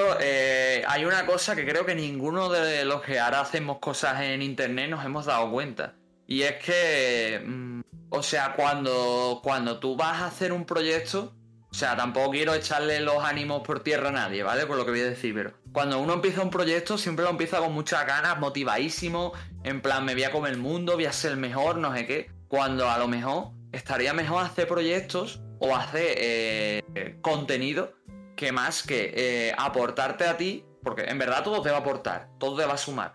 hay 0.87 1.03
una 1.03 1.25
cosa 1.25 1.57
que 1.57 1.65
creo 1.65 1.85
que 1.85 1.93
ninguno 1.93 2.49
de 2.49 2.85
los 2.85 3.01
que 3.01 3.19
ahora 3.19 3.41
hacemos 3.41 3.79
cosas 3.79 4.21
en 4.21 4.41
internet 4.41 4.89
nos 4.89 5.03
hemos 5.03 5.25
dado 5.25 5.51
cuenta. 5.51 5.98
Y 6.29 6.43
es 6.43 6.63
que. 6.63 7.41
Mm, 7.43 7.81
o 8.11 8.23
sea, 8.23 8.53
cuando, 8.55 9.41
cuando 9.43 9.79
tú 9.79 9.95
vas 9.95 10.21
a 10.21 10.27
hacer 10.27 10.53
un 10.53 10.65
proyecto, 10.65 11.33
o 11.69 11.73
sea, 11.73 11.97
tampoco 11.97 12.31
quiero 12.31 12.53
echarle 12.53 12.99
los 13.01 13.23
ánimos 13.23 13.61
por 13.61 13.81
tierra 13.81 14.09
a 14.09 14.11
nadie, 14.11 14.43
¿vale? 14.43 14.65
Por 14.65 14.77
lo 14.77 14.85
que 14.85 14.91
voy 14.91 15.01
a 15.01 15.09
decir, 15.09 15.33
pero 15.33 15.53
cuando 15.71 15.99
uno 15.99 16.13
empieza 16.13 16.41
un 16.41 16.49
proyecto, 16.51 16.97
siempre 16.97 17.25
lo 17.25 17.31
empieza 17.31 17.57
con 17.59 17.73
muchas 17.73 18.05
ganas, 18.05 18.39
motivadísimo, 18.39 19.33
en 19.63 19.81
plan, 19.81 20.05
me 20.05 20.13
voy 20.13 20.23
a 20.23 20.31
comer 20.31 20.53
el 20.53 20.59
mundo, 20.59 20.93
voy 20.93 21.05
a 21.05 21.13
ser 21.13 21.31
el 21.31 21.37
mejor, 21.37 21.77
no 21.77 21.93
sé 21.95 22.05
qué. 22.05 22.31
Cuando 22.47 22.89
a 22.89 22.97
lo 22.97 23.07
mejor 23.07 23.51
estaría 23.71 24.13
mejor 24.13 24.43
hacer 24.43 24.67
proyectos 24.67 25.41
o 25.59 25.75
hacer 25.75 26.13
eh, 26.17 27.17
contenido 27.21 27.93
que 28.35 28.51
más 28.51 28.83
que 28.83 29.13
eh, 29.15 29.55
aportarte 29.57 30.25
a 30.25 30.37
ti, 30.37 30.63
porque 30.83 31.03
en 31.03 31.17
verdad 31.17 31.43
todo 31.43 31.61
te 31.61 31.69
va 31.69 31.77
a 31.77 31.81
aportar, 31.81 32.29
todo 32.39 32.55
te 32.55 32.65
va 32.65 32.73
a 32.73 32.77
sumar. 32.77 33.13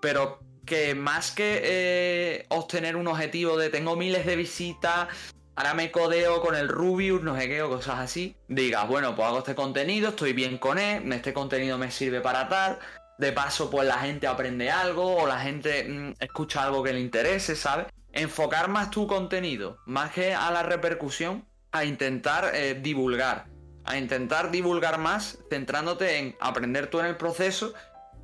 Pero 0.00 0.40
que 0.70 0.94
más 0.94 1.32
que 1.32 1.60
eh, 1.64 2.46
obtener 2.48 2.94
un 2.94 3.08
objetivo 3.08 3.56
de 3.56 3.70
tengo 3.70 3.96
miles 3.96 4.24
de 4.24 4.36
visitas, 4.36 5.08
ahora 5.56 5.74
me 5.74 5.90
codeo 5.90 6.40
con 6.40 6.54
el 6.54 6.68
Rubius, 6.68 7.22
no 7.22 7.36
sé 7.36 7.48
qué, 7.48 7.60
o 7.60 7.68
cosas 7.68 7.98
así, 7.98 8.36
digas, 8.46 8.86
bueno, 8.86 9.16
pues 9.16 9.26
hago 9.26 9.38
este 9.38 9.56
contenido, 9.56 10.10
estoy 10.10 10.32
bien 10.32 10.58
con 10.58 10.78
él, 10.78 11.12
este 11.12 11.32
contenido 11.32 11.76
me 11.76 11.90
sirve 11.90 12.20
para 12.20 12.48
tal, 12.48 12.78
de 13.18 13.32
paso 13.32 13.68
pues 13.68 13.88
la 13.88 13.98
gente 13.98 14.28
aprende 14.28 14.70
algo 14.70 15.16
o 15.16 15.26
la 15.26 15.40
gente 15.40 15.88
mm, 15.88 16.12
escucha 16.20 16.62
algo 16.62 16.84
que 16.84 16.92
le 16.92 17.00
interese, 17.00 17.56
¿sabes? 17.56 17.86
Enfocar 18.12 18.68
más 18.68 18.92
tu 18.92 19.08
contenido, 19.08 19.78
más 19.86 20.12
que 20.12 20.34
a 20.34 20.52
la 20.52 20.62
repercusión, 20.62 21.44
a 21.72 21.84
intentar 21.84 22.52
eh, 22.54 22.78
divulgar, 22.80 23.46
a 23.84 23.98
intentar 23.98 24.52
divulgar 24.52 24.98
más, 24.98 25.38
centrándote 25.50 26.18
en 26.18 26.36
aprender 26.40 26.86
tú 26.86 27.00
en 27.00 27.06
el 27.06 27.16
proceso 27.16 27.74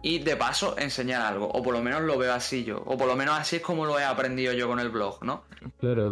y 0.02 0.18
de 0.18 0.36
paso 0.36 0.76
enseñar 0.78 1.22
algo, 1.22 1.48
o 1.48 1.62
por 1.62 1.74
lo 1.74 1.82
menos 1.82 2.02
lo 2.02 2.16
veo 2.18 2.32
así 2.32 2.64
yo, 2.64 2.82
o 2.86 2.96
por 2.96 3.08
lo 3.08 3.16
menos 3.16 3.38
así 3.38 3.56
es 3.56 3.62
como 3.62 3.86
lo 3.86 3.98
he 3.98 4.04
aprendido 4.04 4.52
yo 4.52 4.68
con 4.68 4.78
el 4.78 4.90
blog, 4.90 5.24
¿no? 5.24 5.44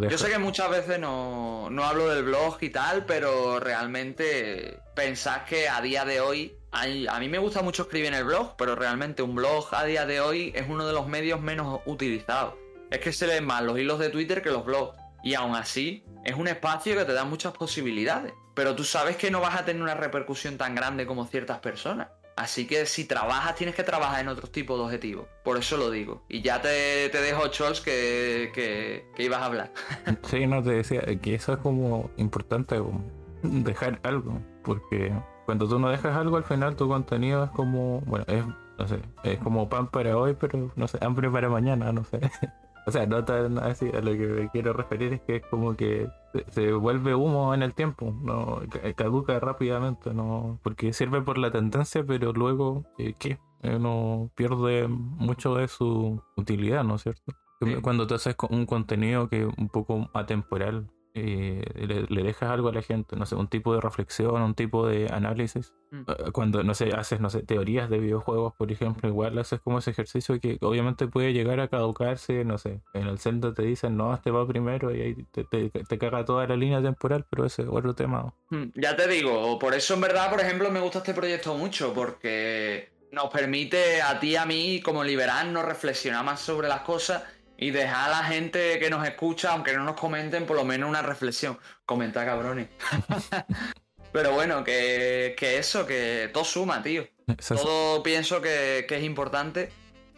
Yo 0.09 0.17
sé 0.17 0.29
que 0.29 0.37
muchas 0.37 0.69
veces 0.69 0.99
no, 0.99 1.69
no 1.69 1.85
hablo 1.85 2.09
del 2.09 2.23
blog 2.23 2.57
y 2.61 2.69
tal, 2.69 3.05
pero 3.05 3.59
realmente 3.59 4.79
pensad 4.95 5.43
que 5.45 5.69
a 5.69 5.81
día 5.81 6.05
de 6.05 6.19
hoy, 6.19 6.57
a 6.71 7.19
mí 7.19 7.29
me 7.29 7.37
gusta 7.37 7.61
mucho 7.61 7.83
escribir 7.83 8.07
en 8.07 8.15
el 8.15 8.25
blog, 8.25 8.55
pero 8.57 8.75
realmente 8.75 9.21
un 9.21 9.35
blog 9.35 9.67
a 9.71 9.85
día 9.85 10.05
de 10.05 10.19
hoy 10.19 10.51
es 10.55 10.67
uno 10.67 10.85
de 10.85 10.93
los 10.93 11.07
medios 11.07 11.41
menos 11.41 11.81
utilizados. 11.85 12.55
es 12.91 12.99
que 12.99 13.13
se 13.13 13.27
leen 13.27 13.45
más 13.45 13.63
los 13.63 13.79
hilos 13.79 13.99
de 13.99 14.09
Twitter 14.09 14.41
que 14.41 14.49
los 14.49 14.65
blogs. 14.65 14.97
Y 15.23 15.33
aún 15.33 15.55
así, 15.55 16.03
es 16.23 16.35
un 16.35 16.47
espacio 16.47 16.95
que 16.95 17.03
te 17.03 17.13
da 17.13 17.25
muchas 17.25 17.53
posibilidades. 17.53 18.33
Pero 18.53 18.75
tú 18.75 18.83
sabes 18.83 19.17
que 19.17 19.31
no 19.31 19.41
vas 19.41 19.59
a 19.59 19.65
tener 19.65 19.81
una 19.81 19.95
repercusión 19.95 20.57
tan 20.57 20.75
grande 20.75 21.05
como 21.05 21.25
ciertas 21.25 21.59
personas. 21.59 22.09
Así 22.35 22.67
que 22.67 22.85
si 22.85 23.05
trabajas, 23.05 23.55
tienes 23.55 23.75
que 23.75 23.83
trabajar 23.83 24.19
en 24.19 24.27
otros 24.27 24.51
tipos 24.51 24.77
de 24.77 24.83
objetivos. 24.83 25.27
Por 25.43 25.57
eso 25.57 25.77
lo 25.77 25.89
digo. 25.89 26.23
Y 26.27 26.41
ya 26.41 26.61
te, 26.61 26.69
dejo, 27.09 27.47
Chols, 27.47 27.79
que, 27.79 28.51
que, 28.53 29.23
ibas 29.23 29.41
a 29.41 29.45
hablar. 29.45 29.71
sí, 30.23 30.45
no 30.45 30.61
te 30.61 30.71
decía 30.71 31.01
que 31.21 31.35
eso 31.35 31.53
es 31.53 31.59
como 31.59 32.11
importante, 32.17 32.81
dejar 33.41 33.99
algo. 34.03 34.41
Porque 34.63 35.13
cuando 35.45 35.67
tú 35.67 35.79
no 35.79 35.89
dejas 35.89 36.15
algo, 36.15 36.35
al 36.35 36.43
final 36.43 36.75
tu 36.75 36.89
contenido 36.89 37.45
es 37.45 37.51
como, 37.51 38.01
bueno, 38.01 38.25
es, 38.27 38.43
no 38.77 38.87
sé, 38.87 38.99
es 39.23 39.39
como 39.39 39.69
pan 39.69 39.87
para 39.87 40.17
hoy, 40.17 40.35
pero 40.37 40.71
no 40.75 40.87
sé, 40.89 40.97
hambre 41.01 41.29
para 41.29 41.47
mañana, 41.47 41.93
no 41.93 42.03
sé. 42.03 42.19
O 42.87 42.91
sea, 42.91 43.05
no 43.07 43.25
tan 43.25 43.57
así, 43.57 43.89
a 43.89 43.99
lo 44.01 44.11
que 44.11 44.27
me 44.27 44.49
quiero 44.49 44.73
referir 44.73 45.13
es 45.13 45.21
que 45.21 45.37
es 45.37 45.45
como 45.47 45.75
que 45.75 46.07
se, 46.49 46.71
vuelve 46.73 47.15
humo 47.15 47.53
en 47.53 47.63
el 47.63 47.73
tiempo, 47.73 48.13
no 48.21 48.61
caduca 48.95 49.39
rápidamente, 49.39 50.13
no 50.13 50.59
porque 50.63 50.93
sirve 50.93 51.21
por 51.21 51.37
la 51.37 51.51
tendencia, 51.51 52.03
pero 52.05 52.31
luego, 52.31 52.85
eh, 52.97 53.15
¿qué? 53.17 53.39
Uno 53.63 54.29
pierde 54.35 54.87
mucho 54.87 55.55
de 55.55 55.67
su 55.67 56.21
utilidad, 56.35 56.83
¿no 56.83 56.95
es 56.95 57.01
cierto? 57.01 57.33
Cuando 57.81 58.05
tú 58.05 58.13
haces 58.13 58.35
un 58.49 58.67
contenido 58.67 59.27
que 59.27 59.43
es 59.43 59.47
un 59.57 59.69
poco 59.69 60.09
atemporal, 60.13 60.87
eh, 61.17 61.63
le, 62.09 62.23
dejas 62.23 62.49
algo 62.49 62.67
a 62.67 62.73
la 62.73 62.81
gente, 62.81 63.15
no 63.15 63.25
sé, 63.25 63.35
un 63.35 63.47
tipo 63.47 63.73
de 63.73 63.79
reflexión, 63.79 64.41
un 64.41 64.53
tipo 64.53 64.85
de 64.85 65.07
análisis. 65.09 65.73
Mm. 65.91 66.01
Eh, 66.01 66.31
cuando, 66.33 66.61
no 66.61 66.73
sé, 66.73 66.89
haces, 66.93 67.21
no 67.21 67.29
sé, 67.29 67.41
teorías 67.43 67.89
de 67.89 67.99
videojuegos, 67.99 68.53
por 68.55 68.69
ejemplo, 68.69 69.07
igual 69.07 69.37
haces 69.37 69.61
como 69.61 69.79
ese 69.79 69.91
ejercicio 69.91 70.37
que 70.41 70.57
obviamente 70.59 71.07
puede 71.07 71.31
llegar 71.31 71.61
a 71.61 71.69
caducarse, 71.69 72.43
no 72.43 72.57
sé, 72.57 72.81
en 72.93 73.07
el 73.07 73.17
centro 73.17 73.53
te 73.53 73.63
dicen, 73.63 73.95
no, 73.95 74.13
este 74.13 74.29
va 74.29 74.45
primero 74.45 74.93
y 74.93 75.01
ahí 75.01 75.15
te, 75.31 75.45
te, 75.45 75.97
caga 75.97 76.25
toda 76.25 76.45
la 76.47 76.57
línea 76.57 76.81
temporal, 76.81 77.25
pero 77.29 77.45
ese 77.45 77.61
es 77.61 77.69
otro 77.71 77.95
tema. 77.95 78.33
Mm, 78.49 78.65
ya 78.75 78.97
te 78.97 79.07
digo, 79.07 79.57
por 79.57 79.73
eso 79.73 79.93
en 79.93 80.01
verdad, 80.01 80.29
por 80.29 80.41
ejemplo, 80.41 80.69
me 80.69 80.81
gusta 80.81 80.99
este 80.99 81.13
proyecto 81.13 81.55
mucho, 81.55 81.93
porque 81.93 82.91
nos 83.13 83.29
permite 83.29 84.01
a 84.01 84.19
ti 84.19 84.31
y 84.31 84.35
a 84.35 84.45
mí 84.45 84.81
como 84.83 85.01
liberarnos, 85.01 85.63
reflexionar 85.63 86.25
más 86.25 86.41
sobre 86.41 86.67
las 86.67 86.81
cosas 86.81 87.23
y 87.57 87.71
dejar 87.71 88.09
a 88.11 88.21
la 88.21 88.23
gente 88.23 88.79
que 88.79 88.89
nos 88.89 89.07
escucha, 89.07 89.51
aunque 89.51 89.73
no 89.73 89.83
nos 89.83 89.99
comenten, 89.99 90.45
por 90.45 90.57
lo 90.57 90.65
menos 90.65 90.89
una 90.89 91.01
reflexión. 91.01 91.57
Comenta, 91.85 92.25
cabrones. 92.25 92.67
Pero 94.11 94.31
bueno, 94.31 94.63
que, 94.63 95.35
eso, 95.37 95.85
que 95.85 96.29
todo 96.33 96.45
suma, 96.45 96.81
tío. 96.81 97.05
Todo 97.47 98.01
pienso 98.01 98.41
que, 98.41 98.85
es 98.89 99.03
importante 99.03 99.71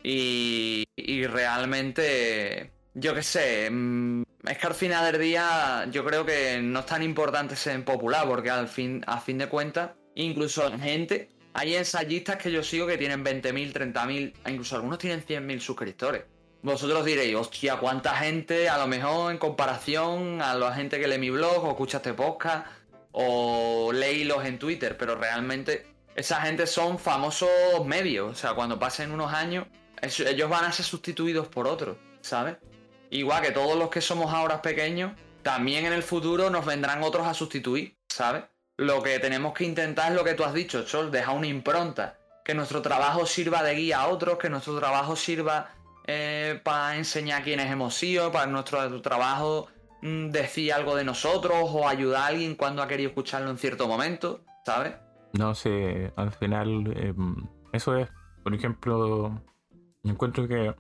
y, 0.04 0.86
realmente, 1.28 2.72
yo 2.94 3.16
qué 3.16 3.24
sé, 3.24 3.70
mm, 3.72 4.24
es 4.48 4.58
que 4.58 4.68
al 4.68 4.76
final 4.76 5.12
del 5.12 5.22
día 5.22 5.88
yo 5.92 6.06
creo 6.06 6.26
que 6.26 6.60
no 6.62 6.82
es 6.82 6.86
tan 6.86 7.02
importante 7.02 7.56
ser 7.56 7.84
popular 7.84 8.28
porque 8.28 8.52
al 8.52 8.68
fin, 8.68 9.04
a 9.08 9.20
fin 9.20 9.40
de 9.40 9.48
cuentas, 9.48 9.92
incluso 10.14 10.70
la 10.70 10.78
gente, 10.78 11.30
hay 11.54 11.76
ensayistas 11.76 12.38
que 12.38 12.52
yo 12.52 12.62
sigo 12.62 12.86
que 12.86 13.00
tienen 13.00 13.26
20.000, 13.26 13.74
30.000, 13.74 14.34
incluso 14.48 14.76
algunos 14.76 15.00
tienen 15.00 15.26
100.000 15.26 15.60
suscriptores. 15.60 16.24
Vosotros 16.68 17.06
diréis, 17.06 17.34
hostia, 17.34 17.78
cuánta 17.78 18.14
gente, 18.18 18.68
a 18.68 18.78
lo 18.78 18.88
mejor 18.88 19.32
en 19.32 19.38
comparación 19.38 20.42
a 20.42 20.54
la 20.54 20.74
gente 20.74 21.00
que 21.00 21.08
lee 21.08 21.18
mi 21.18 21.30
blog 21.30 21.64
o 21.64 21.70
escucha 21.70 21.98
este 21.98 22.14
podcast 22.14 22.68
o 23.14 23.94
leílos 23.94 24.44
en 24.44 24.60
Twitter, 24.60 24.98
pero 24.98 25.16
realmente 25.16 25.88
esa 26.14 26.42
gente 26.42 26.68
son 26.68 27.00
famosos 27.00 27.50
medios. 27.86 28.34
O 28.34 28.36
sea, 28.36 28.54
cuando 28.54 28.78
pasen 28.78 29.12
unos 29.12 29.32
años, 29.32 29.66
ellos 30.02 30.50
van 30.50 30.66
a 30.66 30.74
ser 30.74 30.84
sustituidos 30.84 31.48
por 31.48 31.68
otros, 31.68 31.96
¿sabes? 32.20 32.58
Igual 33.12 33.44
que 33.44 33.52
todos 33.52 33.78
los 33.78 33.90
que 33.90 34.02
somos 34.02 34.34
ahora 34.34 34.62
pequeños, 34.62 35.14
también 35.44 35.86
en 35.86 35.94
el 35.94 36.04
futuro 36.04 36.50
nos 36.50 36.66
vendrán 36.66 37.02
otros 37.02 37.28
a 37.28 37.34
sustituir, 37.34 37.98
¿sabes? 38.10 38.44
Lo 38.76 39.02
que 39.02 39.20
tenemos 39.20 39.54
que 39.54 39.64
intentar 39.64 40.12
es 40.12 40.18
lo 40.18 40.26
que 40.26 40.34
tú 40.34 40.44
has 40.44 40.54
dicho, 40.54 40.84
Chol, 40.84 41.12
dejar 41.12 41.34
una 41.34 41.48
impronta. 41.48 42.18
Que 42.44 42.54
nuestro 42.54 42.82
trabajo 42.82 43.26
sirva 43.26 43.64
de 43.64 43.74
guía 43.74 44.02
a 44.02 44.08
otros, 44.10 44.38
que 44.38 44.50
nuestro 44.50 44.78
trabajo 44.78 45.16
sirva 45.16 45.77
eh, 46.08 46.60
para 46.64 46.96
enseñar 46.96 47.44
quiénes 47.44 47.70
hemos 47.70 47.94
sido, 47.94 48.32
para 48.32 48.48
nuestro 48.48 49.02
trabajo 49.02 49.68
mm, 50.02 50.30
decir 50.30 50.72
algo 50.72 50.96
de 50.96 51.04
nosotros 51.04 51.58
o 51.62 51.88
ayudar 51.88 52.22
a 52.22 52.28
alguien 52.28 52.56
cuando 52.56 52.82
ha 52.82 52.88
querido 52.88 53.10
escucharlo 53.10 53.50
en 53.50 53.58
cierto 53.58 53.88
momento, 53.88 54.42
¿sabes? 54.66 54.94
No 55.34 55.54
sé, 55.54 56.14
al 56.16 56.32
final 56.32 56.94
em, 56.96 57.36
eso 57.74 57.98
es, 57.98 58.08
por 58.44 58.56
ejemplo, 58.56 59.42
encuentro 60.04 60.48
que 60.48 60.74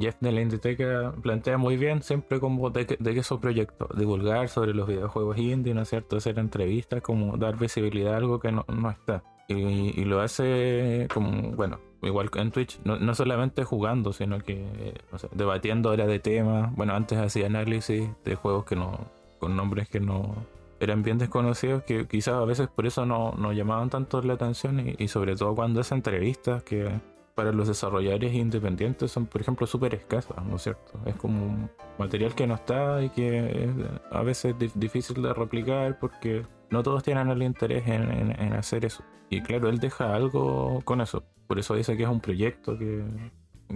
Jeff 0.00 0.16
de 0.20 0.32
la 0.32 0.40
Inditeca 0.40 1.14
plantea 1.22 1.58
muy 1.58 1.76
bien 1.76 2.02
siempre 2.02 2.40
como 2.40 2.70
de, 2.70 2.96
de 2.98 3.18
esos 3.18 3.40
proyectos, 3.40 3.88
divulgar 3.96 4.48
sobre 4.48 4.74
los 4.74 4.88
videojuegos 4.88 5.38
indie, 5.38 5.74
¿no 5.74 5.82
es 5.82 5.88
cierto? 5.88 6.16
Hacer 6.16 6.38
entrevistas, 6.38 7.02
como 7.02 7.36
dar 7.36 7.56
visibilidad 7.56 8.14
a 8.14 8.16
algo 8.18 8.40
que 8.40 8.52
no 8.52 8.90
está. 8.90 9.22
Y, 9.50 10.00
y, 10.00 10.04
lo 10.04 10.20
hace 10.20 11.08
como, 11.12 11.50
bueno, 11.56 11.80
igual 12.02 12.30
en 12.34 12.50
Twitch, 12.50 12.80
no, 12.84 12.98
no 12.98 13.14
solamente 13.14 13.64
jugando, 13.64 14.12
sino 14.12 14.38
que 14.38 14.94
debatiendo 15.32 15.90
ahora 15.90 16.06
de 16.06 16.18
temas. 16.18 16.74
Bueno, 16.76 16.94
antes 16.94 17.18
hacía 17.18 17.46
análisis 17.46 18.08
de 18.24 18.34
juegos 18.36 18.64
que 18.64 18.76
no, 18.76 19.06
con 19.38 19.56
nombres 19.56 19.88
que 19.88 20.00
no 20.00 20.34
eran 20.80 21.02
bien 21.02 21.18
desconocidos, 21.18 21.82
que 21.82 22.06
quizás 22.06 22.34
a 22.34 22.44
veces 22.44 22.68
por 22.68 22.86
eso 22.86 23.04
no, 23.04 23.32
no 23.32 23.52
llamaban 23.52 23.90
tanto 23.90 24.22
la 24.22 24.34
atención 24.34 24.94
y, 24.98 25.08
sobre 25.08 25.36
todo 25.36 25.54
cuando 25.54 25.80
hace 25.80 25.94
entrevistas 25.94 26.62
que 26.62 26.88
para 27.34 27.52
los 27.52 27.68
desarrolladores 27.68 28.32
independientes 28.34 29.10
son, 29.12 29.26
por 29.26 29.40
ejemplo, 29.40 29.66
súper 29.66 29.94
escasas, 29.94 30.44
¿no 30.44 30.56
es 30.56 30.62
cierto? 30.62 30.98
Es 31.04 31.14
como 31.16 31.68
material 31.98 32.34
que 32.34 32.46
no 32.46 32.54
está 32.54 33.02
y 33.02 33.10
que 33.10 33.64
es 33.64 33.70
a 34.10 34.22
veces 34.22 34.54
difícil 34.74 35.22
de 35.22 35.34
replicar 35.34 35.98
porque 35.98 36.44
no 36.70 36.82
todos 36.82 37.02
tienen 37.02 37.28
el 37.28 37.42
interés 37.42 37.86
en 37.86 38.52
hacer 38.52 38.84
eso. 38.84 39.04
Y 39.30 39.40
claro, 39.42 39.68
él 39.68 39.78
deja 39.78 40.14
algo 40.14 40.80
con 40.84 41.00
eso. 41.00 41.22
Por 41.46 41.58
eso 41.58 41.74
dice 41.74 41.96
que 41.96 42.02
es 42.02 42.08
un 42.08 42.20
proyecto 42.20 42.76
que 42.76 43.04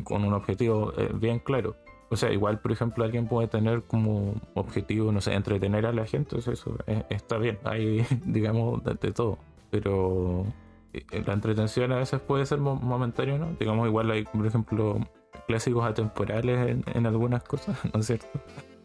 con 0.02 0.24
un 0.24 0.34
objetivo 0.34 0.92
eh, 0.98 1.10
bien 1.14 1.38
claro. 1.38 1.76
O 2.10 2.16
sea, 2.16 2.32
igual, 2.32 2.60
por 2.60 2.72
ejemplo, 2.72 3.04
alguien 3.04 3.28
puede 3.28 3.48
tener 3.48 3.84
como 3.84 4.34
objetivo, 4.54 5.12
no 5.12 5.20
sé, 5.20 5.32
entretener 5.32 5.86
a 5.86 5.92
la 5.92 6.06
gente, 6.06 6.38
eso 6.38 6.52
eh, 6.86 7.04
está 7.08 7.38
bien, 7.38 7.58
hay, 7.64 8.04
digamos, 8.26 8.82
de, 8.84 9.12
todo. 9.12 9.38
Pero 9.70 10.44
eh, 10.92 11.04
la 11.24 11.32
entretención 11.32 11.92
a 11.92 11.96
veces 11.96 12.20
puede 12.20 12.44
ser 12.46 12.58
momentánea, 12.58 13.38
¿no? 13.38 13.54
Digamos, 13.58 13.86
igual 13.86 14.10
hay, 14.10 14.24
por 14.24 14.46
ejemplo, 14.46 14.98
clásicos 15.46 15.84
atemporales 15.84 16.76
en, 16.86 17.06
algunas 17.06 17.44
cosas, 17.44 17.78
¿no 17.94 18.00
es 18.00 18.06
cierto? 18.06 18.28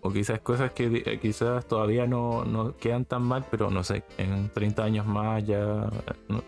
O 0.02 0.12
quizás 0.12 0.40
cosas 0.40 0.72
que 0.72 1.20
quizás 1.22 1.68
todavía 1.68 2.08
no, 2.08 2.46
no, 2.46 2.76
quedan 2.78 3.04
tan 3.04 3.24
mal, 3.24 3.46
pero 3.52 3.70
no 3.70 3.84
sé, 3.84 4.04
en 4.18 4.50
30 4.50 4.84
años 4.84 5.06
más 5.06 5.46
ya 5.46 5.90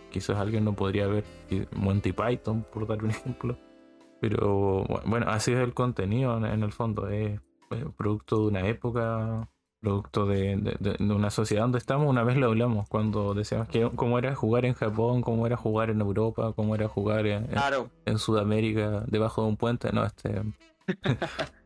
quizás 0.09 0.37
alguien 0.37 0.63
no 0.63 0.73
podría 0.73 1.07
ver 1.07 1.25
Monty 1.75 2.13
Python, 2.13 2.65
por 2.71 2.87
dar 2.87 3.03
un 3.03 3.09
ejemplo. 3.11 3.57
Pero 4.21 4.85
bueno, 5.05 5.25
así 5.29 5.51
es 5.51 5.59
el 5.59 5.73
contenido 5.73 6.37
en, 6.45 6.63
el 6.63 6.71
fondo, 6.71 7.09
es, 7.09 7.41
producto 7.97 8.41
de 8.41 8.47
una 8.47 8.67
época, 8.67 9.49
producto 9.81 10.27
de, 10.27 10.77
una 10.99 11.31
sociedad 11.31 11.63
donde 11.63 11.79
estamos. 11.79 12.07
Una 12.07 12.23
vez 12.23 12.37
lo 12.37 12.45
hablamos 12.47 12.87
cuando 12.87 13.33
decíamos 13.33 13.67
que 13.67 13.89
cómo 13.95 14.19
era 14.19 14.35
jugar 14.35 14.65
en 14.65 14.75
Japón, 14.75 15.23
cómo 15.23 15.47
era 15.47 15.57
jugar 15.57 15.89
en 15.89 15.99
Europa, 15.99 16.53
cómo 16.55 16.75
era 16.75 16.87
jugar 16.87 17.25
en, 17.25 17.49
en 18.05 18.17
Sudamérica 18.19 19.03
debajo 19.07 19.41
de 19.41 19.47
un 19.49 19.57
puente, 19.57 19.91
no, 19.91 20.05
este... 20.05 20.41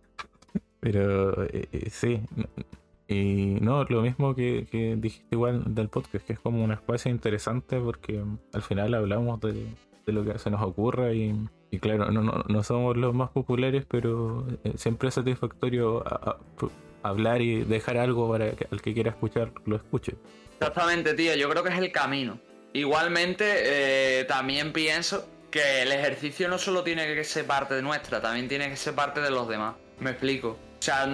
Pero 0.85 1.45
eh, 1.45 1.67
eh, 1.71 1.89
sí, 1.89 2.21
y 3.07 3.57
no, 3.59 3.85
lo 3.85 4.03
mismo 4.03 4.35
que, 4.35 4.67
dijiste 4.99 5.25
igual 5.31 5.63
del 5.73 5.89
podcast, 5.89 6.23
que 6.23 6.33
es 6.33 6.39
como 6.39 6.63
un 6.63 6.71
espacio 6.71 7.09
interesante 7.09 7.79
porque 7.79 8.23
al 8.53 8.61
final 8.61 8.93
hablamos 8.93 9.41
de, 9.41 9.65
lo 10.05 10.23
que 10.23 10.37
se 10.37 10.51
nos 10.51 10.61
ocurre 10.61 11.15
y, 11.15 11.79
claro, 11.79 12.11
no, 12.11 12.21
no, 12.21 12.63
somos 12.63 12.95
los 12.97 13.15
más 13.15 13.31
populares, 13.31 13.87
pero 13.89 14.45
eh, 14.63 14.73
siempre 14.75 15.09
es 15.09 15.15
satisfactorio 15.15 16.03
hablar 17.01 17.41
y 17.41 17.63
dejar 17.63 17.97
algo 17.97 18.29
para 18.29 18.51
que 18.51 18.67
el 18.69 18.79
que 18.79 18.93
quiera 18.93 19.09
escuchar 19.09 19.53
lo 19.65 19.77
escuche. 19.77 20.13
Exactamente, 20.59 21.15
tío, 21.15 21.33
yo 21.35 21.49
creo 21.49 21.63
que 21.63 21.69
es 21.69 21.79
el 21.79 21.91
camino. 21.91 22.37
Igualmente, 22.73 24.23
también 24.27 24.71
pienso 24.71 25.27
que 25.49 25.81
el 25.81 25.91
ejercicio 25.91 26.47
no 26.47 26.59
solo 26.59 26.83
tiene 26.83 27.07
que 27.15 27.23
ser 27.23 27.47
parte 27.47 27.73
de 27.73 27.81
nuestra, 27.81 28.21
también 28.21 28.47
tiene 28.47 28.69
que 28.69 28.75
ser 28.75 28.93
parte 28.93 29.19
de 29.19 29.31
los 29.31 29.47
demás. 29.49 29.73
Me 29.99 30.11
explico. 30.11 30.59
Sea, 30.85 31.09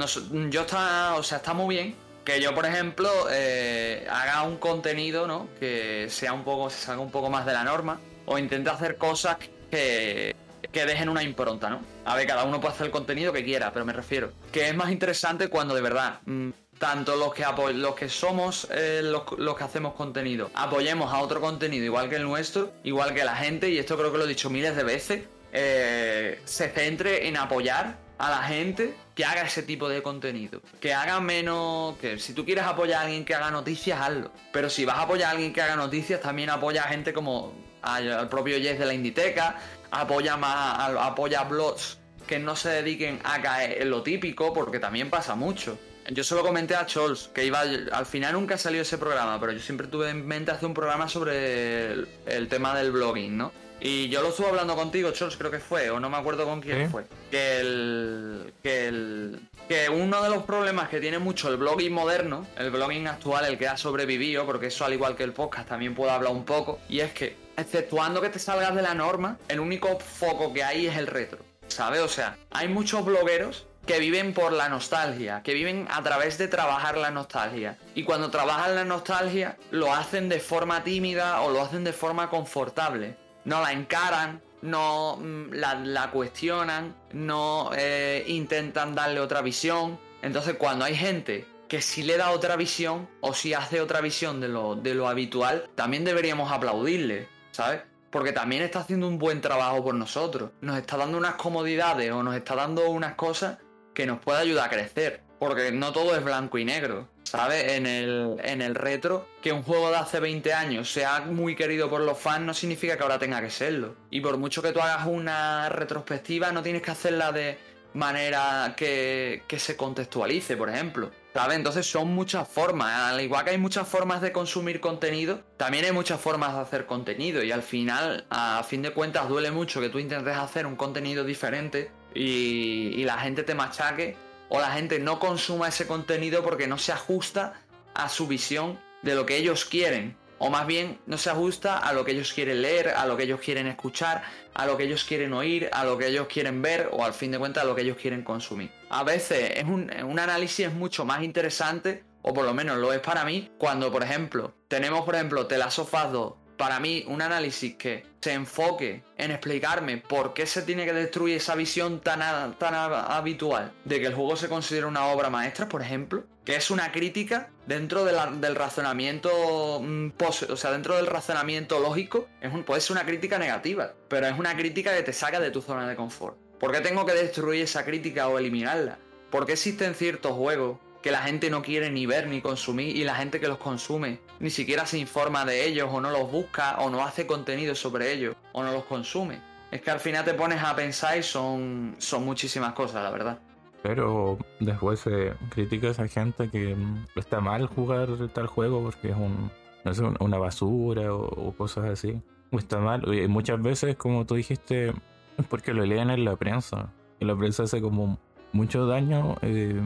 yo 0.49 0.61
está, 0.61 1.15
o 1.15 1.23
sea, 1.23 1.37
está 1.37 1.53
muy 1.53 1.73
bien 1.73 1.95
que 2.25 2.41
yo, 2.41 2.53
por 2.53 2.65
ejemplo, 2.65 3.09
eh, 3.31 4.05
haga 4.11 4.43
un 4.43 4.57
contenido, 4.57 5.27
¿no? 5.27 5.47
Que 5.61 6.07
sea 6.09 6.33
un 6.33 6.43
poco, 6.43 6.69
se 6.69 6.77
salga 6.77 7.01
un 7.01 7.09
poco 7.09 7.29
más 7.29 7.45
de 7.45 7.53
la 7.53 7.63
norma. 7.63 7.97
O 8.25 8.37
intente 8.37 8.69
hacer 8.69 8.97
cosas 8.97 9.37
que, 9.71 10.35
que 10.73 10.85
dejen 10.85 11.07
una 11.07 11.23
impronta, 11.23 11.69
¿no? 11.69 11.79
A 12.03 12.17
ver, 12.17 12.27
cada 12.27 12.43
uno 12.43 12.59
puede 12.59 12.73
hacer 12.73 12.87
el 12.87 12.91
contenido 12.91 13.31
que 13.31 13.45
quiera, 13.45 13.71
pero 13.71 13.85
me 13.85 13.93
refiero. 13.93 14.33
Que 14.51 14.67
es 14.67 14.75
más 14.75 14.91
interesante 14.91 15.47
cuando 15.47 15.73
de 15.73 15.81
verdad, 15.81 16.19
mm, 16.25 16.49
tanto 16.77 17.15
los 17.15 17.33
que 17.33 17.45
los 17.73 17.95
que 17.95 18.09
somos 18.09 18.67
eh, 18.71 18.99
los, 19.01 19.23
los, 19.37 19.55
que 19.55 19.63
hacemos 19.63 19.93
contenido, 19.93 20.51
apoyemos 20.53 21.13
a 21.13 21.19
otro 21.19 21.39
contenido 21.39 21.85
igual 21.85 22.09
que 22.09 22.17
el 22.17 22.23
nuestro, 22.23 22.73
igual 22.83 23.13
que 23.13 23.23
la 23.23 23.37
gente, 23.37 23.69
y 23.69 23.77
esto 23.77 23.97
creo 23.97 24.11
que 24.11 24.17
lo 24.17 24.25
he 24.25 24.27
dicho 24.27 24.49
miles 24.49 24.75
de 24.75 24.83
veces, 24.83 25.23
eh, 25.53 26.41
se 26.45 26.69
centre 26.69 27.29
en 27.29 27.37
apoyar 27.37 28.10
a 28.21 28.29
la 28.29 28.43
gente 28.43 28.93
que 29.15 29.25
haga 29.25 29.41
ese 29.41 29.63
tipo 29.63 29.89
de 29.89 30.03
contenido. 30.03 30.61
Que 30.79 30.93
haga 30.93 31.19
menos. 31.19 31.97
Que 31.97 32.19
si 32.19 32.33
tú 32.33 32.45
quieres 32.45 32.65
apoyar 32.65 32.99
a 32.99 33.05
alguien 33.05 33.25
que 33.25 33.33
haga 33.33 33.49
noticias, 33.49 33.99
hazlo. 33.99 34.31
Pero 34.53 34.69
si 34.69 34.85
vas 34.85 34.97
a 34.97 35.01
apoyar 35.03 35.29
a 35.29 35.31
alguien 35.31 35.51
que 35.51 35.61
haga 35.61 35.75
noticias, 35.75 36.21
también 36.21 36.49
apoya 36.51 36.83
a 36.83 36.87
gente 36.87 37.13
como 37.13 37.53
al, 37.81 38.29
propio 38.29 38.57
Jess 38.59 38.77
de 38.77 38.85
la 38.85 38.93
Inditeca, 38.93 39.59
apoya 39.89 40.37
más, 40.37 40.95
apoya 40.99 41.43
blogs 41.43 41.97
que 42.27 42.37
no 42.37 42.55
se 42.55 42.69
dediquen 42.69 43.19
a 43.23 43.41
caer 43.41 43.81
en 43.81 43.89
lo 43.89 44.03
típico, 44.03 44.53
porque 44.53 44.79
también 44.79 45.09
pasa 45.09 45.35
mucho. 45.35 45.77
Yo 46.09 46.23
solo 46.23 46.43
comenté 46.43 46.75
a 46.75 46.85
Chols 46.85 47.29
que 47.33 47.45
iba. 47.45 47.61
Al 47.61 48.05
final 48.05 48.33
nunca 48.33 48.57
salió 48.57 48.81
ese 48.81 48.97
programa, 48.97 49.39
pero 49.39 49.51
yo 49.51 49.59
siempre 49.59 49.87
tuve 49.87 50.09
en 50.09 50.25
mente 50.25 50.51
hacer 50.51 50.67
un 50.67 50.73
programa 50.73 51.07
sobre 51.07 51.93
el, 52.25 52.47
tema 52.49 52.75
del 52.75 52.91
blogging, 52.91 53.37
¿no? 53.37 53.51
Y 53.83 54.09
yo 54.09 54.21
lo 54.21 54.29
estuve 54.29 54.47
hablando 54.47 54.75
contigo, 54.75 55.09
Chols, 55.11 55.35
creo 55.37 55.49
que 55.49 55.59
fue, 55.59 55.89
o 55.89 55.99
no 55.99 56.07
me 56.09 56.17
acuerdo 56.17 56.45
con 56.45 56.61
quién 56.61 56.91
fue. 56.91 57.05
Que 57.31 57.59
el, 57.59 58.53
que 58.61 58.87
el. 58.87 59.39
Que 59.67 59.89
uno 59.89 60.21
de 60.21 60.29
los 60.29 60.43
problemas 60.43 60.89
que 60.89 60.99
tiene 60.99 61.17
mucho 61.17 61.49
el 61.49 61.57
blogging 61.57 61.91
moderno, 61.91 62.45
el 62.57 62.69
blogging 62.69 63.07
actual, 63.07 63.45
el 63.45 63.57
que 63.57 63.67
ha 63.67 63.77
sobrevivido, 63.77 64.45
porque 64.45 64.67
eso 64.67 64.85
al 64.85 64.93
igual 64.93 65.15
que 65.15 65.23
el 65.23 65.33
podcast 65.33 65.67
también 65.67 65.95
puedo 65.95 66.11
hablar 66.11 66.31
un 66.31 66.45
poco, 66.45 66.79
y 66.89 66.99
es 66.99 67.11
que, 67.11 67.35
exceptuando 67.57 68.21
que 68.21 68.29
te 68.29 68.37
salgas 68.37 68.75
de 68.75 68.83
la 68.83 68.93
norma, 68.93 69.39
el 69.47 69.59
único 69.59 69.97
foco 69.99 70.53
que 70.53 70.63
hay 70.63 70.85
es 70.85 70.97
el 70.97 71.07
retro. 71.07 71.39
¿Sabes? 71.67 72.01
O 72.01 72.09
sea, 72.09 72.37
hay 72.51 72.67
muchos 72.67 73.03
blogueros 73.03 73.65
que 73.85 73.99
viven 73.99 74.33
por 74.33 74.51
la 74.51 74.69
nostalgia, 74.69 75.41
que 75.43 75.53
viven 75.53 75.87
a 75.89 76.03
través 76.03 76.37
de 76.37 76.47
trabajar 76.47 76.97
la 76.97 77.09
nostalgia. 77.09 77.77
Y 77.95 78.03
cuando 78.03 78.29
trabajan 78.29 78.75
la 78.75 78.85
nostalgia, 78.85 79.57
lo 79.71 79.93
hacen 79.93 80.29
de 80.29 80.39
forma 80.39 80.83
tímida 80.83 81.41
o 81.41 81.51
lo 81.51 81.61
hacen 81.61 81.83
de 81.83 81.93
forma 81.93 82.29
confortable. 82.29 83.15
No 83.45 83.61
la 83.61 83.71
encaran, 83.71 84.41
no 84.61 85.17
mm, 85.17 85.53
la, 85.53 86.09
cuestionan, 86.11 86.95
no 87.13 87.71
eh, 87.75 88.23
intentan 88.27 88.95
darle 88.95 89.19
otra 89.19 89.41
visión. 89.41 89.99
Entonces 90.21 90.55
cuando 90.55 90.85
hay 90.85 90.95
gente 90.95 91.45
que 91.67 91.81
si 91.81 92.03
le 92.03 92.17
da 92.17 92.31
otra 92.31 92.55
visión 92.55 93.09
o 93.21 93.33
si 93.33 93.53
hace 93.53 93.81
otra 93.81 94.01
visión 94.01 94.41
de 94.41 94.49
lo, 94.49 94.75
de 94.75 94.93
lo 94.93 95.07
habitual, 95.07 95.69
también 95.75 96.03
deberíamos 96.03 96.51
aplaudirle, 96.51 97.27
¿sabes? 97.51 97.81
porque 98.11 98.33
también 98.33 98.61
está 98.61 98.81
haciendo 98.81 99.07
un 99.07 99.17
buen 99.17 99.41
trabajo 99.41 99.83
por 99.83 99.95
nosotros. 99.95 100.51
Nos 100.59 100.77
está 100.77 100.97
dando 100.97 101.17
unas 101.17 101.35
comodidades 101.35 102.11
o 102.11 102.21
nos 102.21 102.35
está 102.35 102.55
dando 102.55 102.89
unas 102.89 103.15
cosas 103.15 103.57
que 103.93 104.05
nos 104.05 104.19
puede 104.19 104.41
ayudar 104.41 104.67
a 104.67 104.69
crecer. 104.69 105.21
Porque 105.39 105.71
no 105.71 105.91
todo 105.91 106.15
es 106.15 106.23
blanco 106.23 106.57
y 106.59 106.65
negro. 106.65 107.07
¿Sabes? 107.31 107.71
En 107.71 107.85
el, 107.85 108.35
en 108.43 108.61
el 108.61 108.75
retro, 108.75 109.25
que 109.41 109.53
un 109.53 109.63
juego 109.63 109.89
de 109.89 109.95
hace 109.95 110.19
20 110.19 110.51
años 110.51 110.91
sea 110.91 111.21
muy 111.21 111.55
querido 111.55 111.89
por 111.89 112.01
los 112.01 112.19
fans 112.19 112.45
no 112.45 112.53
significa 112.53 112.97
que 112.97 113.03
ahora 113.03 113.19
tenga 113.19 113.41
que 113.41 113.49
serlo. 113.49 113.95
Y 114.09 114.19
por 114.19 114.37
mucho 114.37 114.61
que 114.61 114.73
tú 114.73 114.81
hagas 114.81 115.07
una 115.07 115.69
retrospectiva, 115.69 116.51
no 116.51 116.61
tienes 116.61 116.81
que 116.81 116.91
hacerla 116.91 117.31
de 117.31 117.57
manera 117.93 118.73
que, 118.75 119.43
que 119.47 119.59
se 119.59 119.77
contextualice, 119.77 120.57
por 120.57 120.69
ejemplo. 120.69 121.09
¿Sabes? 121.33 121.55
Entonces 121.55 121.89
son 121.89 122.09
muchas 122.09 122.49
formas. 122.49 123.13
Al 123.13 123.21
igual 123.21 123.45
que 123.45 123.51
hay 123.51 123.57
muchas 123.57 123.87
formas 123.87 124.19
de 124.19 124.33
consumir 124.33 124.81
contenido, 124.81 125.39
también 125.55 125.85
hay 125.85 125.93
muchas 125.93 126.19
formas 126.19 126.53
de 126.53 126.59
hacer 126.59 126.85
contenido. 126.85 127.41
Y 127.43 127.53
al 127.53 127.63
final, 127.63 128.25
a 128.29 128.61
fin 128.63 128.81
de 128.81 128.91
cuentas, 128.91 129.29
duele 129.29 129.51
mucho 129.51 129.79
que 129.79 129.87
tú 129.87 129.99
intentes 129.99 130.35
hacer 130.35 130.65
un 130.65 130.75
contenido 130.75 131.23
diferente 131.23 131.91
y, 132.13 133.03
la 133.05 133.17
gente 133.19 133.43
te 133.43 133.55
machaque 133.55 134.15
o 134.53 134.59
la 134.59 134.73
gente 134.73 134.99
no 134.99 135.17
consuma 135.17 135.69
ese 135.69 135.87
contenido 135.87 136.43
porque 136.43 136.67
no 136.67 136.77
se 136.77 136.91
ajusta 136.91 137.53
a 137.93 138.09
su 138.09 138.27
visión 138.27 138.77
de 139.01 139.15
lo 139.15 139.25
que 139.25 139.37
ellos 139.37 139.63
quieren. 139.63 140.17
O 140.39 140.49
más 140.49 140.67
bien 140.67 140.99
no 141.05 141.17
se 141.17 141.29
ajusta 141.29 141.77
a 141.77 141.93
lo 141.93 142.03
que 142.03 142.11
ellos 142.11 142.33
quieren 142.33 142.61
leer, 142.61 142.89
a 142.89 143.05
lo 143.05 143.15
que 143.15 143.23
ellos 143.23 143.39
quieren 143.39 143.67
escuchar, 143.67 144.23
a 144.53 144.65
lo 144.65 144.75
que 144.75 144.83
ellos 144.83 145.05
quieren 145.05 145.31
oír, 145.31 145.69
a 145.71 145.85
lo 145.85 145.97
que 145.97 146.07
ellos 146.07 146.27
quieren 146.27 146.61
ver 146.61 146.89
o 146.91 147.05
al 147.05 147.13
fin 147.13 147.31
de 147.31 147.39
cuentas 147.39 147.63
a 147.63 147.65
lo 147.65 147.75
que 147.75 147.83
ellos 147.83 147.95
quieren 147.95 148.23
consumir. 148.23 148.71
A 148.89 149.05
veces 149.05 149.53
es 149.55 149.63
un, 149.63 149.89
análisis 150.19 150.67
es 150.67 150.73
mucho 150.73 151.05
más 151.05 151.23
interesante, 151.23 152.03
o 152.21 152.33
por 152.33 152.43
lo 152.43 152.53
menos 152.53 152.77
lo 152.77 152.91
es 152.91 152.99
para 152.99 153.23
mí, 153.23 153.49
cuando 153.57 153.89
por 153.89 154.03
ejemplo 154.03 154.53
tenemos 154.67 155.05
por 155.05 155.15
ejemplo 155.15 155.47
The 155.47 155.59
Last 155.59 155.79
of 155.79 155.93
2 155.93 156.33
para 156.61 156.79
mí 156.79 157.03
un 157.07 157.23
análisis 157.23 157.73
que 157.73 158.05
se 158.21 158.33
enfoque 158.33 159.01
en 159.17 159.31
explicarme 159.31 159.97
por 159.97 160.35
qué 160.35 160.45
se 160.45 160.61
tiene 160.61 160.85
que 160.85 160.93
destruir 160.93 161.37
esa 161.37 161.55
visión 161.55 162.01
tan, 162.01 162.19
tan 162.59 162.75
habitual 162.75 163.71
de 163.83 163.99
que 163.99 164.05
el 164.05 164.13
juego 164.13 164.35
se 164.35 164.47
considera 164.47 164.85
una 164.85 165.07
obra 165.07 165.31
maestra, 165.31 165.67
por 165.67 165.81
ejemplo, 165.81 166.23
que 166.45 166.55
es 166.55 166.69
una 166.69 166.91
crítica 166.91 167.49
dentro 167.65 168.05
del 168.05 168.55
razonamiento 168.55 169.81
mm, 169.81 170.09
o 170.49 170.55
sea, 170.55 170.71
dentro 170.71 170.97
del 170.97 171.07
razonamiento 171.07 171.79
lógico, 171.79 172.27
es 172.41 172.53
un, 172.53 172.63
puede 172.63 172.81
ser 172.81 172.91
una 172.91 173.07
crítica 173.07 173.39
negativa, 173.39 173.93
pero 174.07 174.27
es 174.27 174.37
una 174.37 174.55
crítica 174.55 174.95
que 174.95 175.01
te 175.01 175.13
saca 175.13 175.39
de 175.39 175.49
tu 175.49 175.63
zona 175.63 175.89
de 175.89 175.95
confort. 175.95 176.37
¿Por 176.59 176.71
qué 176.71 176.81
tengo 176.81 177.07
que 177.07 177.13
destruir 177.13 177.63
esa 177.63 177.83
crítica 177.85 178.27
o 178.27 178.37
eliminarla? 178.37 178.99
¿Por 179.31 179.47
qué 179.47 179.53
existen 179.53 179.95
ciertos 179.95 180.33
juegos 180.33 180.77
que 181.01 181.11
la 181.11 181.23
gente 181.23 181.49
no 181.49 181.61
quiere 181.61 181.89
ni 181.89 182.05
ver 182.05 182.27
ni 182.27 182.41
consumir 182.41 182.95
y 182.95 183.03
la 183.03 183.15
gente 183.15 183.39
que 183.39 183.47
los 183.47 183.57
consume 183.57 184.19
ni 184.39 184.49
siquiera 184.49 184.85
se 184.85 184.97
informa 184.97 185.45
de 185.45 185.65
ellos 185.65 185.89
o 185.91 185.99
no 185.99 186.11
los 186.11 186.31
busca 186.31 186.77
o 186.79 186.89
no 186.89 187.03
hace 187.03 187.25
contenido 187.25 187.75
sobre 187.75 188.11
ellos 188.11 188.35
o 188.53 188.63
no 188.63 188.71
los 188.71 188.83
consume. 188.85 189.39
Es 189.71 189.81
que 189.81 189.89
al 189.89 189.99
final 189.99 190.25
te 190.25 190.33
pones 190.33 190.61
a 190.61 190.75
pensar 190.75 191.17
y 191.17 191.23
son, 191.23 191.95
son 191.97 192.25
muchísimas 192.25 192.73
cosas, 192.73 193.03
la 193.03 193.09
verdad. 193.09 193.39
Pero 193.83 194.37
después 194.59 194.99
se 194.99 195.33
critica 195.49 195.87
a 195.87 195.91
esa 195.91 196.07
gente 196.07 196.49
que 196.49 196.75
mm, 196.75 197.07
está 197.15 197.39
mal 197.39 197.65
jugar 197.67 198.09
tal 198.33 198.47
juego 198.47 198.83
porque 198.83 199.09
es 199.09 199.15
un, 199.15 199.49
no 199.85 199.93
sé, 199.93 200.03
una 200.19 200.37
basura 200.37 201.13
o, 201.13 201.53
cosas 201.53 201.85
así. 201.85 202.21
Está 202.51 202.79
mal. 202.79 203.01
Y 203.13 203.27
muchas 203.27 203.61
veces, 203.61 203.95
como 203.95 204.25
tú 204.25 204.35
dijiste, 204.35 204.89
es 204.89 205.45
porque 205.49 205.73
lo 205.73 205.85
leen 205.85 206.09
en 206.09 206.25
la 206.25 206.35
prensa. 206.35 206.91
Y 207.19 207.25
la 207.25 207.35
prensa 207.35 207.63
hace 207.63 207.81
como 207.81 208.19
mucho 208.51 208.85
daño. 208.85 209.37
Eh, 209.41 209.81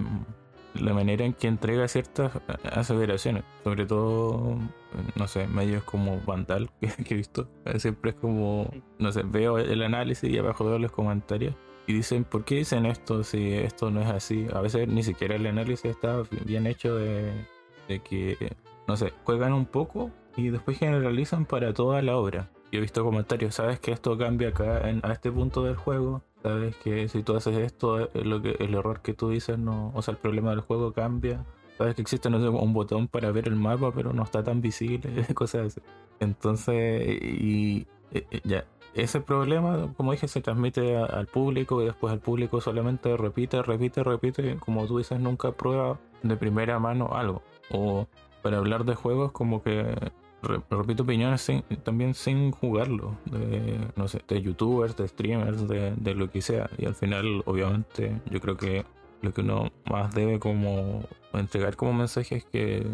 la 0.80 0.94
manera 0.94 1.26
en 1.26 1.34
que 1.34 1.48
entrega 1.48 1.88
ciertas 1.88 2.32
aseveraciones, 2.72 3.44
sobre 3.64 3.86
todo, 3.86 4.58
no 5.16 5.28
sé, 5.28 5.48
medios 5.48 5.84
como 5.84 6.20
Vandal 6.26 6.70
que, 6.80 7.14
he 7.14 7.18
visto, 7.18 7.48
siempre 7.78 8.12
es 8.12 8.18
como, 8.18 8.70
no 9.00 9.12
sé, 9.12 9.24
veo 9.24 9.58
el 9.58 9.82
análisis 9.82 10.30
y 10.30 10.38
abajo 10.38 10.66
veo 10.66 10.80
los 10.80 10.92
comentarios 10.92 11.56
y 11.88 11.94
dicen, 11.94 12.24
¿por 12.24 12.46
qué 12.46 12.56
dicen 12.56 12.86
esto 12.86 13.24
si 13.24 13.54
esto 13.54 13.92
no 13.92 14.02
es 14.02 14.08
así? 14.08 14.48
A 14.54 14.62
veces 14.62 14.88
ni 14.88 15.04
siquiera 15.04 15.36
el 15.36 15.46
análisis 15.46 15.86
está 15.86 16.24
bien 16.46 16.66
hecho 16.68 16.96
de, 16.96 17.32
de 17.88 18.00
que, 18.00 18.56
no 18.88 18.98
sé, 18.98 19.14
juegan 19.24 19.54
un 19.54 19.66
poco 19.66 20.12
y 20.36 20.50
después 20.50 20.78
generalizan 20.80 21.46
para 21.46 21.74
toda 21.74 22.02
la 22.02 22.18
obra. 22.18 22.50
Yo 22.72 22.80
he 22.80 22.82
visto 22.82 23.04
comentarios, 23.04 23.56
¿sabes 23.56 23.80
que 23.80 23.92
esto 23.92 24.18
cambia 24.18 24.50
acá 24.50 24.90
en, 24.90 25.00
a 25.04 25.14
este 25.14 25.32
punto 25.32 25.64
del 25.64 25.76
juego? 25.76 26.24
Sabes 26.46 26.76
que 26.76 27.08
si 27.08 27.24
tú 27.24 27.36
haces 27.36 27.58
esto, 27.58 28.02
eh, 28.02 28.24
lo 28.24 28.40
que, 28.40 28.56
el 28.60 28.76
error 28.76 29.02
que 29.02 29.16
tú 29.16 29.30
dices, 29.30 29.58
no, 29.58 29.92
o 29.96 30.04
sea, 30.04 30.12
el 30.12 30.20
problema 30.20 30.52
del 30.52 30.60
juego 30.60 30.94
cambia. 30.94 31.44
Sabes 31.80 31.96
que 31.96 32.04
existe 32.04 32.30
no 32.30 32.40
sé, 32.40 32.48
un 32.50 32.72
botón 32.72 33.08
para 33.08 33.32
ver 33.32 33.48
el 33.48 33.56
mapa, 33.56 33.92
pero 33.92 34.14
no 34.14 34.22
está 34.22 34.44
tan 34.44 34.62
visible, 34.62 35.26
cosas 35.34 35.66
así. 35.66 35.82
Entonces, 36.20 37.20
y, 37.20 37.88
ya, 38.44 38.64
ese 38.94 39.22
problema, 39.22 39.92
como 39.98 40.12
dije, 40.12 40.28
se 40.28 40.40
transmite 40.40 40.96
al 40.96 41.26
público 41.26 41.82
y 41.82 41.86
después 41.86 42.14
el 42.14 42.20
público 42.20 42.62
solamente 42.62 43.18
repite, 43.18 43.64
repite, 43.64 44.04
repite, 44.04 44.58
como 44.58 44.86
tú 44.86 45.00
dices, 45.00 45.20
nunca 45.20 45.52
prueba 45.52 46.00
de 46.22 46.38
primera 46.38 46.78
mano 46.78 47.10
algo. 47.14 47.42
O 47.72 48.06
para 48.44 48.58
hablar 48.58 48.86
de 48.86 48.94
juegos, 48.94 49.32
como 49.32 49.64
que 49.64 49.96
repito 50.70 51.04
opiniones 51.04 51.52
también 51.84 52.14
sin 52.14 52.52
jugarlo, 52.52 53.18
de, 53.26 53.80
no 53.96 54.08
sé, 54.08 54.22
de 54.28 54.42
youtubers, 54.42 54.96
de 54.96 55.08
streamers, 55.08 55.68
de, 55.68 56.16
lo 56.16 56.30
que 56.30 56.42
sea. 56.42 56.70
Y 56.78 56.86
al 56.86 56.96
final, 56.96 57.44
obviamente, 57.46 58.20
yo 58.30 58.40
creo 58.40 58.58
que 58.58 58.86
lo 59.22 59.34
que 59.34 59.42
uno 59.42 59.72
más 59.90 60.14
debe 60.14 60.40
como 60.40 61.04
entregar 61.34 61.76
como 61.76 61.94
mensaje 61.94 62.38
es 62.38 62.46
que 62.46 62.86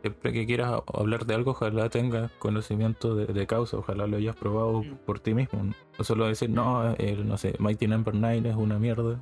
siempre 0.00 0.32
que 0.32 0.46
quieras 0.46 0.80
hablar 0.92 1.26
de 1.26 1.34
algo, 1.34 1.50
ojalá 1.52 1.88
tengas 1.88 2.30
conocimiento 2.38 3.14
de, 3.14 3.46
causa, 3.46 3.76
ojalá 3.76 4.06
lo 4.06 4.16
hayas 4.16 4.36
probado 4.36 4.82
mm. 4.82 4.96
por 5.04 5.20
ti 5.20 5.34
mismo. 5.34 5.72
No 5.98 6.04
solo 6.04 6.26
decir, 6.26 6.50
no, 6.50 6.94
el, 6.94 7.26
no 7.26 7.36
sé, 7.36 7.54
Mighty 7.58 7.86
Number 7.86 8.14
9 8.14 8.48
es 8.48 8.56
una 8.56 8.78
mierda. 8.78 9.20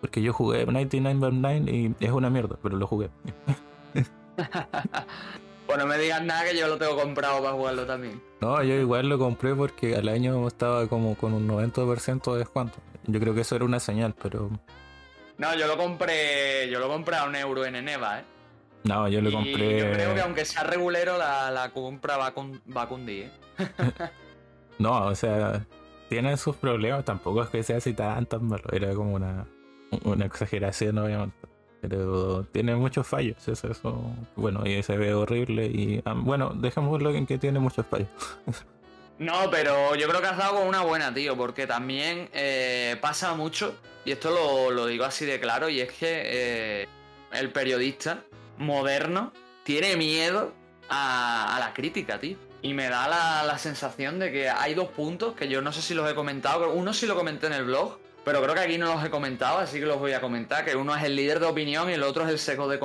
Porque 0.00 0.22
yo 0.22 0.32
jugué 0.32 0.64
Mighty 0.66 1.00
Number 1.00 1.32
9 1.32 1.70
y 1.70 2.04
es 2.04 2.12
una 2.12 2.30
mierda, 2.30 2.58
pero 2.62 2.76
lo 2.76 2.86
jugué. 2.86 3.10
Pues 5.68 5.78
no 5.78 5.84
me 5.84 5.98
digas 5.98 6.22
nada 6.22 6.46
que 6.46 6.56
yo 6.56 6.66
lo 6.66 6.78
tengo 6.78 6.96
comprado 6.96 7.42
para 7.42 7.52
jugarlo 7.52 7.84
también. 7.84 8.22
No, 8.40 8.62
yo 8.62 8.74
igual 8.74 9.06
lo 9.06 9.18
compré 9.18 9.54
porque 9.54 9.96
al 9.96 10.08
año 10.08 10.48
estaba 10.48 10.88
como 10.88 11.14
con 11.14 11.34
un 11.34 11.46
90% 11.46 12.32
de 12.32 12.38
descuento. 12.38 12.78
Yo 13.06 13.20
creo 13.20 13.34
que 13.34 13.42
eso 13.42 13.54
era 13.54 13.66
una 13.66 13.78
señal, 13.78 14.14
pero. 14.22 14.48
No, 15.36 15.54
yo 15.56 15.66
lo 15.66 15.76
compré. 15.76 16.70
Yo 16.70 16.80
lo 16.80 16.88
compré 16.88 17.16
a 17.16 17.24
un 17.24 17.36
euro 17.36 17.66
en 17.66 17.76
Eneva, 17.76 18.20
¿eh? 18.20 18.24
No, 18.84 19.08
yo 19.08 19.20
lo 19.20 19.30
compré. 19.30 19.78
Yo 19.78 19.92
creo 19.92 20.14
que 20.14 20.20
aunque 20.22 20.46
sea 20.46 20.62
regulero, 20.62 21.18
la, 21.18 21.70
compra 21.74 22.16
va, 22.16 22.32
con, 22.32 22.62
va 22.74 22.82
a 22.84 22.88
cundir, 22.88 23.24
¿eh? 23.26 23.30
no, 24.78 25.08
o 25.08 25.14
sea, 25.14 25.66
tiene 26.08 26.38
sus 26.38 26.56
problemas, 26.56 27.04
tampoco 27.04 27.42
es 27.42 27.50
que 27.50 27.62
sea 27.62 27.76
así 27.76 27.92
tan, 27.92 28.24
tan 28.24 28.48
malo. 28.48 28.64
Era 28.72 28.94
como 28.94 29.12
una, 29.12 29.46
una 30.04 30.24
exageración, 30.24 30.96
obviamente. 30.96 31.47
Pero 31.80 32.44
tiene 32.50 32.74
muchos 32.74 33.06
fallos, 33.06 33.46
eso, 33.46 33.70
eso 33.70 34.02
bueno, 34.34 34.66
y 34.66 34.82
se 34.82 34.96
ve 34.96 35.14
horrible 35.14 35.66
y 35.66 36.02
ah, 36.04 36.14
bueno, 36.16 36.50
dejémoslo 36.54 37.14
en 37.14 37.26
que 37.26 37.38
tiene 37.38 37.58
muchos 37.58 37.86
fallos. 37.86 38.08
No, 39.18 39.50
pero 39.50 39.96
yo 39.96 40.08
creo 40.08 40.20
que 40.20 40.28
has 40.28 40.38
dado 40.38 40.60
una 40.60 40.82
buena, 40.82 41.12
tío, 41.12 41.36
porque 41.36 41.66
también 41.66 42.28
eh, 42.32 42.96
pasa 43.00 43.34
mucho 43.34 43.74
y 44.04 44.12
esto 44.12 44.70
lo, 44.70 44.86
digo 44.86 45.04
así 45.04 45.26
de 45.26 45.40
claro, 45.40 45.68
y 45.68 45.80
es 45.80 45.92
que 45.92 46.22
eh, 46.24 46.88
el 47.32 47.50
periodista 47.50 48.22
moderno 48.56 49.32
tiene 49.64 49.96
miedo 49.96 50.52
a, 50.88 51.58
la 51.60 51.74
crítica, 51.74 52.18
tío. 52.18 52.36
Y 52.62 52.74
me 52.74 52.88
da 52.88 53.06
la, 53.08 53.42
la, 53.44 53.58
sensación 53.58 54.18
de 54.18 54.32
que 54.32 54.48
hay 54.48 54.74
dos 54.74 54.88
puntos 54.88 55.34
que 55.34 55.48
yo 55.48 55.62
no 55.62 55.72
sé 55.72 55.82
si 55.82 55.94
los 55.94 56.10
he 56.10 56.14
comentado. 56.14 56.72
Uno 56.72 56.92
sí 56.92 57.06
lo 57.06 57.14
comenté 57.14 57.48
en 57.48 57.52
el 57.52 57.64
blog, 57.64 57.98
pero 58.28 58.42
creo 58.42 58.54
que 58.54 58.60
aquí 58.60 58.76
no 58.76 58.92
los 58.92 59.02
he 59.02 59.08
comentado, 59.08 59.56
así 59.56 59.80
que 59.80 59.86
los 59.86 59.98
voy 59.98 60.12
a 60.12 60.20
comentar. 60.20 60.62
Que 60.62 60.76
uno 60.76 60.94
es 60.94 61.02
el 61.02 61.16
líder 61.16 61.40
de 61.40 61.46
opinión 61.46 61.88
y 61.88 61.94
el 61.94 62.02
otro 62.02 62.24
es 62.24 62.30
el 62.30 62.38
seco 62.38 62.68
de, 62.68 62.78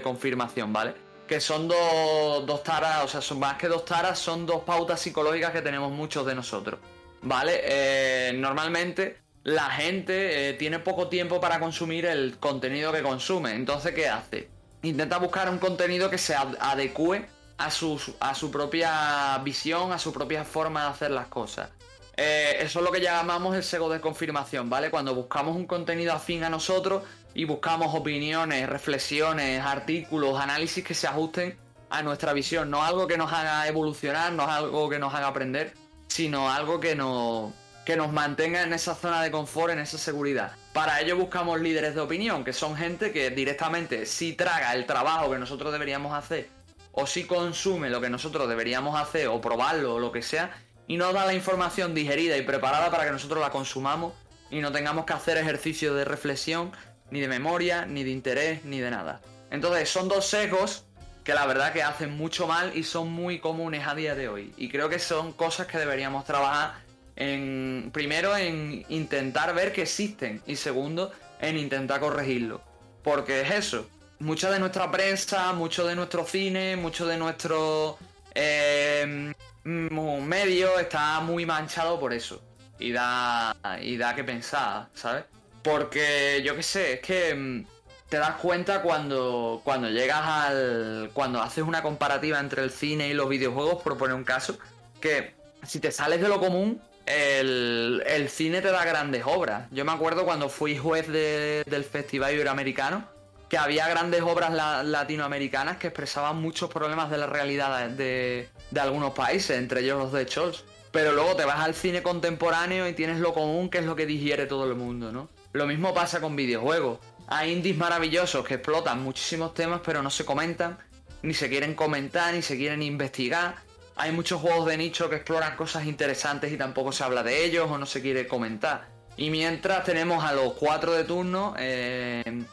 confirmación, 0.00 0.72
¿vale? 0.72 0.94
Que 1.26 1.40
son 1.40 1.66
dos, 1.66 2.46
dos 2.46 2.62
taras, 2.62 3.04
o 3.04 3.08
sea, 3.08 3.20
son 3.20 3.40
más 3.40 3.56
que 3.56 3.66
dos 3.66 3.84
taras, 3.84 4.16
son 4.16 4.46
dos 4.46 4.62
pautas 4.62 5.00
psicológicas 5.00 5.50
que 5.50 5.60
tenemos 5.60 5.90
muchos 5.90 6.24
de 6.24 6.36
nosotros, 6.36 6.78
¿vale? 7.22 7.62
Eh, 7.64 8.32
normalmente 8.36 9.18
la 9.42 9.70
gente 9.70 10.50
eh, 10.50 10.52
tiene 10.52 10.78
poco 10.78 11.08
tiempo 11.08 11.40
para 11.40 11.58
consumir 11.58 12.06
el 12.06 12.38
contenido 12.38 12.92
que 12.92 13.02
consume. 13.02 13.56
Entonces, 13.56 13.92
¿qué 13.92 14.08
hace? 14.08 14.48
Intenta 14.82 15.18
buscar 15.18 15.50
un 15.50 15.58
contenido 15.58 16.10
que 16.10 16.18
se 16.18 16.36
adecue 16.36 17.26
a 17.58 17.72
su, 17.72 18.00
a 18.20 18.36
su 18.36 18.52
propia 18.52 19.36
visión, 19.38 19.90
a 19.90 19.98
su 19.98 20.12
propia 20.12 20.44
forma 20.44 20.84
de 20.84 20.90
hacer 20.90 21.10
las 21.10 21.26
cosas. 21.26 21.70
Eh, 22.16 22.56
eso 22.60 22.78
es 22.78 22.84
lo 22.84 22.90
que 22.90 23.00
llamamos 23.00 23.54
el 23.54 23.62
sego 23.62 23.90
de 23.90 24.00
confirmación, 24.00 24.70
¿vale? 24.70 24.90
Cuando 24.90 25.14
buscamos 25.14 25.54
un 25.54 25.66
contenido 25.66 26.14
afín 26.14 26.44
a 26.44 26.48
nosotros 26.48 27.02
y 27.34 27.44
buscamos 27.44 27.94
opiniones, 27.94 28.68
reflexiones, 28.68 29.60
artículos, 29.62 30.40
análisis 30.40 30.82
que 30.82 30.94
se 30.94 31.06
ajusten 31.06 31.58
a 31.90 32.02
nuestra 32.02 32.32
visión, 32.32 32.70
no 32.70 32.82
algo 32.82 33.06
que 33.06 33.18
nos 33.18 33.32
haga 33.32 33.68
evolucionar, 33.68 34.32
no 34.32 34.50
algo 34.50 34.88
que 34.88 34.98
nos 34.98 35.14
haga 35.14 35.28
aprender, 35.28 35.74
sino 36.08 36.50
algo 36.50 36.80
que 36.80 36.94
nos, 36.94 37.52
que 37.84 37.96
nos 37.96 38.12
mantenga 38.12 38.62
en 38.62 38.72
esa 38.72 38.94
zona 38.94 39.22
de 39.22 39.30
confort, 39.30 39.72
en 39.72 39.80
esa 39.80 39.98
seguridad. 39.98 40.52
Para 40.72 41.00
ello 41.02 41.16
buscamos 41.16 41.60
líderes 41.60 41.94
de 41.94 42.00
opinión, 42.00 42.44
que 42.44 42.54
son 42.54 42.76
gente 42.76 43.12
que 43.12 43.30
directamente 43.30 44.06
si 44.06 44.32
traga 44.32 44.74
el 44.74 44.86
trabajo 44.86 45.30
que 45.30 45.38
nosotros 45.38 45.70
deberíamos 45.70 46.14
hacer, 46.14 46.48
o 46.92 47.06
si 47.06 47.24
consume 47.24 47.90
lo 47.90 48.00
que 48.00 48.08
nosotros 48.08 48.48
deberíamos 48.48 48.98
hacer, 48.98 49.28
o 49.28 49.40
probarlo, 49.40 49.96
o 49.96 49.98
lo 49.98 50.10
que 50.10 50.22
sea, 50.22 50.50
y 50.88 50.96
nos 50.96 51.12
da 51.12 51.26
la 51.26 51.34
información 51.34 51.94
digerida 51.94 52.36
y 52.36 52.42
preparada 52.42 52.90
para 52.90 53.04
que 53.04 53.10
nosotros 53.10 53.40
la 53.40 53.50
consumamos 53.50 54.12
y 54.50 54.60
no 54.60 54.72
tengamos 54.72 55.04
que 55.04 55.12
hacer 55.12 55.36
ejercicio 55.36 55.94
de 55.94 56.04
reflexión, 56.04 56.72
ni 57.10 57.20
de 57.20 57.28
memoria, 57.28 57.86
ni 57.86 58.04
de 58.04 58.10
interés, 58.10 58.64
ni 58.64 58.80
de 58.80 58.90
nada. 58.90 59.20
Entonces 59.50 59.88
son 59.88 60.08
dos 60.08 60.26
sesgos 60.26 60.84
que 61.24 61.34
la 61.34 61.46
verdad 61.46 61.72
que 61.72 61.82
hacen 61.82 62.16
mucho 62.16 62.46
mal 62.46 62.72
y 62.76 62.84
son 62.84 63.10
muy 63.10 63.40
comunes 63.40 63.86
a 63.86 63.94
día 63.94 64.14
de 64.14 64.28
hoy. 64.28 64.52
Y 64.56 64.68
creo 64.68 64.88
que 64.88 64.98
son 64.98 65.32
cosas 65.32 65.66
que 65.66 65.78
deberíamos 65.78 66.24
trabajar 66.24 66.74
en, 67.16 67.90
primero 67.92 68.36
en 68.36 68.84
intentar 68.88 69.52
ver 69.54 69.72
que 69.72 69.82
existen 69.82 70.40
y 70.46 70.56
segundo 70.56 71.12
en 71.40 71.58
intentar 71.58 71.98
corregirlo. 71.98 72.60
Porque 73.02 73.40
es 73.40 73.50
eso, 73.50 73.88
mucha 74.20 74.50
de 74.50 74.60
nuestra 74.60 74.90
prensa, 74.90 75.52
mucho 75.52 75.84
de 75.84 75.96
nuestro 75.96 76.24
cine, 76.24 76.76
mucho 76.76 77.06
de 77.06 77.16
nuestro 77.16 77.98
eh, 78.34 79.32
medio 79.66 80.78
está 80.78 81.20
muy 81.20 81.44
manchado 81.46 81.98
por 81.98 82.12
eso. 82.12 82.42
Y 82.78 82.92
da, 82.92 83.56
y 83.80 83.96
da 83.96 84.14
que 84.14 84.22
pensar, 84.22 84.88
¿sabes? 84.94 85.24
Porque 85.62 86.42
yo 86.44 86.54
qué 86.54 86.62
sé, 86.62 86.92
es 86.94 87.00
que 87.00 87.34
mm, 87.34 87.64
te 88.08 88.18
das 88.18 88.36
cuenta 88.36 88.82
cuando, 88.82 89.60
cuando 89.64 89.88
llegas 89.88 90.22
al... 90.22 91.10
cuando 91.12 91.40
haces 91.42 91.64
una 91.64 91.82
comparativa 91.82 92.38
entre 92.38 92.62
el 92.62 92.70
cine 92.70 93.08
y 93.08 93.14
los 93.14 93.28
videojuegos, 93.28 93.82
por 93.82 93.96
poner 93.96 94.14
un 94.14 94.24
caso, 94.24 94.58
que 95.00 95.34
si 95.62 95.80
te 95.80 95.90
sales 95.90 96.20
de 96.20 96.28
lo 96.28 96.38
común, 96.38 96.80
el, 97.06 98.28
cine 98.28 98.60
te 98.62 98.70
da 98.70 98.84
grandes 98.84 99.24
obras. 99.24 99.68
Yo 99.70 99.84
me 99.84 99.92
acuerdo 99.92 100.24
cuando 100.24 100.48
fui 100.48 100.76
juez 100.76 101.08
del 101.08 101.84
Festival 101.84 102.34
Iberoamericano, 102.34 103.08
que 103.48 103.58
había 103.58 103.88
grandes 103.88 104.22
obras 104.22 104.52
latinoamericanas 104.84 105.76
que 105.76 105.88
expresaban 105.88 106.40
muchos 106.40 106.70
problemas 106.70 107.10
de 107.10 107.18
la 107.18 107.26
realidad 107.26 107.88
de, 107.90 108.48
algunos 108.78 109.12
países, 109.12 109.58
entre 109.58 109.80
ellos 109.80 109.98
los 109.98 110.12
de 110.12 110.26
Scholz. 110.26 110.64
Pero 110.90 111.12
luego 111.12 111.36
te 111.36 111.44
vas 111.44 111.60
al 111.60 111.74
cine 111.74 112.02
contemporáneo 112.02 112.88
y 112.88 112.92
tienes 112.92 113.18
lo 113.18 113.34
común, 113.34 113.68
que 113.68 113.78
es 113.78 113.84
lo 113.84 113.96
que 113.96 114.06
digiere 114.06 114.46
todo 114.46 114.64
el 114.64 114.74
mundo, 114.74 115.12
¿no? 115.12 115.28
Lo 115.52 115.66
mismo 115.66 115.92
pasa 115.92 116.20
con 116.20 116.34
videojuegos. 116.36 116.98
Hay 117.28 117.52
indies 117.52 117.76
maravillosos 117.76 118.46
que 118.46 118.54
explotan 118.54 119.02
muchísimos 119.02 119.52
temas, 119.52 119.80
pero 119.84 120.02
no 120.02 120.10
se 120.10 120.24
comentan, 120.24 120.78
ni 121.22 121.34
se 121.34 121.48
quieren 121.48 121.74
comentar, 121.74 122.34
ni 122.34 122.42
se 122.42 122.56
quieren 122.56 122.82
investigar 122.82 123.66
hay 123.96 124.12
muchos 124.12 124.40
juegos 124.40 124.66
de 124.66 124.76
nicho 124.76 125.08
que 125.08 125.16
exploran 125.16 125.56
cosas 125.56 125.86
interesantes 125.86 126.52
y 126.52 126.58
tampoco 126.58 126.92
se 126.92 127.02
habla 127.02 127.22
de 127.22 127.44
ellos 127.44 127.70
o 127.70 127.78
no 127.78 127.86
se 127.86 128.02
quiere 128.02 128.28
comentar. 128.28 128.88
Y 129.16 129.30
mientras 129.30 129.84
tenemos 129.84 130.22
a 130.22 130.34
los 130.34 130.52
cuatro 130.52 130.92
de 130.92 131.04
turno 131.04 131.54
eh, 131.58 132.44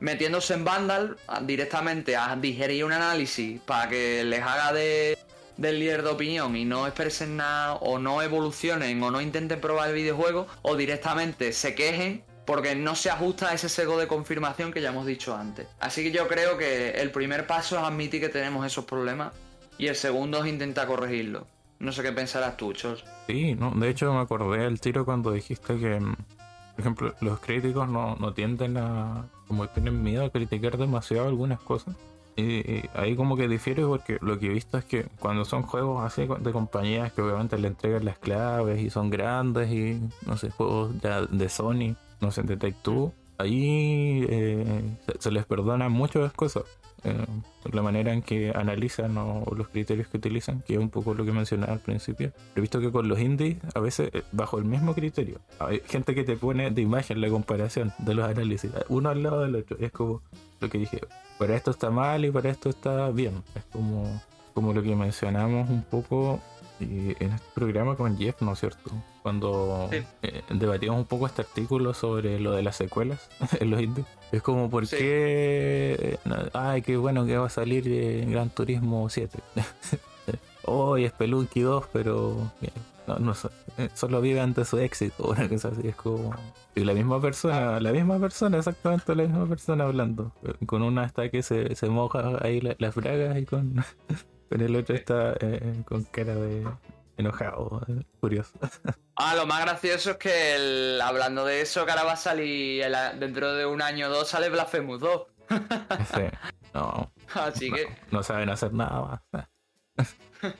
metiéndose 0.00 0.54
en 0.54 0.64
Vandal 0.64 1.16
directamente 1.42 2.16
a 2.16 2.34
digerir 2.36 2.84
un 2.84 2.92
análisis 2.92 3.60
para 3.60 3.88
que 3.88 4.24
les 4.24 4.42
haga 4.42 4.72
de, 4.72 5.18
del 5.56 5.78
líder 5.78 6.02
de 6.02 6.10
opinión 6.10 6.56
y 6.56 6.64
no 6.64 6.86
expresen 6.86 7.36
nada 7.36 7.74
o 7.74 7.98
no 7.98 8.22
evolucionen 8.22 9.02
o 9.02 9.10
no 9.10 9.20
intenten 9.20 9.60
probar 9.60 9.90
el 9.90 9.94
videojuego 9.94 10.46
o 10.62 10.74
directamente 10.74 11.52
se 11.52 11.74
quejen 11.74 12.24
porque 12.46 12.74
no 12.74 12.96
se 12.96 13.10
ajusta 13.10 13.50
a 13.50 13.54
ese 13.54 13.68
sesgo 13.68 13.98
de 13.98 14.08
confirmación 14.08 14.72
que 14.72 14.80
ya 14.80 14.88
hemos 14.88 15.06
dicho 15.06 15.36
antes. 15.36 15.68
Así 15.78 16.02
que 16.02 16.10
yo 16.10 16.26
creo 16.26 16.58
que 16.58 16.90
el 16.90 17.12
primer 17.12 17.46
paso 17.46 17.78
es 17.78 17.84
admitir 17.84 18.20
que 18.20 18.28
tenemos 18.28 18.66
esos 18.66 18.84
problemas 18.86 19.32
y 19.78 19.86
el 19.86 19.94
segundo 19.94 20.42
es 20.42 20.50
intentar 20.50 20.86
corregirlo. 20.86 21.46
No 21.78 21.92
sé 21.92 22.02
qué 22.02 22.12
pensarás 22.12 22.56
tú, 22.56 22.72
Chos. 22.72 23.04
Sí, 23.26 23.54
no, 23.54 23.70
de 23.70 23.88
hecho 23.88 24.12
me 24.12 24.20
acordé 24.20 24.64
del 24.64 24.80
tiro 24.80 25.04
cuando 25.04 25.32
dijiste 25.32 25.78
que, 25.78 26.00
mm, 26.00 26.14
por 26.14 26.80
ejemplo, 26.80 27.14
los 27.20 27.40
críticos 27.40 27.88
no, 27.88 28.32
tienden 28.34 28.76
a, 28.76 29.28
como 29.50 29.66
tienen 29.66 30.00
miedo 30.00 30.24
a 30.24 30.30
criticar 30.30 30.78
demasiado 30.78 31.26
algunas 31.26 31.58
cosas. 31.58 31.96
Y, 32.36 32.84
ahí 32.94 33.16
como 33.16 33.36
que 33.36 33.48
difiere 33.48 33.84
porque 33.84 34.16
lo 34.20 34.38
que 34.38 34.46
he 34.46 34.50
visto 34.50 34.78
es 34.78 34.84
que 34.84 35.08
cuando 35.18 35.44
son 35.44 35.64
juegos 35.64 36.04
así 36.04 36.28
de 36.38 36.52
compañías 36.52 37.12
que 37.12 37.20
obviamente 37.20 37.58
le 37.58 37.66
entregan 37.66 38.04
las 38.04 38.16
claves 38.16 38.80
y 38.80 38.90
son 38.90 39.10
grandes 39.10 39.68
y 39.72 40.00
no 40.24 40.36
sé, 40.36 40.50
juegos 40.50 40.92
de, 41.02 41.48
Sony, 41.48 41.96
no 42.20 42.30
sé, 42.30 42.44
de 42.44 42.56
Take 42.56 42.76
Two, 42.80 43.12
ahí 43.38 44.24
eh, 44.28 44.84
se, 45.18 45.32
les 45.32 45.44
perdonan 45.46 45.90
muchas 45.90 46.32
cosas. 46.32 46.62
Eh, 47.04 47.26
la 47.72 47.82
manera 47.82 48.12
en 48.12 48.22
que 48.22 48.52
analizan 48.54 49.16
o, 49.18 49.44
los 49.56 49.68
criterios 49.68 50.08
que 50.08 50.18
utilizan, 50.18 50.62
que 50.62 50.74
es 50.74 50.78
un 50.78 50.90
poco 50.90 51.14
lo 51.14 51.24
que 51.24 51.32
mencionaba 51.32 51.72
al 51.72 51.80
principio. 51.80 52.32
He 52.56 52.60
visto 52.60 52.80
que 52.80 52.90
con 52.90 53.08
los 53.08 53.18
indies, 53.20 53.58
a 53.74 53.80
veces 53.80 54.10
eh, 54.12 54.22
bajo 54.32 54.58
el 54.58 54.64
mismo 54.64 54.94
criterio, 54.94 55.40
hay 55.58 55.80
gente 55.86 56.14
que 56.14 56.24
te 56.24 56.36
pone 56.36 56.70
de 56.70 56.82
imagen 56.82 57.20
la 57.20 57.28
comparación 57.28 57.92
de 57.98 58.14
los 58.14 58.28
análisis, 58.28 58.70
uno 58.88 59.08
al 59.10 59.22
lado 59.22 59.42
del 59.42 59.56
otro. 59.56 59.76
Es 59.78 59.92
como 59.92 60.22
lo 60.60 60.68
que 60.68 60.78
dije, 60.78 61.00
para 61.38 61.56
esto 61.56 61.70
está 61.70 61.90
mal 61.90 62.24
y 62.24 62.30
para 62.30 62.50
esto 62.50 62.68
está 62.68 63.10
bien. 63.10 63.42
Es 63.54 63.64
como, 63.72 64.20
como 64.54 64.72
lo 64.72 64.82
que 64.82 64.94
mencionamos 64.94 65.70
un 65.70 65.82
poco 65.82 66.40
en 66.80 67.32
este 67.32 67.46
programa 67.54 67.96
con 67.96 68.16
Jeff, 68.16 68.40
¿no 68.42 68.52
es 68.52 68.60
cierto? 68.60 68.90
Cuando 69.22 69.90
eh, 69.92 70.42
debatíamos 70.48 71.00
un 71.00 71.06
poco 71.06 71.26
este 71.26 71.42
artículo 71.42 71.92
sobre 71.92 72.40
lo 72.40 72.52
de 72.52 72.62
las 72.62 72.76
secuelas 72.76 73.28
en 73.60 73.70
los 73.70 73.80
indies. 73.80 74.06
Es 74.32 74.42
como, 74.42 74.70
¿por 74.70 74.88
qué? 74.88 76.18
Ay, 76.52 76.82
qué 76.82 76.96
bueno 76.96 77.26
que 77.26 77.36
va 77.36 77.46
a 77.46 77.50
salir 77.50 77.86
en 77.88 78.30
Gran 78.32 78.50
Turismo 78.50 79.08
7. 79.08 79.38
Hoy 80.64 81.04
es 81.04 81.12
Spelunky 81.12 81.60
2, 81.60 81.86
pero 81.92 82.36
no, 83.06 83.18
no, 83.18 83.32
eh, 83.78 83.88
solo 83.94 84.20
vive 84.20 84.40
ante 84.40 84.64
su 84.64 84.78
éxito. 84.78 85.24
Una 85.28 85.48
cosa 85.48 85.68
así, 85.68 85.88
es 85.88 85.96
como. 85.96 86.34
Y 86.74 86.84
la 86.84 86.94
misma 86.94 87.20
persona, 87.20 87.80
la 87.80 87.92
misma 87.92 88.18
persona, 88.18 88.58
exactamente 88.58 89.14
la 89.14 89.24
misma 89.24 89.46
persona 89.46 89.84
hablando. 89.84 90.32
Con 90.66 90.82
una 90.82 91.02
hasta 91.02 91.28
que 91.30 91.42
se, 91.42 91.74
se 91.74 91.88
moja 91.88 92.38
ahí 92.42 92.60
las 92.78 92.94
bragas 92.94 93.38
y 93.38 93.44
con. 93.44 93.84
Pero 94.48 94.66
el 94.66 94.76
otro 94.76 94.94
está 94.94 95.34
eh, 95.40 95.82
con 95.86 96.04
cara 96.04 96.34
de 96.34 96.64
enojado, 97.20 97.82
eh, 97.88 98.02
curioso. 98.20 98.52
Ah, 99.22 99.34
lo 99.34 99.44
más 99.44 99.60
gracioso 99.60 100.12
es 100.12 100.16
que 100.16 100.98
hablando 101.02 101.44
de 101.44 101.60
eso, 101.60 101.84
que 101.84 101.90
ahora 101.90 102.04
va 102.04 102.12
a 102.12 102.16
salir 102.16 102.86
dentro 103.18 103.52
de 103.52 103.66
un 103.66 103.82
año 103.82 104.06
o 104.06 104.08
dos, 104.08 104.28
sale 104.28 104.48
Blasphemous 104.48 104.98
2. 104.98 105.22
sí, 106.14 106.22
no. 106.72 107.12
Así 107.34 107.70
que. 107.70 107.86
No 108.10 108.22
saben 108.22 108.48
hacer 108.48 108.72
nada 108.72 109.20
más. 109.34 109.46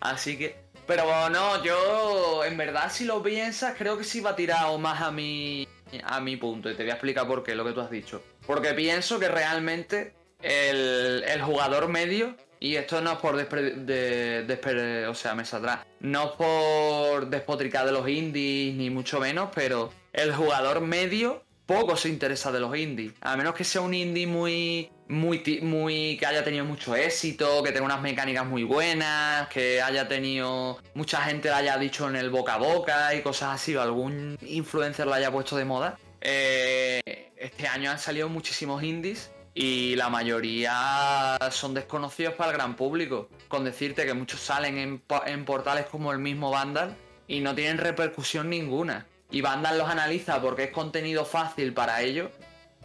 Así 0.00 0.36
que. 0.36 0.66
Pero 0.88 1.30
no, 1.30 1.62
yo 1.62 2.44
en 2.44 2.56
verdad 2.56 2.90
si 2.90 3.04
lo 3.04 3.22
piensas, 3.22 3.76
creo 3.78 3.96
que 3.96 4.02
sí 4.02 4.20
va 4.20 4.34
tirado 4.34 4.78
más 4.78 5.00
a 5.00 5.12
mi, 5.12 5.68
a 6.02 6.20
mi 6.20 6.36
punto. 6.36 6.68
Y 6.68 6.74
te 6.74 6.82
voy 6.82 6.90
a 6.90 6.94
explicar 6.94 7.28
por 7.28 7.44
qué, 7.44 7.54
lo 7.54 7.64
que 7.64 7.72
tú 7.72 7.80
has 7.82 7.90
dicho. 7.90 8.20
Porque 8.48 8.74
pienso 8.74 9.20
que 9.20 9.28
realmente 9.28 10.12
el, 10.42 11.22
el 11.24 11.42
jugador 11.42 11.86
medio 11.86 12.36
y 12.60 12.76
esto 12.76 13.00
no 13.00 13.12
es 13.12 13.18
por 13.18 13.36
despre, 13.36 15.06
o 15.06 15.14
sea, 15.14 15.34
mesa 15.34 15.58
atrás. 15.58 15.80
No 16.00 16.24
es 16.24 16.30
por 16.32 17.28
despotricar 17.28 17.86
de 17.86 17.92
los 17.92 18.08
indies, 18.08 18.74
ni 18.74 18.90
mucho 18.90 19.20
menos, 19.20 19.50
pero 19.54 19.92
el 20.12 20.34
jugador 20.34 20.80
medio 20.80 21.44
poco 21.66 21.96
se 21.96 22.08
interesa 22.08 22.52
de 22.52 22.60
los 22.60 22.76
indies. 22.76 23.12
A 23.20 23.36
menos 23.36 23.54
que 23.54 23.64
sea 23.64 23.80
un 23.80 23.92
indie 23.92 24.26
muy, 24.26 24.90
muy, 25.08 25.42
muy, 25.62 26.16
que 26.18 26.26
haya 26.26 26.44
tenido 26.44 26.64
mucho 26.64 26.94
éxito, 26.94 27.62
que 27.62 27.72
tenga 27.72 27.86
unas 27.86 28.00
mecánicas 28.00 28.46
muy 28.46 28.62
buenas, 28.62 29.48
que 29.48 29.82
haya 29.82 30.06
tenido, 30.06 30.78
mucha 30.94 31.20
gente 31.22 31.48
lo 31.48 31.56
haya 31.56 31.76
dicho 31.76 32.08
en 32.08 32.16
el 32.16 32.30
boca 32.30 32.54
a 32.54 32.58
boca 32.58 33.14
y 33.14 33.22
cosas 33.22 33.54
así, 33.54 33.74
o 33.74 33.82
algún 33.82 34.38
influencer 34.42 35.06
lo 35.06 35.14
haya 35.14 35.30
puesto 35.30 35.56
de 35.56 35.64
moda. 35.64 35.98
eh, 36.20 37.00
este 37.36 37.68
año 37.68 37.90
han 37.90 37.98
salido 37.98 38.28
muchísimos 38.28 38.82
indies 38.82 39.30
y 39.58 39.96
la 39.96 40.10
mayoría 40.10 41.38
son 41.50 41.72
desconocidos 41.72 42.34
para 42.34 42.50
el 42.50 42.58
gran 42.58 42.76
público. 42.76 43.30
Con 43.48 43.64
decirte 43.64 44.04
que 44.04 44.12
muchos 44.12 44.38
salen 44.38 45.00
en, 45.26 45.44
portales 45.46 45.86
como 45.86 46.12
el 46.12 46.18
mismo 46.18 46.50
Vandal 46.50 46.94
y 47.26 47.40
no 47.40 47.54
tienen 47.54 47.78
repercusión 47.78 48.50
ninguna. 48.50 49.06
Y 49.30 49.40
Vandal 49.40 49.78
los 49.78 49.88
analiza 49.88 50.42
porque 50.42 50.64
es 50.64 50.70
contenido 50.70 51.24
fácil 51.24 51.72
para 51.72 52.02
ellos 52.02 52.30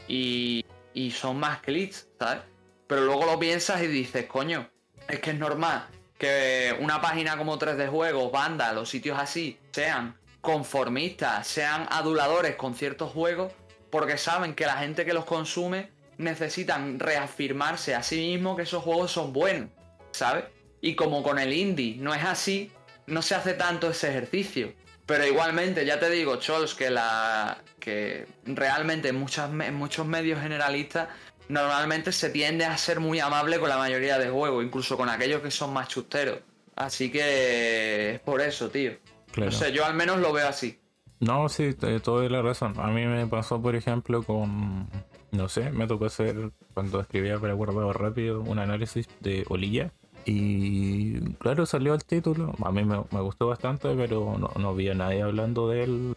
y, 0.07 0.65
y 0.93 1.11
son 1.11 1.39
más 1.39 1.59
clics, 1.59 2.07
¿sabes? 2.17 2.43
Pero 2.87 3.01
luego 3.01 3.25
lo 3.25 3.37
piensas 3.37 3.81
y 3.81 3.87
dices, 3.87 4.25
coño, 4.27 4.69
es 5.09 5.19
que 5.19 5.31
es 5.31 5.37
normal 5.37 5.89
que 6.17 6.73
una 6.79 7.01
página 7.01 7.35
como 7.35 7.59
3D 7.59 7.89
Juegos, 7.89 8.31
Vandal 8.31 8.77
o 8.77 8.85
sitios 8.85 9.19
así 9.19 9.59
sean 9.73 10.17
conformistas, 10.39 11.45
sean 11.47 11.85
aduladores 11.91 12.55
con 12.55 12.75
ciertos 12.75 13.11
juegos, 13.11 13.51
porque 13.89 14.17
saben 14.17 14.55
que 14.55 14.65
la 14.65 14.77
gente 14.77 15.03
que 15.03 15.13
los 15.13 15.25
consume 15.25 15.89
necesitan 16.17 16.99
reafirmarse 16.99 17.95
a 17.95 18.03
sí 18.03 18.17
mismo 18.17 18.55
que 18.55 18.63
esos 18.63 18.83
juegos 18.83 19.11
son 19.11 19.33
buenos, 19.33 19.69
¿sabes? 20.11 20.45
Y 20.81 20.95
como 20.95 21.23
con 21.23 21.39
el 21.39 21.53
indie 21.53 21.95
no 21.97 22.13
es 22.13 22.23
así, 22.23 22.71
no 23.07 23.21
se 23.21 23.35
hace 23.35 23.53
tanto 23.53 23.89
ese 23.89 24.09
ejercicio. 24.09 24.73
Pero 25.05 25.25
igualmente, 25.25 25.85
ya 25.85 25.99
te 25.99 26.09
digo, 26.09 26.37
Chols, 26.37 26.73
que 26.73 26.89
la. 26.89 27.61
que 27.79 28.27
realmente 28.45 29.09
en, 29.09 29.15
muchas, 29.15 29.49
en 29.51 29.73
muchos 29.73 30.05
medios 30.05 30.39
generalistas 30.39 31.09
normalmente 31.49 32.11
se 32.11 32.29
tiende 32.29 32.65
a 32.65 32.77
ser 32.77 32.99
muy 32.99 33.19
amable 33.19 33.59
con 33.59 33.67
la 33.67 33.77
mayoría 33.77 34.17
de 34.17 34.29
juegos, 34.29 34.63
incluso 34.63 34.95
con 34.95 35.09
aquellos 35.09 35.41
que 35.41 35.51
son 35.51 35.73
más 35.73 35.89
chusteros. 35.89 36.39
Así 36.75 37.11
que 37.11 38.13
es 38.15 38.19
por 38.21 38.41
eso, 38.41 38.69
tío. 38.69 38.93
No 39.35 39.51
sé, 39.51 39.71
yo 39.71 39.85
al 39.85 39.93
menos 39.93 40.19
lo 40.19 40.31
veo 40.31 40.47
así. 40.47 40.79
No, 41.19 41.49
sí, 41.49 41.75
todo 42.03 42.23
es 42.23 42.31
la 42.31 42.41
razón. 42.41 42.73
A 42.79 42.87
mí 42.87 43.05
me 43.05 43.27
pasó, 43.27 43.61
por 43.61 43.75
ejemplo, 43.75 44.23
con. 44.23 44.89
No 45.31 45.47
sé, 45.47 45.71
me 45.71 45.87
tocó 45.87 46.05
hacer, 46.05 46.51
cuando 46.73 46.99
escribía 46.99 47.39
para 47.39 47.53
guardado 47.53 47.93
rápido, 47.93 48.41
un 48.41 48.59
análisis 48.59 49.07
de 49.21 49.45
Olilla. 49.49 49.93
Y 50.25 51.19
claro, 51.35 51.65
salió 51.65 51.93
el 51.93 52.03
título. 52.03 52.53
A 52.63 52.71
mí 52.71 52.83
me, 52.83 52.97
gustó 53.21 53.47
bastante, 53.47 53.95
pero 53.95 54.37
no, 54.37 54.51
no 54.59 54.75
vi 54.75 54.89
a 54.89 54.93
nadie 54.93 55.21
hablando 55.21 55.69
de 55.69 55.83
él 55.83 56.15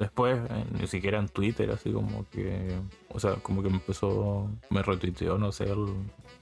después, 0.00 0.40
ni 0.80 0.86
siquiera 0.86 1.18
en 1.18 1.28
Twitter, 1.28 1.70
así 1.70 1.92
como 1.92 2.26
que, 2.30 2.74
o 3.10 3.20
sea, 3.20 3.34
como 3.34 3.62
que 3.62 3.68
me 3.68 3.76
empezó, 3.76 4.50
me 4.70 4.82
retuiteó, 4.82 5.36
no 5.36 5.52
sé, 5.52 5.64
el, 5.64 5.86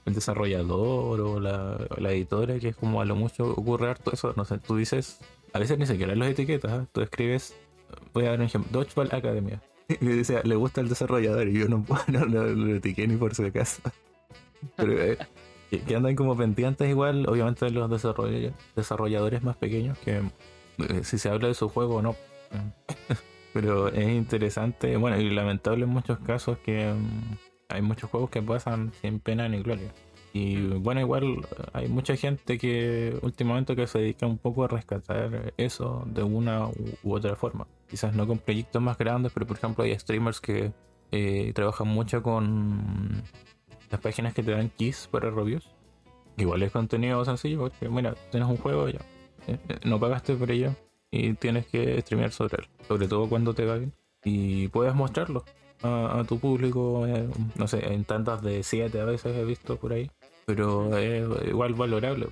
desarrollador 0.05 1.19
o 1.21 1.39
la, 1.39 1.77
editora, 2.11 2.57
que 2.57 2.69
es 2.69 2.75
como 2.75 3.01
a 3.01 3.05
lo 3.05 3.15
mucho 3.15 3.51
ocurre 3.51 3.89
harto 3.89 4.11
eso, 4.11 4.33
no 4.35 4.45
sé, 4.45 4.57
tú 4.59 4.77
dices, 4.77 5.19
a 5.53 5.59
veces 5.59 5.77
ni 5.77 5.85
siquiera 5.85 6.15
las 6.15 6.29
etiquetas, 6.29 6.83
¿eh? 6.83 6.87
tú 6.91 7.01
escribes, 7.01 7.53
voy 8.13 8.25
a 8.25 8.29
dar 8.29 8.39
un 8.39 8.45
ejemplo, 8.45 8.71
Dodgeball 8.71 9.09
Academia, 9.11 9.61
y 10.01 10.05
dice, 10.05 10.41
le 10.43 10.55
gusta 10.55 10.81
el 10.81 10.89
desarrollador, 10.89 11.47
y 11.47 11.59
yo 11.59 11.67
no, 11.67 11.85
no, 12.07 12.25
no 12.25 12.43
lo 12.43 12.75
etiqué 12.75 13.07
ni 13.07 13.17
por 13.17 13.33
si 13.33 13.43
acaso. 13.43 13.81
Pero 14.75 15.01
eh, 15.01 15.17
que 15.69 15.95
andan 15.95 16.15
como 16.15 16.37
pendientes 16.37 16.87
igual, 16.89 17.27
obviamente 17.27 17.69
los 17.71 17.89
desarrolladores 18.75 19.43
más 19.43 19.57
pequeños, 19.57 19.97
que 19.99 20.17
eh, 20.17 21.03
si 21.03 21.17
se 21.17 21.29
habla 21.29 21.47
de 21.47 21.53
su 21.53 21.69
juego 21.69 21.95
o 21.95 22.01
no. 22.01 22.15
Pero 23.53 23.87
es 23.87 24.07
interesante, 24.07 24.95
bueno, 24.95 25.19
y 25.19 25.29
lamentable 25.31 25.85
en 25.85 25.89
muchos 25.89 26.19
casos 26.19 26.59
que 26.59 26.93
mm, 26.93 27.37
hay 27.69 27.81
muchos 27.81 28.09
juegos 28.09 28.29
que 28.29 28.43
pasan 28.43 28.91
sin 29.01 29.19
pena 29.19 29.49
ni 29.49 29.61
gloria. 29.63 29.91
Y 30.33 30.67
bueno, 30.77 31.01
igual 31.01 31.47
hay 31.73 31.87
mucha 31.87 32.15
gente 32.15 32.57
que 32.57 33.17
últimamente 33.21 33.75
que 33.75 33.87
se 33.87 33.99
dedica 33.99 34.27
un 34.27 34.37
poco 34.37 34.63
a 34.63 34.67
rescatar 34.67 35.53
eso 35.57 36.03
de 36.05 36.23
una 36.23 36.67
u, 36.67 37.13
otra 37.13 37.35
forma. 37.35 37.67
Quizás 37.89 38.15
no 38.15 38.27
con 38.27 38.37
proyectos 38.37 38.81
más 38.81 38.97
grandes, 38.97 39.31
pero 39.33 39.47
por 39.47 39.57
ejemplo 39.57 39.83
hay 39.83 39.97
streamers 39.97 40.39
que 40.39 40.71
eh, 41.11 41.51
trabajan 41.55 41.87
mucho 41.87 42.21
con 42.21 43.23
las 43.89 43.99
páginas 44.01 44.33
que 44.33 44.43
te 44.43 44.51
dan 44.51 44.69
keys 44.69 45.07
para 45.11 45.31
reviews. 45.31 45.67
Igual 46.37 46.63
es 46.63 46.71
contenido 46.71 47.25
sencillo 47.25 47.59
porque, 47.59 47.89
mira, 47.89 48.15
tienes 48.31 48.47
un 48.49 48.57
juego 48.57 48.87
ya. 48.87 48.99
Eh, 49.47 49.57
eh, 49.67 49.79
no 49.83 49.99
pagaste 49.99 50.35
por 50.35 50.51
ello 50.51 50.75
y 51.11 51.33
tienes 51.33 51.65
que 51.67 51.99
streamear 52.01 52.31
sobre 52.31 52.57
él, 52.61 52.69
sobre 52.87 53.07
todo 53.07 53.27
cuando 53.27 53.53
te 53.53 53.65
va 53.65 53.75
bien. 53.75 53.93
Y 54.23 54.67
puedes 54.67 54.93
mostrarlo 54.93 55.43
a, 55.81 56.23
tu 56.27 56.39
público, 56.39 57.05
eh, 57.07 57.27
no 57.55 57.67
sé, 57.67 57.93
en 57.93 58.03
tantas 58.03 58.41
de 58.41 58.63
7 58.63 58.99
a 58.99 59.05
veces 59.05 59.35
he 59.35 59.45
visto 59.45 59.77
por 59.77 59.93
ahí, 59.93 60.11
pero 60.49 60.97
es 60.97 61.47
igual 61.47 61.75
valorable, 61.75 62.29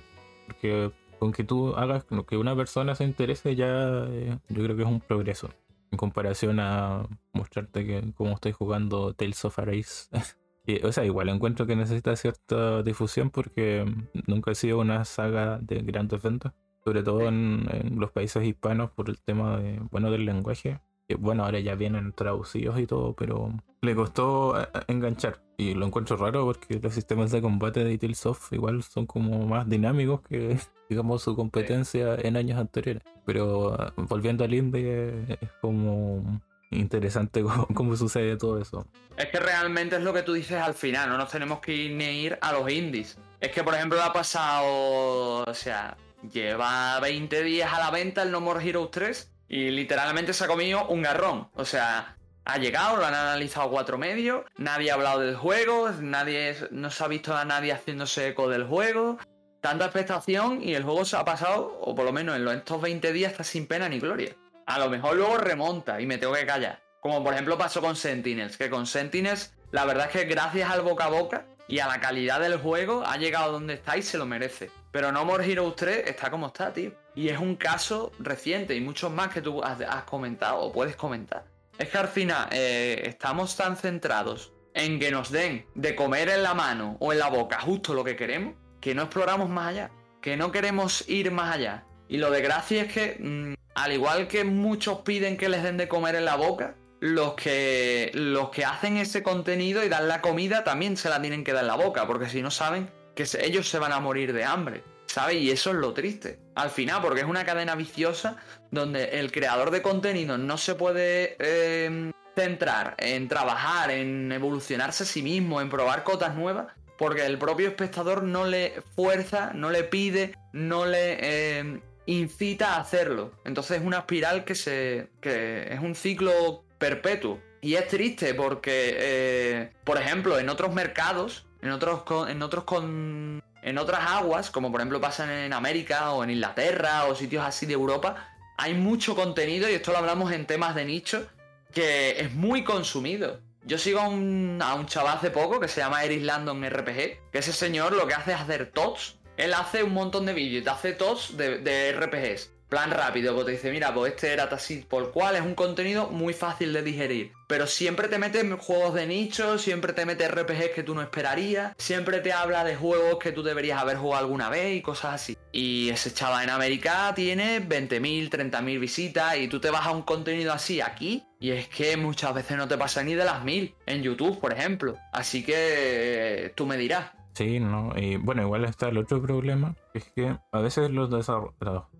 porque 0.48 0.90
con 1.20 1.30
que 1.30 1.44
tú 1.44 1.76
hagas 1.76 2.04
que 2.26 2.36
una 2.36 2.56
persona 2.56 2.96
se 2.96 3.04
interese 3.04 3.54
ya 3.54 4.06
eh, 4.08 4.36
yo 4.48 4.64
creo 4.64 4.74
que 4.74 4.82
es 4.82 4.88
un 4.88 5.00
progreso 5.00 5.50
en 5.92 5.98
comparación 5.98 6.58
a 6.58 7.06
mostrarte 7.32 7.86
que 7.86 8.12
cómo 8.16 8.32
estoy 8.32 8.50
jugando 8.50 9.14
Tales 9.14 9.44
of 9.44 9.56
Arise. 9.60 10.08
o 10.82 10.90
sea, 10.90 11.04
igual 11.04 11.28
encuentro 11.28 11.64
que 11.64 11.76
necesita 11.76 12.16
cierta 12.16 12.82
difusión 12.82 13.30
porque 13.30 13.84
nunca 14.26 14.50
he 14.50 14.56
sido 14.56 14.80
una 14.80 15.04
saga 15.04 15.60
de 15.60 15.82
grandes 15.82 16.20
ventas 16.20 16.54
sobre 16.82 17.04
todo 17.04 17.28
en, 17.28 17.68
los 18.00 18.10
países 18.10 18.44
hispanos 18.44 18.90
por 18.90 19.10
el 19.10 19.20
tema 19.20 19.58
de, 19.58 19.78
bueno, 19.92 20.10
del 20.10 20.24
lenguaje. 20.24 20.80
Que, 21.08 21.14
bueno, 21.14 21.44
ahora 21.44 21.58
ya 21.60 21.74
vienen 21.74 22.12
traducidos 22.12 22.78
y 22.78 22.86
todo, 22.86 23.14
pero 23.14 23.52
le 23.80 23.94
costó 23.94 24.60
eh, 24.60 24.68
enganchar. 24.88 25.40
Y 25.56 25.74
lo 25.74 25.86
encuentro 25.86 26.16
raro 26.16 26.44
porque 26.44 26.78
los 26.80 26.92
sistemas 26.92 27.30
de 27.30 27.40
combate 27.40 27.82
de 27.82 27.98
Tales 27.98 28.22
igual 28.50 28.82
son 28.82 29.06
como 29.06 29.46
más 29.46 29.68
dinámicos 29.68 30.20
que, 30.20 30.58
digamos, 30.88 31.22
su 31.22 31.34
competencia 31.34 32.14
en 32.16 32.36
años 32.36 32.58
anteriores. 32.58 33.02
Pero 33.24 33.74
eh, 33.74 33.92
volviendo 33.96 34.44
al 34.44 34.52
indie, 34.52 35.22
es 35.40 35.50
como 35.60 36.40
interesante 36.70 37.42
cómo, 37.74 37.96
sucede 37.96 38.36
todo 38.36 38.60
eso. 38.60 38.86
Es 39.16 39.26
que 39.26 39.40
realmente 39.40 39.96
es 39.96 40.02
lo 40.02 40.12
que 40.12 40.22
tú 40.22 40.34
dices 40.34 40.60
al 40.60 40.74
final, 40.74 41.08
no 41.08 41.16
nos 41.16 41.30
tenemos 41.30 41.60
que 41.60 41.74
ir 41.74 41.92
ni 41.92 42.04
ir 42.04 42.38
a 42.42 42.52
los 42.52 42.70
indies. 42.70 43.18
Es 43.40 43.50
que, 43.50 43.64
por 43.64 43.74
ejemplo, 43.74 44.02
ha 44.02 44.12
pasado, 44.12 45.44
o 45.44 45.54
sea, 45.54 45.96
lleva 46.32 47.00
20 47.00 47.42
días 47.42 47.72
a 47.72 47.78
la 47.78 47.90
venta 47.90 48.22
el 48.22 48.30
No 48.30 48.40
More 48.40 48.62
Heroes 48.62 48.90
3 48.90 49.37
y 49.48 49.70
literalmente 49.70 50.32
se 50.32 50.44
ha 50.44 50.48
comido 50.48 50.86
un 50.88 51.02
garrón. 51.02 51.48
O 51.54 51.64
sea, 51.64 52.16
ha 52.44 52.58
llegado, 52.58 52.96
lo 52.96 53.06
han 53.06 53.14
analizado 53.14 53.70
cuatro 53.70 53.98
medios, 53.98 54.44
nadie 54.56 54.90
ha 54.90 54.94
hablado 54.94 55.20
del 55.20 55.36
juego, 55.36 55.90
nadie 56.00 56.56
no 56.70 56.90
se 56.90 57.04
ha 57.04 57.08
visto 57.08 57.36
a 57.36 57.44
nadie 57.44 57.72
haciéndose 57.72 58.28
eco 58.28 58.48
del 58.48 58.64
juego. 58.64 59.18
Tanta 59.60 59.86
expectación 59.86 60.62
y 60.62 60.74
el 60.74 60.84
juego 60.84 61.04
se 61.04 61.16
ha 61.16 61.24
pasado, 61.24 61.78
o 61.80 61.94
por 61.94 62.04
lo 62.04 62.12
menos 62.12 62.36
en 62.36 62.46
estos 62.48 62.80
20 62.80 63.12
días, 63.12 63.32
está 63.32 63.44
sin 63.44 63.66
pena 63.66 63.88
ni 63.88 63.98
gloria. 63.98 64.34
A 64.66 64.78
lo 64.78 64.88
mejor 64.88 65.16
luego 65.16 65.36
remonta 65.38 66.00
y 66.00 66.06
me 66.06 66.18
tengo 66.18 66.34
que 66.34 66.46
callar. 66.46 66.80
Como 67.00 67.24
por 67.24 67.32
ejemplo 67.32 67.58
pasó 67.58 67.80
con 67.80 67.96
Sentinels, 67.96 68.56
que 68.56 68.70
con 68.70 68.86
Sentinels 68.86 69.54
la 69.70 69.84
verdad 69.84 70.06
es 70.06 70.12
que 70.12 70.24
gracias 70.24 70.70
al 70.70 70.82
boca 70.82 71.04
a 71.04 71.10
boca 71.10 71.46
y 71.68 71.80
a 71.80 71.86
la 71.86 72.00
calidad 72.00 72.40
del 72.40 72.58
juego 72.58 73.04
ha 73.06 73.16
llegado 73.18 73.52
donde 73.52 73.74
está 73.74 73.96
y 73.96 74.02
se 74.02 74.18
lo 74.18 74.26
merece. 74.26 74.70
Pero 74.90 75.12
No 75.12 75.24
More 75.24 75.50
Heroes 75.50 75.76
3 75.76 76.04
está 76.06 76.30
como 76.30 76.48
está, 76.48 76.72
tío. 76.72 76.92
Y 77.14 77.28
es 77.28 77.38
un 77.38 77.56
caso 77.56 78.12
reciente 78.18 78.74
y 78.74 78.80
muchos 78.80 79.10
más 79.12 79.28
que 79.28 79.42
tú 79.42 79.62
has, 79.62 80.04
comentado 80.04 80.60
o 80.60 80.72
puedes 80.72 80.96
comentar. 80.96 81.44
Es 81.78 81.88
que 81.88 81.98
al 81.98 82.08
final 82.08 82.48
eh, 82.52 83.02
estamos 83.04 83.56
tan 83.56 83.76
centrados 83.76 84.52
en 84.74 84.98
que 84.98 85.10
nos 85.10 85.30
den 85.30 85.66
de 85.74 85.94
comer 85.94 86.28
en 86.28 86.42
la 86.42 86.54
mano 86.54 86.96
o 87.00 87.12
en 87.12 87.18
la 87.18 87.28
boca 87.28 87.60
justo 87.60 87.94
lo 87.94 88.04
que 88.04 88.16
queremos, 88.16 88.54
que 88.80 88.94
no 88.94 89.02
exploramos 89.02 89.48
más 89.48 89.68
allá, 89.68 89.90
que 90.20 90.36
no 90.36 90.52
queremos 90.52 91.08
ir 91.08 91.30
más 91.30 91.54
allá. 91.54 91.84
Y 92.08 92.16
lo 92.16 92.30
de 92.30 92.40
gracia 92.40 92.82
es 92.82 92.92
que, 92.92 93.16
mm, 93.18 93.54
al 93.74 93.92
igual 93.92 94.28
que 94.28 94.44
muchos 94.44 95.00
piden 95.00 95.36
que 95.36 95.48
les 95.48 95.62
den 95.62 95.76
de 95.76 95.88
comer 95.88 96.14
en 96.14 96.24
la 96.24 96.36
boca, 96.36 96.76
los 97.00 97.34
que, 97.34 98.10
los 98.14 98.50
que 98.50 98.64
hacen 98.64 98.96
ese 98.96 99.22
contenido 99.22 99.84
y 99.84 99.88
dan 99.88 100.08
la 100.08 100.20
comida 100.20 100.64
también 100.64 100.96
se 100.96 101.08
la 101.08 101.20
tienen 101.20 101.44
que 101.44 101.52
dar 101.52 101.62
en 101.62 101.68
la 101.68 101.76
boca, 101.76 102.06
porque 102.06 102.28
si 102.28 102.42
no 102.42 102.50
saben 102.50 102.90
que 103.18 103.26
ellos 103.44 103.68
se 103.68 103.80
van 103.80 103.90
a 103.90 103.98
morir 103.98 104.32
de 104.32 104.44
hambre, 104.44 104.84
¿sabes? 105.06 105.38
Y 105.38 105.50
eso 105.50 105.70
es 105.70 105.76
lo 105.76 105.92
triste. 105.92 106.38
Al 106.54 106.70
final, 106.70 107.02
porque 107.02 107.22
es 107.22 107.26
una 107.26 107.44
cadena 107.44 107.74
viciosa 107.74 108.36
donde 108.70 109.18
el 109.18 109.32
creador 109.32 109.72
de 109.72 109.82
contenido 109.82 110.38
no 110.38 110.56
se 110.56 110.76
puede 110.76 111.36
em, 111.40 112.12
centrar 112.36 112.94
en 112.98 113.26
trabajar, 113.26 113.90
en 113.90 114.30
evolucionarse 114.30 115.02
a 115.02 115.06
sí 115.06 115.22
mismo, 115.22 115.60
en 115.60 115.68
probar 115.68 116.04
cotas 116.04 116.36
nuevas, 116.36 116.68
porque 116.96 117.26
el 117.26 117.38
propio 117.38 117.66
espectador 117.66 118.22
no 118.22 118.44
le 118.44 118.82
fuerza, 118.94 119.50
no 119.52 119.70
le 119.70 119.82
pide, 119.82 120.36
no 120.52 120.86
le 120.86 121.58
em, 121.58 121.80
incita 122.06 122.76
a 122.76 122.80
hacerlo. 122.80 123.32
Entonces 123.44 123.78
es 123.78 123.84
una 123.84 123.98
espiral 123.98 124.44
que 124.44 124.54
se. 124.54 125.08
que 125.20 125.72
es 125.72 125.80
un 125.80 125.96
ciclo 125.96 126.62
perpetuo. 126.78 127.40
Y 127.60 127.74
es 127.74 127.88
triste 127.88 128.34
porque, 128.34 128.94
eh, 128.96 129.72
por 129.82 129.98
ejemplo, 129.98 130.38
en 130.38 130.48
otros 130.48 130.72
mercados, 130.72 131.47
en 131.62 131.70
otros, 131.70 132.02
en 132.28 132.42
otros 132.42 132.64
con, 132.64 133.42
en 133.62 133.78
otras 133.78 134.00
aguas, 134.10 134.50
como 134.50 134.70
por 134.70 134.80
ejemplo 134.80 135.00
pasa 135.00 135.44
en 135.44 135.52
América 135.52 136.12
o 136.12 136.24
en 136.24 136.30
Inglaterra 136.30 137.04
o 137.04 137.14
sitios 137.14 137.44
así 137.44 137.66
de 137.66 137.74
Europa, 137.74 138.28
hay 138.56 138.74
mucho 138.74 139.14
contenido 139.14 139.68
y 139.68 139.74
esto 139.74 139.92
lo 139.92 139.98
hablamos 139.98 140.32
en 140.32 140.46
temas 140.46 140.74
de 140.74 140.84
nicho 140.84 141.26
que 141.72 142.20
es 142.20 142.32
muy 142.34 142.64
consumido. 142.64 143.40
Yo 143.64 143.78
sigo 143.78 144.00
a 144.00 144.08
un, 144.08 144.60
a 144.62 144.74
un 144.74 144.86
chaval 144.86 145.18
hace 145.18 145.30
poco 145.30 145.60
que 145.60 145.68
se 145.68 145.80
llama 145.80 146.02
Eris 146.02 146.22
Landon 146.22 146.64
RPG, 146.64 147.30
que 147.30 147.38
ese 147.38 147.52
señor 147.52 147.92
lo 147.92 148.06
que 148.06 148.14
hace 148.14 148.32
es 148.32 148.40
hacer 148.40 148.70
TOTS. 148.72 149.16
Él 149.36 149.54
hace 149.54 149.82
un 149.82 149.92
montón 149.92 150.26
de 150.26 150.32
vídeos, 150.32 150.66
hace 150.66 150.92
TOTS 150.92 151.36
de, 151.36 151.58
de 151.58 151.92
RPGs. 151.92 152.50
Plan 152.68 152.90
rápido, 152.90 153.34
pues 153.34 153.46
te 153.46 153.52
dice, 153.52 153.70
mira, 153.70 153.94
pues 153.94 154.12
este 154.12 154.32
era 154.32 154.44
así 154.44 154.84
por 154.88 155.10
cual 155.10 155.36
es 155.36 155.42
un 155.42 155.54
contenido 155.54 156.08
muy 156.08 156.34
fácil 156.34 156.72
de 156.72 156.82
digerir. 156.82 157.32
Pero 157.46 157.66
siempre 157.66 158.08
te 158.08 158.18
mete 158.18 158.46
juegos 158.58 158.92
de 158.94 159.06
nicho, 159.06 159.58
siempre 159.58 159.94
te 159.94 160.04
mete 160.04 160.28
RPGs 160.28 160.70
que 160.74 160.82
tú 160.82 160.94
no 160.94 161.00
esperarías, 161.00 161.72
siempre 161.78 162.20
te 162.20 162.32
habla 162.32 162.64
de 162.64 162.76
juegos 162.76 163.18
que 163.18 163.32
tú 163.32 163.42
deberías 163.42 163.80
haber 163.80 163.96
jugado 163.96 164.24
alguna 164.24 164.50
vez 164.50 164.76
y 164.76 164.82
cosas 164.82 165.14
así. 165.14 165.38
Y 165.50 165.88
ese 165.88 166.12
chaval 166.12 166.44
en 166.44 166.50
América 166.50 167.12
tiene 167.16 167.66
20.000, 167.66 168.28
30.000 168.28 168.78
visitas 168.78 169.36
y 169.38 169.48
tú 169.48 169.60
te 169.60 169.70
vas 169.70 169.86
a 169.86 169.90
un 169.90 170.02
contenido 170.02 170.52
así 170.52 170.82
aquí 170.82 171.24
y 171.40 171.50
es 171.52 171.68
que 171.68 171.96
muchas 171.96 172.34
veces 172.34 172.56
no 172.56 172.66
te 172.66 172.76
pasa 172.76 173.02
ni 173.02 173.14
de 173.14 173.24
las 173.24 173.44
mil 173.44 173.74
en 173.86 174.02
YouTube, 174.02 174.40
por 174.40 174.52
ejemplo. 174.52 174.96
Así 175.12 175.44
que 175.44 175.54
eh, 175.54 176.52
tú 176.54 176.66
me 176.66 176.76
dirás. 176.76 177.12
Sí, 177.34 177.60
no. 177.60 177.92
Y 177.96 178.16
bueno, 178.16 178.42
igual 178.42 178.64
está 178.64 178.88
el 178.88 178.98
otro 178.98 179.22
problema, 179.22 179.76
es 179.94 180.04
que 180.14 180.36
a 180.50 180.60
veces 180.60 180.90
los, 180.90 181.10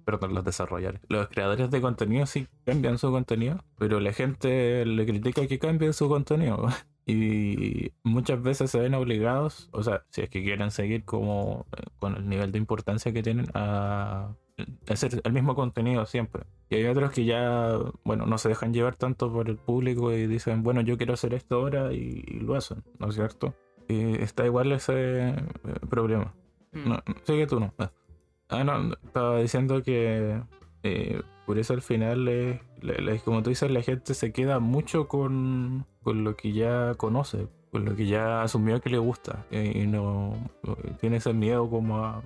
perdón, 0.08 0.32
los 0.32 0.42
desarrolladores, 0.42 1.02
los 1.10 1.28
creadores 1.28 1.70
de 1.70 1.82
contenido 1.82 2.24
sí 2.24 2.46
cambian 2.64 2.96
su 2.96 3.10
contenido, 3.10 3.62
pero 3.76 4.00
la 4.00 4.14
gente 4.14 4.86
le 4.86 5.04
critica 5.04 5.46
que 5.46 5.58
cambien 5.58 5.92
su 5.92 6.08
contenido. 6.08 6.66
Y 7.10 7.92
muchas 8.02 8.42
veces 8.42 8.70
se 8.70 8.78
ven 8.78 8.92
obligados, 8.92 9.70
o 9.72 9.82
sea, 9.82 10.04
si 10.10 10.20
es 10.20 10.28
que 10.28 10.42
quieren 10.42 10.70
seguir 10.70 11.06
como 11.06 11.64
eh, 11.74 11.82
con 11.98 12.14
el 12.16 12.28
nivel 12.28 12.52
de 12.52 12.58
importancia 12.58 13.14
que 13.14 13.22
tienen 13.22 13.46
a 13.54 14.34
hacer 14.90 15.22
el 15.24 15.32
mismo 15.32 15.54
contenido 15.54 16.04
siempre. 16.04 16.44
Y 16.68 16.76
hay 16.76 16.84
otros 16.84 17.10
que 17.12 17.24
ya, 17.24 17.78
bueno, 18.04 18.26
no 18.26 18.36
se 18.36 18.50
dejan 18.50 18.74
llevar 18.74 18.96
tanto 18.96 19.32
por 19.32 19.48
el 19.48 19.56
público 19.56 20.12
y 20.12 20.26
dicen, 20.26 20.62
bueno, 20.62 20.82
yo 20.82 20.98
quiero 20.98 21.14
hacer 21.14 21.32
esto 21.32 21.54
ahora 21.56 21.94
y, 21.94 22.20
lo 22.40 22.54
hacen, 22.54 22.84
¿no 22.98 23.08
es 23.08 23.14
cierto? 23.14 23.54
Y 23.88 24.22
está 24.22 24.44
igual 24.44 24.72
ese 24.72 25.30
eh, 25.30 25.36
problema. 25.88 26.34
Hmm. 26.72 26.88
No, 26.90 27.02
sigue 27.24 27.46
tú, 27.46 27.58
no. 27.58 27.72
Ah, 27.78 27.90
no, 28.50 28.94
estaba 29.04 29.40
diciendo 29.40 29.82
que 29.82 30.40
eh, 30.82 31.22
por 31.46 31.58
eso 31.58 31.74
al 31.74 31.82
final, 31.82 32.60
como 33.24 33.42
tú 33.42 33.50
dices, 33.50 33.70
la 33.70 33.82
gente 33.82 34.14
se 34.14 34.32
queda 34.32 34.58
mucho 34.58 35.08
con, 35.08 35.86
con 36.02 36.24
lo 36.24 36.36
que 36.36 36.52
ya 36.52 36.94
conoce, 36.96 37.48
con 37.70 37.84
lo 37.84 37.96
que 37.96 38.06
ya 38.06 38.42
asumió 38.42 38.80
que 38.80 38.90
le 38.90 38.98
gusta 38.98 39.44
y 39.50 39.86
no 39.86 40.34
tiene 41.00 41.16
ese 41.16 41.32
miedo 41.32 41.68
como 41.68 42.04
a, 42.04 42.20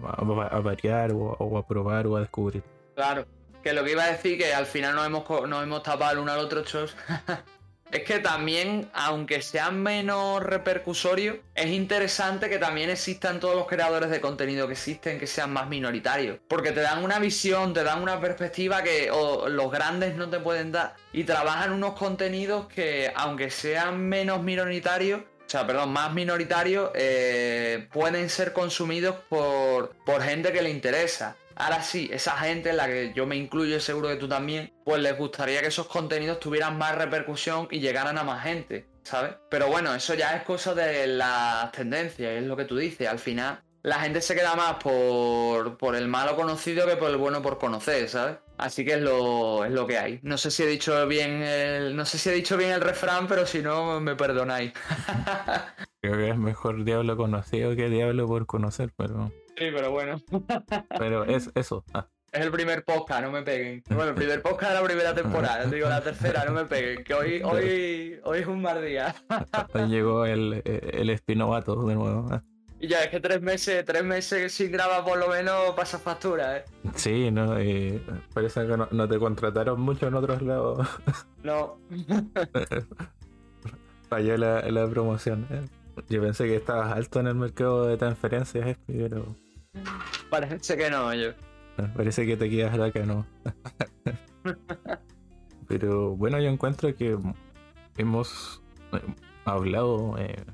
variar 0.61 1.13
o, 1.13 1.59
a 1.59 1.67
probar 1.67 2.07
o 2.07 2.17
a 2.17 2.21
descubrir. 2.21 2.63
Claro, 2.95 3.27
que 3.63 3.73
lo 3.73 3.85
que 3.85 3.93
iba 3.93 4.05
a 4.05 4.13
decir 4.13 4.39
que 4.39 4.53
al 4.53 4.67
final 4.67 4.95
nos 4.95 5.07
hemos, 5.07 5.49
nos 5.49 5.63
hemos 5.63 5.83
tapado 5.83 6.13
el 6.13 6.19
uno 6.19 6.33
al 6.33 6.41
otro, 6.41 6.63
chos. 6.63 6.97
es 7.93 8.05
que 8.05 8.21
también, 8.21 8.91
aunque 8.95 9.43
sean 9.43 9.83
menos 9.83 10.43
repercusorios, 10.43 11.37
es 11.55 11.67
interesante 11.67 12.49
que 12.49 12.59
también 12.59 12.89
existan 12.89 13.39
todos 13.39 13.55
los 13.55 13.67
creadores 13.67 14.09
de 14.09 14.21
contenido 14.21 14.67
que 14.67 14.73
existen, 14.73 15.19
que 15.19 15.27
sean 15.27 15.53
más 15.53 15.69
minoritarios. 15.69 16.39
Porque 16.49 16.73
te 16.73 16.81
dan 16.81 17.05
una 17.05 17.19
visión, 17.19 17.75
te 17.75 17.85
dan 17.85 18.03
una 18.03 18.19
perspectiva 18.19 18.83
que 18.83 19.09
los 19.09 19.71
grandes 19.71 20.17
no 20.17 20.31
te 20.31 20.41
pueden 20.41 20.73
dar. 20.73 20.95
Y 21.13 21.25
trabajan 21.25 21.73
unos 21.73 21.93
contenidos 21.93 22.67
que, 22.69 23.13
aunque 23.15 23.51
sean 23.51 24.09
menos 24.09 24.43
minoritarios, 24.43 25.21
o 25.21 25.51
sea, 25.53 25.67
perdón, 25.67 25.91
más 25.93 26.15
minoritarios, 26.15 26.91
eh, 26.95 27.87
pueden 27.93 28.31
ser 28.31 28.55
consumidos 28.55 29.17
por, 29.29 29.91
por 30.07 30.23
gente 30.23 30.51
que 30.51 30.63
le 30.63 30.71
interesa. 30.71 31.37
Ahora 31.57 31.83
sí, 31.83 32.09
esa 32.13 32.33
gente 32.39 32.71
en 32.71 32.77
la 32.77 32.87
que 32.87 33.13
yo 33.15 33.27
me 33.27 33.37
incluyo, 33.37 33.81
seguro 33.81 34.09
que 34.09 34.17
tú 34.17 34.29
también, 34.29 34.73
pues 34.85 35.01
les 35.01 35.17
gustaría 35.17 35.61
que 35.61 35.69
esos 35.69 35.87
contenidos 35.87 36.41
tuvieran 36.41 36.79
más 36.79 36.97
repercusión 36.97 37.69
y 37.71 37.81
llegaran 37.81 38.19
a 38.19 38.25
más 38.25 38.43
gente, 38.43 38.87
¿sabes? 39.03 39.35
Pero 39.51 39.69
bueno, 39.69 39.95
eso 39.95 40.15
ya 40.15 40.37
es 40.37 40.43
cosa 40.43 40.75
de 40.75 41.07
las 41.07 41.73
tendencias, 41.73 42.33
es 42.33 42.45
lo 42.45 42.57
que 42.57 42.65
tú 42.65 42.77
dices. 42.77 43.09
Al 43.09 43.19
final, 43.19 43.63
la 43.83 44.01
gente 44.01 44.21
se 44.21 44.35
queda 44.35 44.55
más 44.55 44.75
por, 44.83 45.77
por 45.77 45.97
el 45.97 46.09
malo 46.09 46.37
conocido 46.37 46.87
que 46.87 46.97
por 46.97 47.11
el 47.11 47.17
bueno 47.17 47.43
por 47.43 47.59
conocer, 47.59 48.09
¿sabes? 48.09 48.37
Así 48.59 48.85
que 48.85 48.95
es 48.95 49.01
lo, 49.01 49.65
es 49.65 49.73
lo 49.73 49.89
que 49.89 49.99
hay. 49.99 50.21
No 50.23 50.39
sé 50.39 50.53
si 50.53 50.63
he 50.63 50.67
dicho 50.67 51.07
bien 51.09 51.43
el, 51.43 51.97
no 51.97 52.05
sé 52.05 52.19
si 52.19 52.31
he 52.31 52.33
dicho 52.33 52.57
bien 52.57 52.71
el 52.71 52.81
refrán, 52.81 53.27
pero 53.27 53.45
si 53.45 53.61
no, 53.61 54.01
me 54.01 54.15
perdonáis. 54.15 54.73
Creo 56.01 56.17
que 56.17 56.31
es 56.31 56.39
mejor 56.39 56.85
diablo 56.85 57.17
conocido 57.17 57.75
que 57.75 57.89
diablo 57.89 58.29
por 58.29 58.47
conocer, 58.47 58.93
pero. 58.97 59.33
Pero 59.71 59.91
bueno. 59.91 60.21
Pero 60.99 61.25
es 61.25 61.51
eso. 61.55 61.85
Ah. 61.93 62.09
Es 62.33 62.41
el 62.41 62.51
primer 62.51 62.83
podcast, 62.83 63.23
no 63.23 63.31
me 63.31 63.43
peguen. 63.43 63.83
Bueno, 63.89 64.11
el 64.11 64.15
primer 64.15 64.41
podcast 64.41 64.73
de 64.73 64.81
la 64.81 64.85
primera 64.85 65.15
temporada. 65.15 65.67
Digo, 65.67 65.89
la 65.89 66.03
tercera, 66.03 66.45
no 66.47 66.53
me 66.53 66.65
peguen. 66.65 67.05
Que 67.05 67.13
hoy, 67.13 67.43
hoy, 67.45 68.21
hoy 68.25 68.39
es 68.39 68.47
un 68.47 68.63
mal 68.63 68.85
día. 68.85 69.15
Llegó 69.89 70.25
el, 70.25 70.63
el 70.65 71.11
espinovato 71.11 71.85
de 71.85 71.95
nuevo. 71.95 72.27
Ah. 72.31 72.43
Y 72.83 72.89
ya, 72.89 73.05
es 73.05 73.11
que 73.11 73.21
tres 73.21 73.41
meses, 73.41 73.85
tres 73.85 74.03
meses 74.03 74.53
sin 74.53 74.73
grabar 74.73 75.05
por 75.05 75.17
lo 75.17 75.29
menos 75.29 75.71
pasa 75.77 76.01
factura, 76.01 76.57
¿eh? 76.57 76.65
Sí, 76.97 77.31
no, 77.31 77.63
y 77.63 78.05
parece 78.35 78.67
que 78.67 78.77
no, 78.77 79.09
te 79.09 79.21
contrataron 79.21 79.81
mucho 79.81 80.09
en 80.09 80.15
otros 80.15 80.43
lados. 80.43 80.89
No. 81.45 81.79
Falló 84.09 84.37
la, 84.37 84.63
la 84.63 84.89
promoción. 84.89 85.47
¿eh? 85.51 85.63
Yo 86.09 86.23
pensé 86.23 86.47
que 86.47 86.57
estabas 86.57 86.97
alto 86.97 87.21
en 87.21 87.29
el 87.29 87.37
mercado 87.37 87.87
de 87.87 87.97
transferencias, 87.97 88.77
pero. 88.87 89.37
Parece 90.31 90.77
que 90.77 90.91
no, 90.91 91.15
yo. 91.15 91.31
Parece 91.95 92.27
que 92.27 92.37
te 92.37 92.51
quedas 92.51 92.79
acá, 92.79 93.05
no. 93.07 93.27
pero 95.69 96.17
bueno, 96.17 96.39
yo 96.39 96.49
encuentro 96.49 96.95
que 96.95 97.19
hemos 97.97 98.63
eh, 98.93 99.01
hablado, 99.45 100.17
eh, 100.19 100.45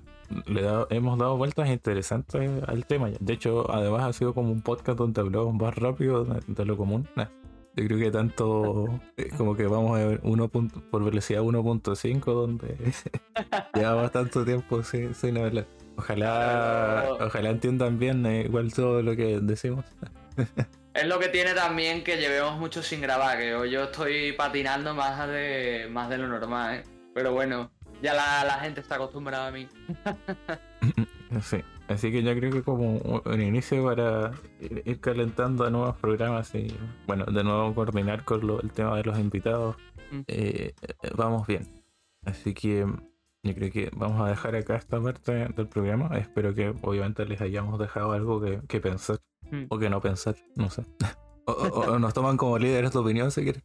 le 0.47 0.63
hemos 0.91 1.19
dado 1.19 1.37
vueltas 1.37 1.69
interesantes 1.69 2.51
al 2.67 2.87
tema. 2.87 3.11
De 3.19 3.33
hecho, 3.33 3.71
además 3.71 4.05
ha 4.05 4.13
sido 4.13 4.35
como 4.35 4.53
un 4.53 4.63
podcast 4.63 4.99
donde 4.99 5.21
hablamos 5.21 5.55
más 5.55 5.75
rápido 5.75 6.25
de, 6.25 6.65
lo 6.65 6.77
común. 6.77 7.09
Yo 7.17 7.85
creo 7.85 7.99
que 7.99 8.11
tanto 8.11 9.01
como 9.37 9.57
que 9.57 9.67
vamos 9.67 9.99
a 9.99 10.05
ver 10.05 10.21
uno 10.23 10.49
por 10.49 11.05
velocidad 11.05 11.43
1.5 11.43 12.25
donde 12.25 12.77
llevamos 13.75 14.13
tanto 14.13 14.45
tiempo 14.45 14.83
sin, 14.83 15.15
sin 15.15 15.39
hablar. 15.39 15.67
Ojalá, 15.99 17.17
ojalá 17.21 17.51
entiendan 17.51 17.99
bien 17.99 18.25
eh, 18.25 18.43
igual 18.47 18.73
todo 18.73 19.03
lo 19.03 19.17
que 19.17 19.41
decimos. 19.41 19.85
es 20.95 21.07
lo 21.09 21.19
que 21.19 21.27
tiene 21.29 21.55
también 21.55 22.05
que 22.05 22.19
llevemos 22.19 22.57
mucho 22.57 22.85
sin 22.85 23.01
grabar, 23.01 23.37
que 23.39 23.49
yo 23.69 23.83
estoy 23.83 24.33
patinando 24.33 24.95
más 24.95 25.27
de, 25.27 25.89
más 25.91 26.09
de 26.09 26.19
lo 26.19 26.29
normal, 26.29 26.77
¿eh? 26.77 26.83
Pero 27.15 27.33
bueno, 27.33 27.73
ya 28.01 28.15
la, 28.15 28.45
la 28.45 28.61
gente 28.61 28.81
está 28.81 28.95
acostumbrada 28.95 29.49
a 29.49 29.51
mí. 29.51 29.67
sí. 31.43 31.65
Así 31.89 32.13
que 32.13 32.23
yo 32.23 32.33
creo 32.37 32.53
que 32.53 32.63
como 32.63 32.99
un 33.25 33.41
inicio 33.41 33.85
para 33.85 34.33
ir, 34.61 35.01
calentando 35.01 35.65
a 35.65 35.71
nuevos 35.71 35.97
programas 35.97 36.55
y, 36.55 36.73
bueno, 37.09 37.25
de 37.25 37.43
nuevo 37.43 37.75
coordinar 37.75 38.25
con 38.25 38.49
el 38.63 38.71
tema 38.71 38.97
de 38.99 39.05
los 39.05 39.19
invitados, 39.19 39.77
mm. 40.13 40.21
eh, 40.29 40.75
vamos 41.17 41.45
bien. 41.49 41.67
Así 42.25 42.55
que 42.55 42.87
yo 43.43 43.55
creo 43.55 43.71
que 43.71 43.91
vamos 43.95 44.21
a 44.21 44.29
dejar 44.29 44.57
acá 44.57 44.77
esta 44.77 45.01
parte 45.01 45.33
del 45.33 45.69
programa. 45.69 46.17
Espero 46.19 46.55
que 46.55 46.75
obviamente 46.83 47.25
les 47.25 47.41
hayamos 47.41 47.79
dejado 47.79 48.13
algo 48.13 48.41
que, 48.41 48.81
pensar 48.81 49.19
mm. 49.51 49.65
o 49.69 49.79
que 49.79 49.91
no 49.91 50.01
pensar, 50.01 50.37
no 50.57 50.71
sé. 50.71 50.83
o, 51.47 51.99
nos 51.99 52.15
toman 52.15 52.37
como 52.37 52.59
líderes 52.59 52.93
de 52.93 52.99
opinión 52.99 53.31
si 53.31 53.45
quieren. 53.45 53.63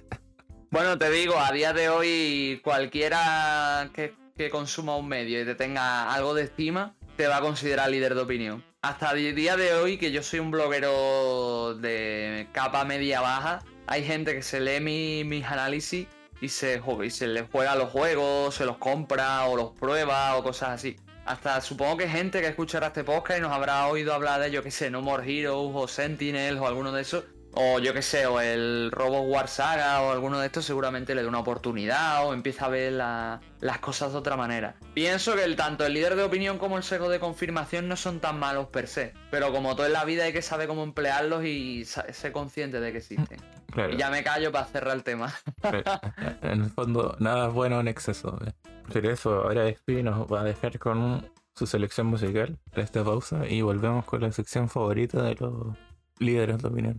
bueno, 0.70 0.98
te 0.98 1.10
digo, 1.10 1.38
a 1.38 1.52
día 1.52 1.72
de 1.72 1.88
hoy 1.88 2.60
cualquiera 2.62 3.90
que, 3.92 4.14
que 4.36 4.50
consuma 4.50 4.96
un 4.96 5.08
medio 5.08 5.42
y 5.42 5.44
te 5.44 5.54
tenga 5.54 6.12
algo 6.12 6.34
de 6.34 6.44
estima 6.44 6.94
te 7.20 7.26
va 7.26 7.36
a 7.36 7.40
considerar 7.42 7.90
líder 7.90 8.14
de 8.14 8.22
opinión. 8.22 8.64
Hasta 8.80 9.10
el 9.10 9.34
día 9.34 9.54
de 9.54 9.74
hoy, 9.74 9.98
que 9.98 10.10
yo 10.10 10.22
soy 10.22 10.40
un 10.40 10.50
bloguero 10.50 11.74
de 11.74 12.48
capa 12.52 12.82
media 12.86 13.20
baja, 13.20 13.62
hay 13.86 14.02
gente 14.04 14.32
que 14.32 14.40
se 14.40 14.58
lee 14.58 15.22
mis 15.24 15.44
análisis 15.44 16.06
y 16.40 16.48
se, 16.48 16.82
se 17.10 17.26
les 17.26 17.44
juega 17.50 17.74
los 17.76 17.90
juegos, 17.90 18.54
se 18.54 18.64
los 18.64 18.78
compra 18.78 19.44
o 19.46 19.56
los 19.56 19.70
prueba 19.72 20.36
o 20.36 20.42
cosas 20.42 20.70
así. 20.70 20.96
Hasta 21.26 21.60
supongo 21.60 21.98
que 21.98 22.08
gente 22.08 22.40
que 22.40 22.48
escuchará 22.48 22.88
este 22.88 23.04
podcast 23.04 23.38
y 23.38 23.42
nos 23.42 23.52
habrá 23.52 23.86
oído 23.86 24.14
hablar 24.14 24.40
de, 24.40 24.50
yo 24.50 24.62
que 24.62 24.70
sé, 24.70 24.90
No 24.90 25.02
More 25.02 25.22
Heroes 25.22 25.72
o 25.74 25.86
Sentinels 25.86 26.60
o 26.60 26.66
alguno 26.66 26.92
de 26.92 27.02
esos 27.02 27.24
o 27.52 27.78
yo 27.78 27.92
que 27.92 28.02
sé, 28.02 28.26
o 28.26 28.40
el 28.40 28.90
Robo 28.92 29.22
War 29.22 29.48
Saga 29.48 30.02
o 30.02 30.12
alguno 30.12 30.38
de 30.38 30.46
estos 30.46 30.64
seguramente 30.64 31.14
le 31.14 31.22
dé 31.22 31.28
una 31.28 31.40
oportunidad 31.40 32.26
o 32.26 32.32
empieza 32.32 32.66
a 32.66 32.68
ver 32.68 32.92
las 32.92 33.78
cosas 33.80 34.12
de 34.12 34.18
otra 34.18 34.36
manera. 34.36 34.76
Pienso 34.94 35.34
que 35.34 35.44
el, 35.44 35.56
tanto 35.56 35.84
el 35.84 35.94
líder 35.94 36.16
de 36.16 36.22
opinión 36.22 36.58
como 36.58 36.76
el 36.76 36.82
seco 36.82 37.08
de 37.08 37.18
confirmación 37.18 37.88
no 37.88 37.96
son 37.96 38.20
tan 38.20 38.38
malos 38.38 38.66
per 38.66 38.86
se, 38.86 39.14
pero 39.30 39.52
como 39.52 39.74
todo 39.74 39.86
en 39.86 39.92
la 39.92 40.04
vida 40.04 40.24
hay 40.24 40.32
que 40.32 40.42
saber 40.42 40.68
cómo 40.68 40.82
emplearlos 40.82 41.44
y 41.44 41.84
ser 41.84 42.32
consciente 42.32 42.80
de 42.80 42.92
que 42.92 42.98
existen. 42.98 43.38
Y 43.92 43.96
ya 43.96 44.10
me 44.10 44.22
callo 44.24 44.50
para 44.50 44.66
cerrar 44.66 44.96
el 44.96 45.04
tema. 45.04 45.32
en 46.42 46.62
el 46.62 46.70
fondo, 46.70 47.16
nada 47.20 47.48
es 47.48 47.54
bueno 47.54 47.80
en 47.80 47.88
exceso. 47.88 48.38
¿eh? 48.44 48.52
Pero 48.92 49.10
eso, 49.10 49.42
ahora 49.42 49.68
Espi 49.68 50.02
nos 50.02 50.26
va 50.26 50.40
a 50.40 50.44
dejar 50.44 50.78
con 50.78 51.30
su 51.54 51.66
selección 51.66 52.06
musical, 52.08 52.58
esta 52.74 53.04
pausa, 53.04 53.46
y 53.46 53.62
volvemos 53.62 54.04
con 54.04 54.22
la 54.22 54.32
sección 54.32 54.68
favorita 54.68 55.22
de 55.22 55.34
los 55.36 55.76
líderes 56.18 56.58
de 56.58 56.68
opinión. 56.68 56.98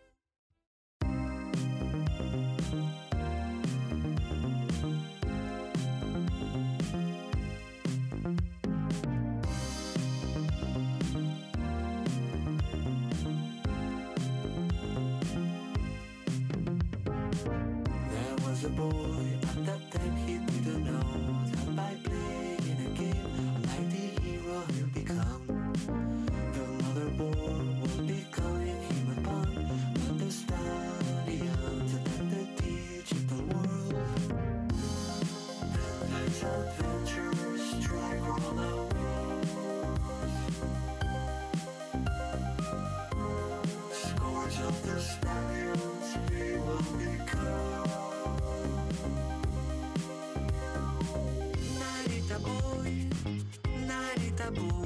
Tá 54.41 54.47
tabu. 54.47 54.80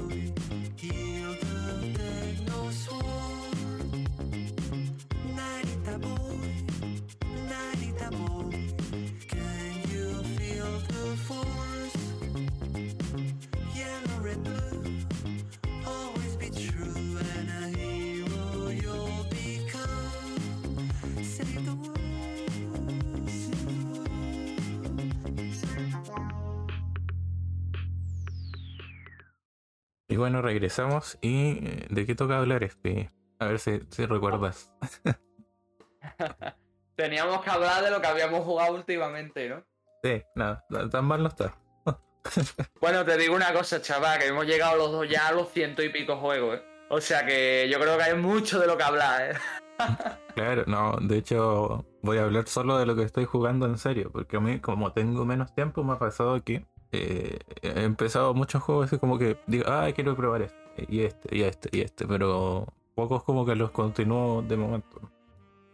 Y 30.16 30.18
bueno, 30.18 30.40
regresamos. 30.40 31.18
¿Y 31.20 31.58
eh, 31.62 31.86
de 31.90 32.06
qué 32.06 32.14
toca 32.14 32.38
hablar, 32.38 32.64
este? 32.64 33.12
A 33.38 33.48
ver 33.48 33.58
si, 33.58 33.80
recuerdas. 34.06 34.72
Teníamos 36.96 37.42
que 37.42 37.50
hablar 37.50 37.84
de 37.84 37.90
lo 37.90 38.00
que 38.00 38.06
habíamos 38.06 38.42
jugado 38.42 38.76
últimamente, 38.76 39.50
¿no? 39.50 39.62
Sí, 40.02 40.22
nada, 40.34 40.64
tan 40.90 41.04
mal 41.04 41.22
no 41.22 41.28
está. 41.28 41.54
bueno, 42.80 43.04
te 43.04 43.18
digo 43.18 43.34
una 43.34 43.52
cosa, 43.52 43.82
chaval, 43.82 44.18
que 44.18 44.28
hemos 44.28 44.46
llegado 44.46 44.78
los 44.78 44.90
dos 44.90 45.06
ya 45.06 45.28
a 45.28 45.32
los 45.32 45.50
ciento 45.50 45.82
y 45.82 45.90
pico 45.90 46.16
juegos, 46.16 46.60
¿eh? 46.60 46.62
O 46.88 46.98
sea 46.98 47.26
que 47.26 47.68
yo 47.70 47.78
creo 47.78 47.98
que 47.98 48.04
hay 48.04 48.16
mucho 48.16 48.58
de 48.58 48.68
lo 48.68 48.78
que 48.78 48.84
hablar, 48.84 49.32
¿eh? 49.32 49.38
claro, 50.34 50.64
no, 50.66 50.96
de 50.98 51.18
hecho 51.18 51.84
voy 52.00 52.16
a 52.16 52.22
hablar 52.22 52.48
solo 52.48 52.78
de 52.78 52.86
lo 52.86 52.96
que 52.96 53.02
estoy 53.02 53.26
jugando 53.26 53.66
en 53.66 53.76
serio, 53.76 54.10
porque 54.10 54.38
a 54.38 54.40
mí 54.40 54.60
como 54.60 54.94
tengo 54.94 55.26
menos 55.26 55.54
tiempo 55.54 55.84
me 55.84 55.92
ha 55.92 55.98
pasado 55.98 56.42
que 56.42 56.64
eh, 56.92 57.38
he 57.62 57.82
empezado 57.82 58.34
muchos 58.34 58.62
juegos 58.62 58.92
y 58.92 58.98
como 58.98 59.18
que 59.18 59.38
digo, 59.46 59.64
ah, 59.68 59.88
quiero 59.94 60.16
probar 60.16 60.42
este, 60.42 60.86
y 60.88 61.02
este, 61.02 61.36
y 61.36 61.42
este, 61.42 61.68
y 61.72 61.80
este, 61.82 62.06
pero 62.06 62.66
pocos 62.94 63.24
como 63.24 63.44
que 63.44 63.54
los 63.54 63.70
continúo 63.70 64.42
de 64.42 64.56
momento. 64.56 65.10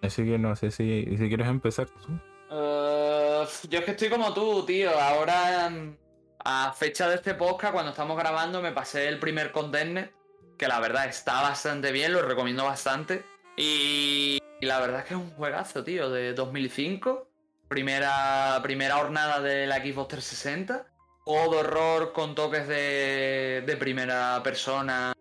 Así 0.03 0.25
que 0.25 0.39
no 0.39 0.57
sé 0.57 0.71
si, 0.71 1.05
si 1.17 1.29
quieres 1.29 1.47
empezar 1.47 1.89
uh, 2.51 3.45
yo 3.69 3.79
es 3.79 3.85
que 3.85 3.93
estoy 3.93 4.09
como 4.09 4.35
tú, 4.35 4.65
tío. 4.67 4.91
Ahora, 4.99 5.71
a 6.45 6.73
fecha 6.73 7.09
de 7.09 7.17
este 7.17 7.35
podcast, 7.35 7.73
cuando 7.73 7.93
estamos 7.93 8.19
grabando, 8.19 8.61
me 8.61 8.73
pasé 8.73 9.07
el 9.09 9.21
primer 9.21 9.53
Condemned, 9.53 10.11
que 10.59 10.67
la 10.67 10.81
verdad 10.81 11.07
está 11.07 11.41
bastante 11.41 11.93
bien, 11.93 12.13
lo 12.13 12.23
recomiendo 12.23 12.65
bastante. 12.65 13.25
Y, 13.57 14.39
y 14.61 14.67
la 14.67 14.81
verdad 14.81 15.01
es 15.01 15.07
que 15.07 15.15
es 15.15 15.21
un 15.21 15.31
juegazo, 15.31 15.85
tío, 15.85 16.11
de 16.11 16.35
2005. 16.35 17.29
Primera, 17.69 18.59
primera 18.63 18.97
jornada 18.97 19.41
de 19.41 19.67
la 19.67 19.77
Xbox 19.77 20.09
360 20.09 20.92
juego 21.25 21.53
de 21.53 21.59
horror 21.61 22.13
con 22.13 22.35
toques 22.35 22.67
de, 22.69 23.63
de 23.67 23.77
primera 23.77 24.41
persona, 24.43 25.13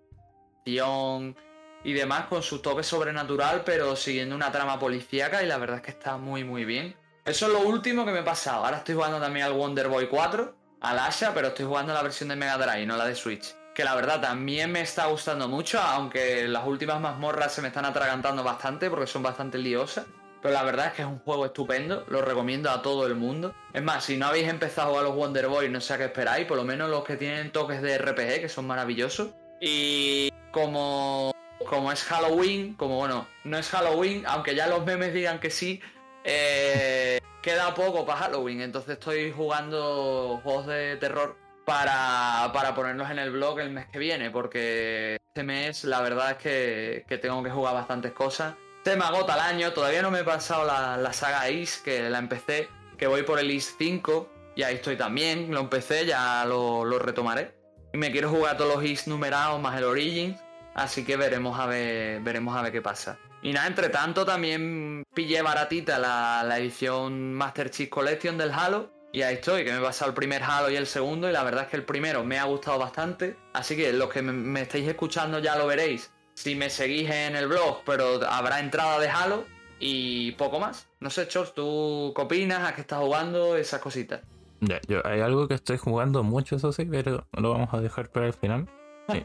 y 1.84 1.94
demás, 1.94 2.26
con 2.28 2.44
su 2.44 2.60
toque 2.60 2.84
sobrenatural, 2.84 3.64
pero 3.66 3.96
siguiendo 3.96 4.36
una 4.36 4.52
trama 4.52 4.80
policíaca 4.80 5.44
y 5.44 5.48
la 5.48 5.58
verdad 5.58 5.78
es 5.78 5.82
que 5.84 5.92
está 5.92 6.18
muy 6.18 6.44
muy 6.44 6.66
bien. 6.66 6.96
Eso 7.26 7.48
es 7.48 7.54
lo 7.54 7.62
último 7.62 8.06
que 8.06 8.12
me 8.12 8.20
he 8.20 8.24
pasado. 8.24 8.66
Ahora 8.66 8.78
estoy 8.78 8.96
jugando 8.96 9.20
también 9.20 9.46
al 9.46 9.54
Wonder 9.54 9.88
Boy 9.88 10.08
4, 10.08 10.56
al 10.82 11.00
Asha, 11.00 11.34
pero 11.34 11.50
estoy 11.50 11.66
jugando 11.66 11.94
la 11.94 12.02
versión 12.02 12.30
de 12.30 12.36
Mega 12.36 12.58
Drive, 12.58 12.86
no 12.86 12.98
la 12.98 13.06
de 13.06 13.16
Switch. 13.16 13.56
Que 13.74 13.84
la 13.84 13.96
verdad 13.96 14.20
también 14.20 14.72
me 14.72 14.82
está 14.82 15.06
gustando 15.06 15.48
mucho, 15.48 15.80
aunque 15.80 16.48
las 16.48 16.66
últimas 16.66 17.00
mazmorras 17.00 17.54
se 17.54 17.62
me 17.62 17.70
están 17.70 17.86
atragantando 17.86 18.44
bastante 18.44 18.90
porque 18.90 19.08
son 19.08 19.24
bastante 19.24 19.58
liosas. 19.58 20.06
Pero 20.42 20.54
la 20.54 20.64
verdad 20.64 20.88
es 20.88 20.94
que 20.94 21.02
es 21.04 21.08
un 21.08 21.20
juego 21.20 21.46
estupendo, 21.46 22.04
lo 22.08 22.22
recomiendo 22.22 22.72
a 22.72 22.82
todo 22.82 23.06
el 23.06 23.16
mundo. 23.16 23.54
Es 23.74 23.84
más, 23.84 24.04
si 24.06 24.18
no 24.18 24.26
habéis 24.26 24.48
empezado 24.48 24.98
a 24.98 25.04
los 25.04 25.16
Wonder 25.16 25.48
Boy, 25.48 25.70
no 25.70 25.80
sé 25.80 25.94
a 25.94 25.98
qué 25.98 26.06
esperáis, 26.06 26.48
por 26.48 26.58
lo 26.58 26.64
menos 26.64 26.90
los 26.90 27.04
que 27.04 27.16
tienen 27.16 27.52
toques 27.52 27.82
de 27.82 27.98
RPG, 27.98 28.42
que 28.42 28.50
son 28.50 28.66
maravillosos. 28.66 29.30
Y 29.60 30.32
como, 30.52 31.32
como 31.70 31.92
es 31.92 32.04
Halloween, 32.04 32.74
como 32.74 32.98
bueno, 32.98 33.28
no 33.44 33.58
es 33.58 33.70
Halloween, 33.70 34.24
aunque 34.26 34.56
ya 34.56 34.66
los 34.66 34.84
memes 34.84 35.14
digan 35.14 35.40
que 35.40 35.52
sí, 35.52 35.80
eh, 36.24 37.20
queda 37.44 37.76
poco 37.76 38.04
para 38.04 38.22
Halloween. 38.22 38.62
Entonces 38.62 38.94
estoy 38.94 39.32
jugando 39.32 40.40
juegos 40.44 40.66
de 40.66 40.98
terror 40.98 41.38
para, 41.66 42.50
para 42.52 42.74
ponerlos 42.74 43.12
en 43.12 43.20
el 43.20 43.30
blog 43.30 43.60
el 43.60 43.70
mes 43.70 43.86
que 43.92 44.00
viene, 44.00 44.32
porque 44.32 45.18
este 45.28 45.44
mes 45.44 45.84
la 45.84 46.02
verdad 46.02 46.32
es 46.32 46.38
que, 46.38 47.06
que 47.08 47.20
tengo 47.20 47.44
que 47.44 47.52
jugar 47.52 47.76
bastantes 47.76 48.12
cosas 48.14 48.56
se 48.84 48.96
me 48.96 49.04
agota 49.04 49.36
el 49.36 49.42
año, 49.42 49.74
todavía 49.74 50.02
no 50.02 50.10
me 50.10 50.22
he 50.22 50.24
pasado 50.24 50.66
la, 50.66 51.14
saga 51.14 51.50
Is, 51.50 51.78
que 51.78 52.10
la 52.10 52.18
empecé, 52.18 52.70
que 52.98 53.06
voy 53.06 53.24
por 53.24 53.38
el 53.40 53.52
Is 53.52 53.76
5, 53.78 54.54
y 54.56 54.64
ahí 54.64 54.76
estoy 54.76 54.98
también, 54.98 55.52
lo 55.54 55.60
empecé, 55.60 56.06
ya 56.06 56.44
lo, 56.46 56.84
retomaré. 56.98 57.54
Y 57.94 57.98
me 57.98 58.12
quiero 58.12 58.30
jugar 58.30 58.58
todos 58.58 58.76
los 58.76 58.84
Is 58.84 59.08
numerados 59.08 59.62
más 59.62 59.78
el 59.78 59.84
Origins, 59.84 60.42
así 60.74 61.06
que 61.06 61.16
veremos 61.16 61.60
a 61.60 61.68
ver, 61.68 62.22
veremos 62.22 62.58
a 62.58 62.64
ver 62.64 62.72
qué 62.72 62.82
pasa. 62.82 63.20
Y 63.44 63.54
nada, 63.54 63.68
entre 63.68 63.90
tanto 63.90 64.26
también 64.26 65.04
pillé 65.14 65.42
baratita 65.42 66.00
la, 66.00 66.58
edición 66.58 67.34
Master 67.34 67.70
Chief 67.70 67.90
Collection 67.90 68.38
del 68.38 68.52
Halo. 68.52 68.92
Y 69.14 69.24
ahí 69.24 69.36
estoy, 69.36 69.66
que 69.66 69.72
me 69.72 69.80
he 69.80 69.82
pasado 69.82 70.10
el 70.10 70.16
primer 70.16 70.44
Halo 70.44 70.70
y 70.70 70.76
el 70.76 70.86
segundo. 70.86 71.28
Y 71.28 71.34
la 71.34 71.44
verdad 71.44 71.64
es 71.64 71.70
que 71.70 71.78
el 71.78 71.84
primero 71.84 72.24
me 72.24 72.38
ha 72.38 72.44
gustado 72.44 72.78
bastante. 72.78 73.36
Así 73.52 73.76
que 73.76 73.92
los 73.94 74.10
que 74.10 74.22
me 74.22 74.62
estáis 74.62 74.88
escuchando 74.88 75.40
ya 75.40 75.56
lo 75.56 75.66
veréis 75.66 76.12
si 76.42 76.56
me 76.56 76.70
seguís 76.70 77.10
en 77.10 77.36
el 77.36 77.48
blog, 77.48 77.84
pero 77.86 78.20
habrá 78.28 78.60
entrada 78.60 79.00
de 79.00 79.08
Halo 79.08 79.46
y 79.80 80.32
poco 80.34 80.60
más. 80.60 80.88
No 81.00 81.10
sé, 81.12 81.28
Chos, 81.28 81.54
¿tú 81.54 82.14
qué 82.16 82.22
opinas? 82.24 82.68
¿A 82.68 82.74
qué 82.74 82.82
estás 82.82 83.00
jugando? 83.00 83.56
Esas 83.56 83.80
cositas. 83.80 84.22
Ya, 84.60 84.80
yo, 84.88 85.06
hay 85.06 85.22
algo 85.22 85.48
que 85.48 85.54
estoy 85.54 85.78
jugando 85.78 86.24
mucho, 86.24 86.56
eso 86.56 86.72
sí, 86.72 86.86
pero 86.86 87.28
lo 87.34 87.52
vamos 87.52 87.74
a 87.74 87.80
dejar 87.80 88.10
para 88.10 88.28
el 88.28 88.34
final. 88.34 88.68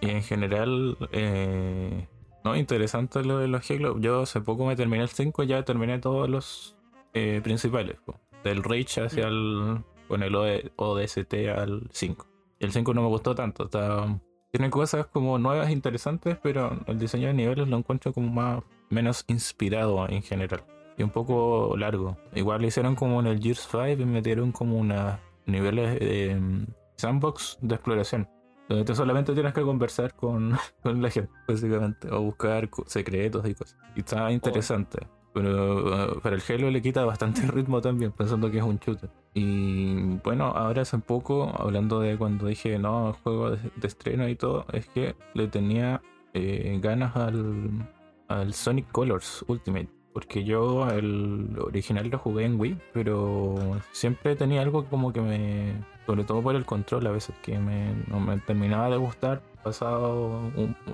y, 0.00 0.10
en 0.10 0.22
general, 0.22 0.96
eh, 1.12 2.06
no, 2.44 2.54
interesante 2.54 3.24
lo 3.24 3.38
de 3.38 3.48
los 3.48 3.70
Halo. 3.70 3.98
Yo 3.98 4.22
hace 4.22 4.42
poco 4.42 4.66
me 4.66 4.76
terminé 4.76 5.02
el 5.02 5.08
5, 5.08 5.42
ya 5.44 5.62
terminé 5.64 5.98
todos 5.98 6.28
los 6.28 6.76
eh, 7.14 7.40
principales. 7.42 7.96
del 8.44 8.62
Rage 8.62 9.04
hacia 9.04 9.26
el. 9.26 9.82
con 10.06 10.22
el 10.22 10.34
ODST 10.34 11.34
al 11.56 11.88
5. 11.90 12.26
Y 12.58 12.64
el 12.66 12.72
5 12.72 12.92
no 12.92 13.02
me 13.02 13.08
gustó 13.08 13.34
tanto, 13.34 13.64
está 13.64 14.18
tiene 14.56 14.70
cosas 14.70 15.04
como 15.04 15.38
nuevas, 15.38 15.70
interesantes, 15.70 16.38
pero 16.42 16.78
el 16.86 16.98
diseño 16.98 17.28
de 17.28 17.34
niveles 17.34 17.68
lo 17.68 17.76
encuentro 17.76 18.14
como 18.14 18.32
más 18.32 18.62
menos 18.88 19.22
inspirado 19.28 20.08
en 20.08 20.22
general. 20.22 20.64
Y 20.96 21.02
un 21.02 21.10
poco 21.10 21.76
largo. 21.76 22.16
Igual 22.34 22.62
lo 22.62 22.66
hicieron 22.66 22.94
como 22.94 23.20
en 23.20 23.26
el 23.26 23.38
Gears 23.38 23.68
5 23.70 23.86
y 24.00 24.06
metieron 24.06 24.52
como 24.52 24.78
unos 24.78 25.18
niveles 25.44 26.00
de 26.00 26.36
mm, 26.40 26.66
sandbox 26.96 27.58
de 27.60 27.74
exploración. 27.74 28.30
Donde 28.66 28.86
tú 28.86 28.94
solamente 28.94 29.34
tienes 29.34 29.52
que 29.52 29.60
conversar 29.60 30.14
con, 30.14 30.56
con 30.82 31.02
la 31.02 31.10
gente, 31.10 31.30
básicamente. 31.46 32.08
O 32.10 32.22
buscar 32.22 32.70
secretos 32.86 33.46
y 33.46 33.54
cosas. 33.54 33.76
Y 33.94 34.00
está 34.00 34.32
interesante. 34.32 35.06
Pero, 35.36 36.18
para 36.22 36.34
el 36.34 36.42
Halo 36.48 36.70
le 36.70 36.80
quita 36.80 37.04
bastante 37.04 37.42
ritmo 37.52 37.82
también, 37.82 38.10
pensando 38.10 38.50
que 38.50 38.56
es 38.56 38.64
un 38.64 38.78
shooter. 38.78 39.10
Y 39.34 40.16
bueno, 40.24 40.46
ahora 40.46 40.80
hace 40.80 40.96
poco, 40.96 41.52
hablando 41.58 42.00
de 42.00 42.16
cuando 42.16 42.46
dije 42.46 42.78
no, 42.78 43.14
juego 43.22 43.50
de, 43.50 43.58
estreno 43.82 44.26
y 44.30 44.34
todo, 44.34 44.64
es 44.72 44.86
que 44.88 45.14
le 45.34 45.46
tenía 45.48 46.00
eh, 46.32 46.78
ganas 46.82 47.14
al, 47.16 47.86
al 48.28 48.54
Sonic 48.54 48.90
Colors 48.90 49.44
Ultimate. 49.46 49.90
Porque 50.14 50.42
yo 50.42 50.88
el 50.88 51.54
original 51.60 52.08
lo 52.08 52.16
jugué 52.16 52.46
en 52.46 52.58
Wii, 52.58 52.78
pero 52.94 53.56
siempre 53.92 54.36
tenía 54.36 54.62
algo 54.62 54.86
como 54.86 55.12
que 55.12 55.20
me. 55.20 55.74
Sobre 56.06 56.24
todo 56.24 56.40
por 56.40 56.56
el 56.56 56.64
control 56.64 57.06
a 57.08 57.10
veces, 57.10 57.36
que 57.42 57.58
me, 57.58 57.92
no 58.08 58.20
me 58.20 58.38
terminaba 58.38 58.88
de 58.88 58.96
gustar 58.96 59.42
pasado 59.62 60.50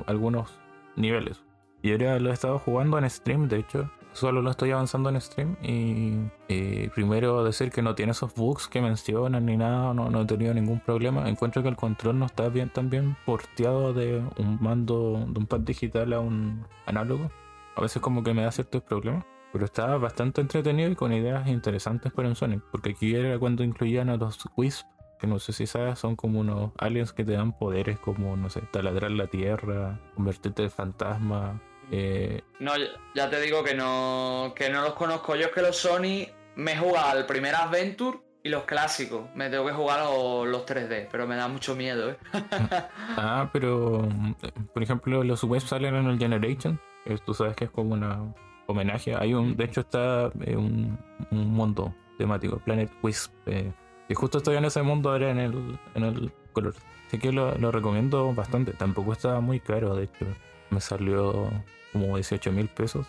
algunos 0.07 0.59
niveles. 0.97 1.45
Y 1.83 1.93
ahora 1.93 2.19
lo 2.19 2.31
he 2.31 2.33
estado 2.33 2.59
jugando 2.59 2.99
en 2.99 3.09
stream, 3.09 3.47
de 3.47 3.59
hecho, 3.59 3.89
solo 4.13 4.43
lo 4.43 4.51
estoy 4.51 4.71
avanzando 4.71 5.09
en 5.09 5.21
stream 5.21 5.57
y, 5.63 6.89
primero 6.95 7.43
decir 7.45 7.71
que 7.71 7.83
no 7.83 7.95
tiene 7.95 8.13
esos 8.13 8.35
bugs 8.35 8.69
que 8.69 8.83
mencionan 8.83 9.47
ni 9.47 9.57
nada, 9.57 9.95
no, 9.95 10.11
no 10.11 10.23
he 10.23 10.27
tenido 10.27 10.53
ningún 10.53 10.81
problema. 10.81 11.29
Encuentro 11.29 11.63
que 11.63 11.69
el 11.69 11.77
control 11.77 12.19
no 12.19 12.27
está 12.27 12.49
bien 12.49 12.71
también 12.71 13.17
porteado 13.25 13.93
de 13.95 14.23
un 14.39 14.59
mando, 14.61 15.25
de 15.29 15.39
un 15.39 15.47
pad 15.47 15.61
digital 15.61 16.13
a 16.13 16.21
un 16.21 16.67
análogo. 16.87 17.31
A 17.77 17.81
veces 17.81 18.03
como 18.03 18.23
que 18.23 18.35
me 18.35 18.43
da 18.43 18.53
ciertos 18.53 18.83
problemas. 18.83 19.25
Pero 19.53 19.67
estaba 19.67 19.99
bastante 19.99 20.41
entretenido 20.41 20.91
y 20.91 20.95
con 20.95 21.13
ideas 21.13 21.47
interesantes 21.47 22.11
para 22.13 22.29
un 22.29 22.35
Sonic. 22.35 22.63
Porque 22.71 22.91
aquí 22.91 23.15
era 23.15 23.39
cuando 23.39 23.63
incluían 23.63 24.09
a 24.09 24.17
los 24.17 24.39
Wisp, 24.57 24.87
que 25.19 25.27
no 25.27 25.39
sé 25.39 25.53
si 25.53 25.67
sabes, 25.67 25.99
son 25.99 26.17
como 26.17 26.41
unos 26.41 26.73
aliens 26.79 27.13
que 27.13 27.25
te 27.25 27.33
dan 27.33 27.57
poderes 27.57 27.99
como, 27.99 28.37
no 28.37 28.49
sé, 28.49 28.63
taladrar 28.73 29.11
la 29.11 29.27
tierra, 29.27 30.01
convertirte 30.15 30.65
en 30.65 30.71
fantasma. 30.71 31.61
Eh, 31.95 32.41
No, 32.59 32.73
ya- 33.15 33.29
te 33.31 33.41
digo 33.41 33.63
que 33.63 33.75
no, 33.75 34.53
que 34.57 34.71
no 34.71 34.81
los 34.83 34.95
conozco. 34.95 35.37
Yo 35.37 35.47
es 35.47 35.53
que 35.53 35.61
los 35.63 35.77
Sony 35.77 36.27
me 36.57 36.73
he 36.73 36.77
jugado 36.79 37.19
el 37.19 37.27
primer 37.27 37.55
Adventure 37.55 38.19
y 38.43 38.49
los 38.49 38.65
clásicos. 38.65 39.29
Me 39.35 39.51
tengo 39.51 39.67
que 39.67 39.73
jugar 39.73 40.01
los, 40.01 40.49
los 40.49 40.65
3D, 40.67 41.09
pero 41.13 41.27
me 41.27 41.37
da 41.37 41.49
mucho 41.49 41.77
miedo, 41.77 42.11
¿eh? 42.11 42.17
Ah, 43.17 43.51
pero 43.53 44.01
mm, 44.11 44.33
por 44.73 44.83
ejemplo, 44.83 45.23
los 45.23 45.45
Wisp 45.45 45.67
salen 45.69 45.95
en 45.95 46.07
el 46.07 46.19
Generation. 46.19 46.81
que 47.05 47.17
tú 47.19 47.35
sabes 47.35 47.55
que 47.57 47.67
es 47.67 47.71
como 47.71 47.93
una 47.93 48.33
homenaje. 48.67 49.15
Hay 49.15 49.35
un, 49.35 49.55
de 49.57 49.65
hecho, 49.65 49.81
está 49.83 50.31
eh, 50.47 50.57
un, 50.57 50.99
un 51.31 51.51
mundo 51.53 51.95
temático, 52.17 52.59
Planet 52.59 52.91
Wisp. 53.03 53.33
eh, 53.47 53.71
y 54.09 54.15
justo 54.15 54.39
estoy 54.39 54.57
en 54.57 54.65
ese 54.65 54.83
mundo 54.83 55.11
ahora 55.11 55.31
en 55.31 55.39
el, 55.39 55.79
en 55.95 56.05
el 56.05 56.33
color. 56.53 56.75
Así 57.07 57.19
que 57.19 57.33
lo, 57.33 57.55
lo 57.59 57.71
recomiendo 57.71 58.33
bastante. 58.35 58.73
Tampoco 58.73 59.13
está 59.13 59.41
muy 59.41 59.61
caro, 59.61 59.95
de 59.95 60.05
hecho. 60.05 60.27
Me 60.71 60.81
salió 60.81 61.51
como 61.93 62.17
18 62.17 62.53
mil 62.53 62.69
pesos. 62.69 63.07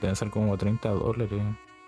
Deben 0.00 0.16
ser 0.16 0.30
como 0.30 0.56
30 0.56 0.88
dólares, 0.90 1.40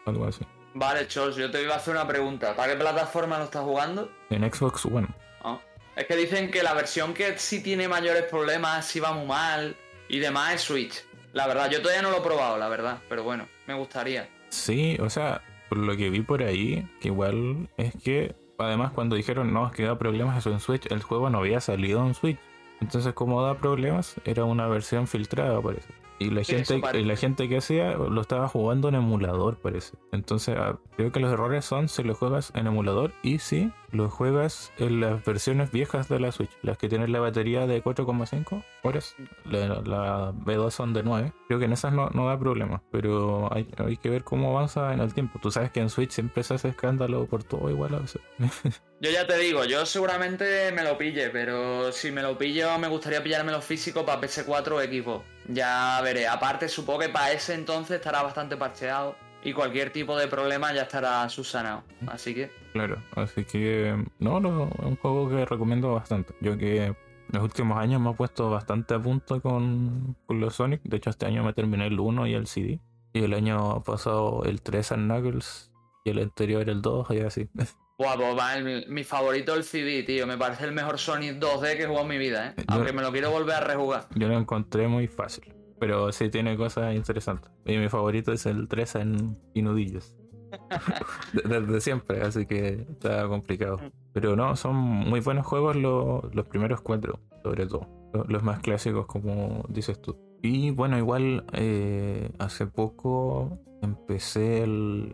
algo 0.07 0.27
así. 0.27 0.45
Vale, 0.75 1.09
Chos, 1.09 1.37
yo 1.37 1.51
te 1.51 1.63
iba 1.63 1.75
a 1.75 1.79
hacer 1.79 1.95
una 1.95 2.07
pregunta. 2.07 2.55
¿Para 2.55 2.73
qué 2.73 2.79
plataforma 2.79 3.39
lo 3.39 3.45
estás 3.45 3.63
jugando? 3.63 4.11
En 4.31 4.51
Xbox 4.51 4.85
One. 4.87 5.09
Ah, 5.43 5.59
Es 5.97 6.07
que 6.07 6.17
dicen 6.17 6.51
que 6.51 6.63
la 6.63 6.75
versión 6.75 7.15
que 7.15 7.39
sí 7.39 7.63
tiene 7.63 7.89
mayores 7.89 8.25
problemas, 8.25 8.87
sí 8.87 9.01
va 9.01 9.13
muy 9.13 9.27
mal 9.27 9.75
y 10.09 10.19
demás 10.19 10.55
es 10.55 10.61
Switch. 10.63 11.05
La 11.33 11.47
verdad, 11.47 11.71
yo 11.71 11.81
todavía 11.83 12.03
no 12.03 12.11
lo 12.11 12.19
he 12.19 12.23
probado, 12.23 12.59
la 12.59 12.69
verdad, 12.69 12.99
pero 13.09 13.23
bueno, 13.25 13.47
me 13.67 13.75
gustaría. 13.75 14.29
Sí, 14.51 14.97
o 15.01 15.11
sea, 15.11 15.43
por 15.69 15.79
lo 15.79 15.97
que 15.97 16.09
vi 16.11 16.21
por 16.21 16.43
ahí, 16.43 16.87
que 17.01 17.09
igual 17.09 17.69
es 17.77 17.93
que, 18.03 18.35
además 18.59 18.93
cuando 18.93 19.17
dijeron 19.17 19.53
no, 19.53 19.67
es 19.67 19.73
que 19.73 19.83
da 19.85 19.99
problemas 19.99 20.39
eso 20.39 20.51
en 20.51 20.61
Switch, 20.61 20.91
el 20.91 21.03
juego 21.03 21.29
no 21.31 21.39
había 21.39 21.61
salido 21.61 22.07
en 22.07 22.15
Switch. 22.15 22.39
Entonces, 22.81 23.15
como 23.15 23.43
da 23.43 23.55
problemas, 23.57 24.15
era 24.25 24.45
una 24.45 24.67
versión 24.69 25.07
filtrada, 25.07 25.61
parece. 25.61 25.89
Y 26.19 26.31
la, 26.31 26.45
gente, 26.45 26.81
y 26.95 27.05
la 27.05 27.17
gente 27.17 27.49
que 27.49 27.59
hacía 27.59 27.93
lo 27.93 28.21
estaba 28.21 28.49
jugando 28.49 28.89
en 28.89 28.95
emulador, 28.95 29.57
parece. 29.57 29.97
Entonces, 30.13 30.57
ah, 30.59 30.79
creo 30.97 31.13
que 31.13 31.21
los 31.21 31.33
errores 31.33 31.65
son 31.65 31.89
si 31.89 32.03
lo 32.03 32.15
juegas 32.15 32.53
en 32.55 32.67
emulador 32.67 33.13
y 33.23 33.39
si 33.39 33.71
lo 33.91 34.11
juegas 34.11 34.73
en 34.79 35.01
las 35.01 35.25
versiones 35.25 35.71
viejas 35.71 36.09
de 36.09 36.21
la 36.21 36.33
Switch, 36.33 36.51
las 36.63 36.79
que 36.79 36.89
tienen 36.89 37.13
la 37.13 37.21
batería 37.21 37.67
de 37.67 37.83
4,5 37.83 38.65
horas. 38.83 39.15
La, 39.45 39.67
la 39.83 40.33
B2 40.33 40.71
son 40.71 40.93
de 40.93 41.03
9. 41.03 41.33
Creo 41.49 41.59
que 41.59 41.67
en 41.67 41.73
esas 41.73 41.93
no, 41.93 42.09
da 42.11 42.39
problema, 42.39 42.83
pero 42.91 43.53
hay, 43.53 43.67
que 43.97 44.11
ver 44.11 44.25
cómo 44.25 44.57
avanza 44.57 44.93
en 44.93 45.01
el 45.01 45.15
tiempo. 45.15 45.39
Tú 45.41 45.51
sabes 45.51 45.71
que 45.71 45.81
en 45.81 45.91
Switch 45.91 46.11
siempre 46.11 46.43
se 46.43 46.55
hace 46.55 46.69
escándalo 46.69 47.27
por 47.27 47.45
todo 47.45 47.71
igual 47.71 47.95
a 47.95 47.99
veces. 48.01 48.21
Yo 49.01 49.11
ya 49.11 49.27
te 49.27 49.37
digo, 49.37 49.67
yo 49.67 49.85
seguramente 49.85 50.73
me 50.73 50.83
lo 50.83 50.97
pille, 50.97 51.29
pero 51.29 51.93
si 51.93 52.11
me 52.11 52.23
lo 52.23 52.39
pillo 52.39 52.79
me 52.79 52.89
gustaría 52.89 53.23
pillármelo 53.23 53.61
físico 53.61 54.07
para 54.07 54.23
PS4 54.23 54.73
o 54.73 54.81
Xbox. 54.81 55.27
Ya 55.49 56.01
veré. 56.03 56.27
Aparte, 56.27 56.67
supongo 56.67 57.01
que 57.01 57.09
para 57.11 57.33
ese 57.33 57.53
entonces 57.53 57.97
estará 57.97 58.23
bastante 58.23 58.57
parcheado 58.57 59.15
y 59.45 59.53
cualquier 59.53 59.91
tipo 59.93 60.17
de 60.19 60.27
problema 60.29 60.73
ya 60.75 60.83
estará 60.83 61.29
subsanado. 61.29 61.85
Así 62.09 62.35
que, 62.35 62.51
Claro, 62.73 63.03
así 63.15 63.45
que 63.45 63.95
no, 64.19 64.41
no, 64.41 64.65
es 64.69 64.85
un 64.85 64.97
juego 64.97 65.29
que 65.31 65.45
recomiendo 65.45 65.95
bastante. 65.95 66.35
Yo 66.41 66.59
que 66.59 66.87
en 66.87 66.97
los 67.33 67.43
últimos 67.43 67.79
años 67.79 68.01
me 68.01 68.11
he 68.11 68.15
puesto 68.15 68.51
bastante 68.51 68.95
a 68.95 68.99
punto 69.01 69.41
con, 69.41 70.17
con 70.27 70.41
los 70.41 70.55
Sonic. 70.55 70.83
De 70.85 70.97
hecho, 70.99 71.11
este 71.11 71.27
año 71.27 71.43
me 71.45 71.53
terminé 71.53 71.87
el 71.87 71.99
1 71.99 72.27
y 72.27 72.35
el 72.35 72.47
CD. 72.47 72.81
Y 73.13 73.25
el 73.25 73.33
año 73.35 73.83
pasado 73.83 74.43
el 74.45 74.61
3 74.61 74.93
and 74.93 75.11
Knuckles. 75.11 75.73
Y 76.05 76.11
el 76.11 76.19
anterior 76.19 76.69
el 76.69 76.83
2 76.83 77.11
y 77.13 77.21
así. 77.21 77.49
Pues 77.99 78.11
va, 78.11 78.59
mi, 78.61 78.85
mi 78.89 79.05
favorito 79.05 79.55
el 79.55 79.65
CD, 79.65 80.03
tío. 80.03 80.27
Me 80.27 80.37
parece 80.37 80.67
el 80.67 80.73
mejor 80.73 80.99
Sonic 80.99 81.37
2D 81.39 81.79
que 81.79 81.85
he 81.85 81.87
jugado 81.87 82.03
en 82.05 82.09
mi 82.11 82.19
vida, 82.19 82.49
¿eh? 82.49 82.55
Yo- 82.59 82.65
Aunque 82.69 82.93
me 82.93 83.01
lo 83.01 83.11
quiero 83.11 83.31
volver 83.31 83.55
a 83.55 83.61
rejugar. 83.61 84.07
Yo 84.15 84.29
lo 84.29 84.39
encontré 84.39 84.87
muy 84.87 85.07
fácil. 85.09 85.55
Pero 85.79 86.11
sí 86.13 86.29
tiene 86.31 86.57
cosas 86.57 86.95
interesantes. 86.95 87.51
Y 87.67 87.77
mi 87.77 87.89
favorito 87.89 88.33
es 88.33 88.47
el 88.47 88.67
3 88.69 88.95
en 88.97 89.39
Inudillos. 89.55 90.15
De- 91.33 91.61
Desde 91.61 91.81
siempre, 91.81 92.23
así 92.23 92.47
que 92.47 92.87
está 92.91 93.27
complicado. 93.29 93.79
Pero 94.13 94.37
no, 94.37 94.57
son 94.57 94.77
muy 94.77 95.21
buenos 95.21 95.47
juegos 95.47 95.77
lo- 95.77 96.31
los 96.33 96.47
primeros 96.47 96.81
cuatro, 96.81 97.21
sobre 97.43 97.67
todo. 97.67 97.87
Lo- 98.15 98.25
Los 98.25 98.43
más 98.43 98.61
clásicos, 98.61 99.07
como 99.07 99.65
dices 99.69 100.01
tú. 100.01 100.17
Y 100.43 100.71
bueno, 100.71 100.97
igual 100.99 101.45
eh, 101.53 102.31
hace 102.39 102.67
poco 102.67 103.59
empecé 103.83 104.63
el 104.63 105.13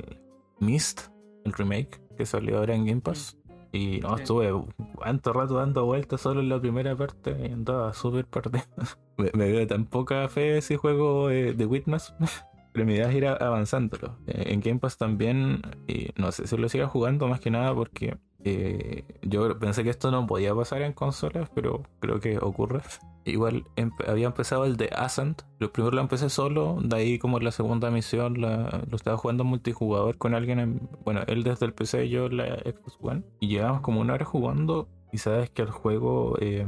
Mist, 0.60 1.08
el 1.44 1.52
remake, 1.54 2.00
que 2.16 2.26
salió 2.26 2.58
ahora 2.58 2.74
en 2.74 2.84
Game 2.86 3.00
Pass. 3.00 3.36
Y 3.72 4.00
no, 4.00 4.16
Sí. 4.16 4.22
estuve 4.24 4.52
tanto 5.02 5.32
rato 5.32 5.54
dando 5.54 5.84
vueltas 5.86 6.20
solo 6.20 6.40
en 6.40 6.48
la 6.50 6.60
primera 6.60 6.94
parte 6.94 7.34
y 7.48 7.52
andaba 7.52 7.92
súper 7.94 8.26
perdido. 8.26 8.64
me, 9.16 9.30
me 9.34 9.50
veo 9.50 9.66
tan 9.66 9.86
poca 9.86 10.28
fe 10.28 10.58
ese 10.58 10.76
juego 10.76 11.30
eh, 11.30 11.52
de 11.54 11.66
Witness. 11.66 12.14
Pero 12.72 12.86
mi 12.86 12.94
idea 12.94 13.10
es 13.10 13.14
ir 13.16 13.26
avanzándolo. 13.26 14.16
Eh, 14.26 14.44
en 14.52 14.60
Game 14.60 14.78
Pass 14.78 14.96
también, 14.96 15.60
y 15.86 16.08
no 16.16 16.32
sé 16.32 16.46
si 16.46 16.56
lo 16.56 16.68
siga 16.70 16.86
jugando 16.86 17.28
más 17.28 17.38
que 17.40 17.50
nada 17.50 17.74
porque 17.74 18.16
eh, 18.44 19.04
yo 19.22 19.58
pensé 19.58 19.84
que 19.84 19.90
esto 19.90 20.10
no 20.10 20.26
podía 20.26 20.54
pasar 20.54 20.82
en 20.82 20.92
consolas, 20.92 21.48
pero 21.54 21.82
creo 22.00 22.20
que 22.20 22.38
ocurre. 22.38 22.80
Igual 23.24 23.64
había 24.08 24.26
empezado 24.26 24.64
el 24.64 24.76
de 24.76 24.90
Ascent. 24.96 25.42
Lo 25.60 25.72
primero 25.72 25.94
lo 25.94 26.02
empecé 26.02 26.28
solo, 26.28 26.78
de 26.82 26.96
ahí 26.96 27.18
como 27.20 27.38
la 27.38 27.52
segunda 27.52 27.90
misión 27.90 28.40
lo 28.40 28.96
estaba 28.96 29.16
jugando 29.16 29.44
multijugador 29.44 30.18
con 30.18 30.34
alguien, 30.34 30.58
en- 30.58 30.88
bueno, 31.04 31.20
él 31.28 31.44
desde 31.44 31.66
el 31.66 31.72
PC, 31.72 32.08
yo 32.08 32.28
la 32.28 32.56
Xbox 32.58 32.98
One. 33.00 33.22
Y 33.38 33.46
llevamos 33.48 33.80
como 33.82 34.00
una 34.00 34.14
hora 34.14 34.24
jugando 34.24 34.88
y 35.12 35.18
sabes 35.18 35.50
que 35.50 35.62
el 35.62 35.70
juego 35.70 36.36
eh, 36.40 36.66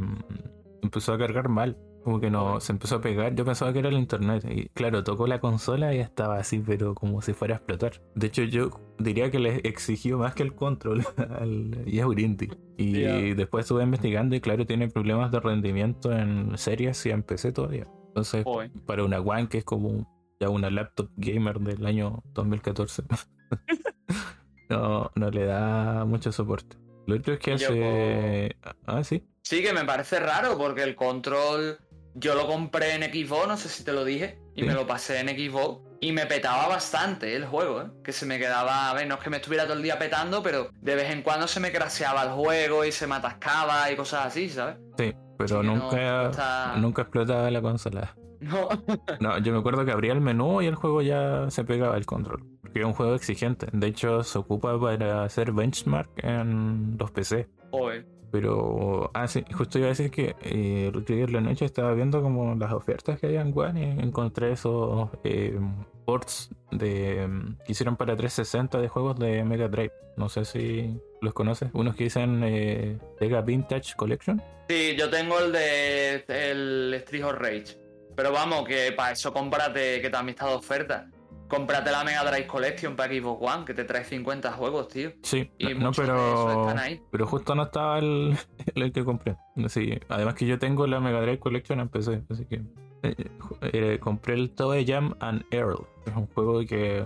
empezó 0.83 1.13
a 1.13 1.19
cargar 1.19 1.49
mal. 1.49 1.77
Como 2.05 2.21
que 2.21 2.31
no, 2.31 2.61
se 2.61 2.73
empezó 2.73 2.97
a 2.97 3.01
pegar. 3.01 3.35
Yo 3.35 3.45
pensaba 3.47 3.73
que 3.73 3.79
era 3.79 3.89
el 3.89 3.97
internet. 3.97 4.45
Y 4.51 4.69
claro, 4.69 5.03
tocó 5.03 5.27
la 5.27 5.41
consola 5.41 5.95
y 5.95 6.01
estaba 6.01 6.37
así, 6.39 6.59
pero 6.65 6.95
como 6.95 7.23
si 7.23 7.33
fuera 7.33 7.55
a 7.55 7.57
explotar. 7.57 8.03
De 8.15 8.27
hecho, 8.27 8.43
yo 8.43 8.71
diría 8.99 9.31
que 9.31 9.39
le 9.39 9.57
exigió 9.65 10.19
más 10.19 10.35
que 10.35 10.43
el 10.43 10.55
control 10.55 11.03
al 11.41 11.85
Yaurindi. 11.87 12.51
Y 12.77 13.01
Ya. 13.01 13.15
después 13.35 13.65
estuve 13.65 13.85
investigando 13.85 14.37
y 14.37 14.41
claro, 14.43 14.67
tiene 14.67 14.89
problemas 14.89 15.33
de 15.33 15.41
rendimiento 15.41 16.13
en 16.13 16.59
series 16.59 17.05
y 17.07 17.11
en 17.11 17.23
PC 17.23 17.53
todavía. 17.53 17.89
Entonces, 18.09 18.45
para 18.87 19.03
una 19.03 19.19
One 19.21 19.49
que 19.49 19.59
es 19.59 19.65
como 19.65 20.07
ya 20.39 20.51
una 20.51 20.69
laptop 20.71 21.09
gamer 21.17 21.59
del 21.59 21.87
año 21.87 22.23
2014, 22.35 23.03
no, 24.69 25.11
no 25.15 25.31
le 25.31 25.45
da 25.47 26.05
mucho 26.05 26.33
soporte. 26.33 26.77
Lo 27.07 27.17
otro 27.17 27.35
es 27.35 27.41
que 27.41 27.57
Yo 27.57 27.69
hace... 27.69 28.57
Ah, 28.87 29.05
sí. 29.05 29.25
Sí 29.43 29.63
que 29.63 29.73
me 29.73 29.85
parece 29.85 30.21
raro 30.21 30.57
porque 30.57 30.83
el 30.83 30.95
control 30.97 31.79
yo 32.15 32.35
lo 32.35 32.47
compré 32.47 32.95
en 32.95 33.03
Xbox, 33.03 33.49
no 33.49 33.57
sé 33.57 33.69
si 33.69 33.85
te 33.85 33.93
lo 33.93 34.05
dije, 34.05 34.39
y 34.55 34.61
Sí. 34.63 34.67
me 34.67 34.75
lo 34.75 34.87
pasé 34.87 35.21
en 35.21 35.29
Xbox 35.29 35.81
y 36.01 36.13
me 36.13 36.27
petaba 36.27 36.69
bastante 36.69 37.35
el 37.35 37.47
juego, 37.47 37.83
¿eh? 37.83 37.87
que 38.05 38.13
se 38.13 38.27
me 38.27 38.39
quedaba, 38.39 38.91
a 38.91 38.95
ver, 38.95 39.07
no 39.07 39.15
es 39.15 39.21
que 39.21 39.31
me 39.31 39.39
estuviera 39.39 39.65
todo 39.65 39.75
el 39.77 39.83
día 39.83 39.99
petando, 39.99 40.43
pero 40.43 40.69
de 40.81 40.95
vez 40.95 41.11
en 41.11 41.23
cuando 41.23 41.49
se 41.49 41.61
me 41.61 41.73
craseaba 41.73 42.23
el 42.25 42.31
juego 42.31 42.85
y 42.85 42.93
se 42.93 43.07
me 43.07 43.15
atascaba 43.17 43.91
y 43.91 43.97
cosas 43.97 44.27
así, 44.27 44.49
¿sabes? 44.49 44.77
Sí, 44.99 45.13
pero 45.39 45.59
Así 45.61 45.67
nunca, 45.69 45.97
no 45.97 46.31
está- 46.31 46.77
nunca 46.77 47.03
explotaba 47.03 47.51
la 47.51 47.63
consola. 47.63 48.15
No, 48.41 48.69
No, 49.21 49.39
yo 49.39 49.53
me 49.53 49.59
acuerdo 49.61 49.85
que 49.87 49.93
abría 49.93 50.13
el 50.13 50.21
menú 50.21 50.61
y 50.61 50.67
el 50.67 50.75
juego 50.75 51.01
ya 51.01 51.47
se 51.51 51.65
pegaba 51.65 51.97
el 51.97 52.05
control. 52.05 52.45
Porque 52.61 52.81
es 52.81 52.85
un 52.87 52.93
juego 52.93 53.15
exigente. 53.15 53.69
De 53.73 53.87
hecho, 53.87 54.23
se 54.23 54.37
ocupa 54.39 54.79
para 54.79 55.25
hacer 55.25 55.53
benchmark 55.53 56.11
en 56.23 56.97
los 56.99 57.11
PC. 57.11 57.49
joder. 57.71 58.07
Pero, 58.35 59.13
ah, 59.15 59.29
sí, 59.29 59.45
justo 59.53 59.79
iba 59.79 59.87
a 59.87 59.91
decir 59.91 60.11
que 60.11 60.35
eh, 60.43 60.91
la 61.29 61.41
noche 61.41 61.67
estaba 61.67 61.95
viendo 61.95 62.21
como 62.21 62.57
las 62.57 62.73
ofertas 62.73 63.21
que 63.21 63.27
había 63.27 63.43
en 63.43 63.57
One 63.57 63.95
y 63.97 64.03
encontré 64.03 64.51
esos 64.51 65.09
eh, 65.23 65.57
ports 66.05 66.51
de, 66.73 67.29
que 67.65 67.71
hicieron 67.71 67.95
para 67.95 68.17
360 68.17 68.81
de 68.81 68.89
juegos 68.89 69.21
de 69.21 69.45
Mega 69.45 69.69
Drive. 69.69 69.93
No 70.17 70.29
sé 70.29 70.45
si 70.45 71.01
los 71.21 71.33
conoces. 71.33 71.71
Unos 71.75 71.95
que 71.95 72.03
dicen 72.03 72.43
eh, 72.43 72.99
Sega 73.21 73.41
Vintage 73.41 73.95
Collection. 73.95 74.43
Sí, 74.69 74.97
yo 74.99 75.09
tengo 75.09 75.39
el 75.39 75.53
de 75.53 76.25
el 76.27 76.93
Street 76.95 77.27
Rage. 77.39 77.79
Pero 78.17 78.33
vamos, 78.33 78.67
que 78.67 78.91
para 78.91 79.13
eso 79.13 79.33
cómprate, 79.33 80.01
que 80.01 80.11
también 80.11 80.35
está 80.35 80.49
de 80.49 80.55
oferta. 80.55 81.09
Cómprate 81.55 81.93
la 81.93 82.05
Mega 82.05 82.25
Drive 82.25 82.47
Collection 82.47 82.97
para 82.97 83.13
Xbox 83.15 83.55
One, 83.55 83.65
que 83.65 83.75
te 83.75 83.85
trae 83.85 84.05
50 84.05 84.53
juegos, 84.53 84.89
tío. 84.89 85.13
Sí, 85.23 85.51
Y 85.59 85.75
no, 85.75 85.93
pero, 85.93 86.63
están 86.63 86.79
ahí. 86.79 87.01
pero 87.11 87.27
justo 87.27 87.55
no 87.55 87.65
estaba 87.65 87.99
el, 87.99 88.37
el 88.75 88.93
que 88.93 89.05
compré. 89.05 89.37
Sí, 89.69 89.99
además 90.09 90.35
que 90.35 90.47
yo 90.47 90.59
tengo 90.59 90.87
la 90.87 91.01
Mega 91.01 91.21
Drive 91.21 91.39
Collection 91.39 91.81
en 91.81 91.89
PC, 91.89 92.23
así 92.31 92.45
que 92.47 92.63
eh, 93.03 93.15
eh, 93.73 93.99
compré 94.01 94.35
el 94.35 94.51
Toe 94.51 94.85
Jam 94.87 95.15
and 95.21 95.45
Earl. 95.51 95.87
Es 96.07 96.17
un 96.17 96.27
juego 96.27 96.65
que 96.67 97.05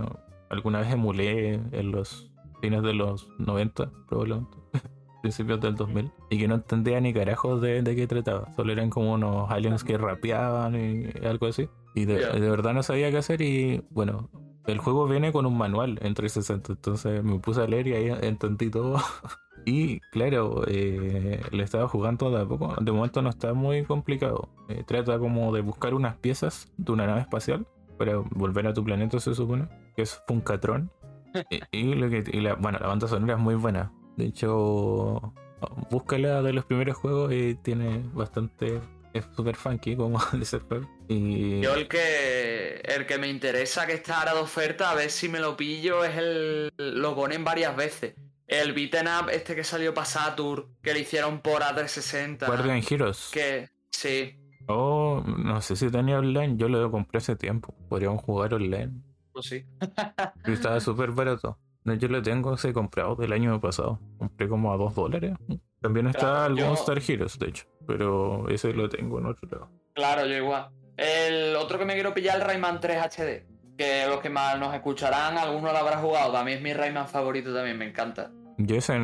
alguna 0.51 0.81
vez 0.81 0.93
emulé 0.93 1.55
en 1.73 1.93
los 1.93 2.31
fines 2.61 2.83
de 2.83 2.95
los 2.95 3.29
90, 3.39 3.91
probablemente. 4.09 4.57
principios 5.21 5.61
del 5.61 5.75
2000 5.75 6.13
y 6.31 6.39
que 6.39 6.47
no 6.47 6.55
entendía 6.55 7.01
ni 7.01 7.13
carajos 7.13 7.61
de, 7.61 7.83
de 7.83 7.97
qué 7.97 8.07
trataba 8.07 8.55
solo 8.55 8.73
eran 8.73 8.89
como 8.89 9.15
unos 9.15 9.51
aliens 9.51 9.83
que 9.83 9.99
rapeaban 9.99 10.77
y 10.77 11.27
algo 11.27 11.49
así 11.49 11.69
y 11.95 12.05
de, 12.05 12.21
Ya. 12.21 12.33
de 12.33 12.51
verdad 12.51 12.75
no 12.75 12.83
sabía 12.83 13.11
qué 13.11 13.19
hacer 13.19 13.43
y 13.43 13.83
bueno 13.91 14.29
el 14.69 14.79
juego 14.79 15.07
viene 15.09 15.33
con 15.33 15.47
un 15.47 15.57
manual 15.57 15.99
en 16.03 16.15
360, 16.15 16.75
entonces 16.75 17.25
me 17.25 17.39
puse 17.39 17.63
a 17.63 17.67
leer 17.67 17.87
y 17.87 17.95
ahí 17.95 18.19
entendí 18.21 18.71
todo. 18.71 18.97
y 19.65 20.01
claro, 20.13 20.63
eh, 20.67 21.41
le 21.51 21.63
estaba 21.63 21.89
jugando 21.89 22.31
de 22.31 22.43
a 22.43 22.47
poco. 22.47 22.77
De 22.81 22.93
momento 22.93 23.23
no 23.23 23.31
está 23.31 23.55
muy 23.55 23.85
complicado. 23.85 24.51
Eh, 24.69 24.85
trata 24.87 25.19
como 25.19 25.53
de 25.55 25.63
buscar 25.63 25.95
unas 25.95 26.17
piezas 26.17 26.71
de 26.77 26.93
una 26.93 27.07
nave 27.07 27.23
espacial 27.23 27.67
para 27.97 28.19
volver 28.19 28.67
a 28.67 28.75
tu 28.75 28.85
planeta, 28.85 29.19
se 29.21 29.35
supone, 29.35 29.69
que 29.97 30.03
es 30.03 30.23
Funkatron. 30.29 30.91
y, 31.73 31.95
lo 31.95 32.11
que, 32.11 32.25
y 32.31 32.41
la, 32.41 32.55
bueno, 32.55 32.79
la 32.79 32.89
banda 32.89 33.09
sonora 33.09 33.35
es 33.35 33.41
muy 33.41 33.55
buena. 33.55 33.91
De 34.17 34.27
hecho, 34.27 35.33
búscala 35.91 36.43
de 36.43 36.53
los 36.53 36.67
primeros 36.67 36.97
juegos 36.97 37.33
y 37.33 37.55
tiene 37.55 38.03
bastante 38.13 38.81
es 39.13 39.25
súper 39.35 39.57
funky 39.57 39.97
como 39.97 40.19
ese 40.41 40.59
juego. 40.61 40.89
Y... 41.09 41.61
Yo 41.61 41.75
el 41.75 41.89
que 41.89 42.81
el 42.85 43.07
que 43.07 43.19
me 43.19 43.29
interesa 43.29 43.87
que 43.87 43.95
está 43.95 44.21
ahora 44.21 44.35
de 44.35 44.41
oferta, 44.41 44.91
a 44.91 44.95
ver 44.95 45.11
si 45.11 45.29
me 45.29 45.41
lo 45.41 45.57
pillo, 45.57 46.05
es 46.05 46.17
el. 46.17 46.73
Lo 46.77 47.15
ponen 47.15 47.45
varias 47.45 47.77
veces. 47.77 48.15
El 48.47 48.73
beaten 48.73 49.07
up 49.07 49.29
este 49.31 49.55
que 49.55 49.63
salió 49.63 49.93
para 49.93 50.07
Saturn, 50.07 50.77
que 50.83 50.95
le 50.95 51.01
hicieron 51.01 51.41
por 51.41 51.63
A360. 51.63 52.47
Guardian 52.47 52.83
Heroes. 52.89 53.31
Que, 53.33 53.69
sí. 53.91 54.35
Oh, 54.69 55.23
no 55.27 55.61
sé 55.61 55.77
si 55.77 55.91
tenía 55.91 56.19
online, 56.19 56.57
yo 56.57 56.69
lo 56.69 56.91
compré 56.91 57.19
hace 57.19 57.37
tiempo. 57.37 57.75
Podríamos 57.89 58.23
jugar 58.23 58.55
online. 58.55 58.93
Pues 59.33 59.47
sí. 59.47 59.65
estaba 60.45 60.81
súper 60.81 61.11
barato. 61.13 61.59
Yo 61.85 62.09
lo 62.09 62.23
tengo, 62.23 62.57
se 62.57 62.73
comprado 62.73 63.17
del 63.17 63.33
año 63.33 63.61
pasado. 63.61 63.99
Compré 64.19 64.49
como 64.49 64.73
a 64.73 64.77
2 64.77 64.95
dólares. 64.95 65.35
También 65.81 66.09
está 66.09 66.47
el 66.47 66.55
Monster 66.55 67.03
Heroes, 67.07 67.39
de 67.39 67.49
hecho. 67.49 67.65
Pero 67.89 68.49
ese 68.51 68.73
lo 68.75 68.89
tengo 68.89 69.19
en 69.19 69.27
otro 69.27 69.49
lado. 69.51 69.71
Claro, 69.95 70.27
yo 70.27 70.37
igual. 70.37 70.69
El 70.97 71.57
otro 71.57 71.79
que 71.79 71.87
me 71.87 71.95
quiero 71.95 72.13
pillar 72.13 72.37
es 72.37 72.43
el 72.43 72.47
Rayman 72.47 72.81
3 72.81 72.99
HD. 72.99 73.47
Que 73.79 74.07
los 74.07 74.21
que 74.21 74.29
más 74.29 74.61
nos 74.61 74.75
escucharán, 74.75 75.39
alguno 75.39 75.73
lo 75.73 75.79
habrá 75.79 75.97
jugado. 75.97 76.31
También 76.31 76.59
es 76.59 76.63
mi 76.63 76.75
Rayman 76.75 77.09
favorito, 77.09 77.55
también 77.55 77.79
me 77.79 77.89
encanta. 77.89 78.31
Yo 78.59 78.77
ese 78.77 78.99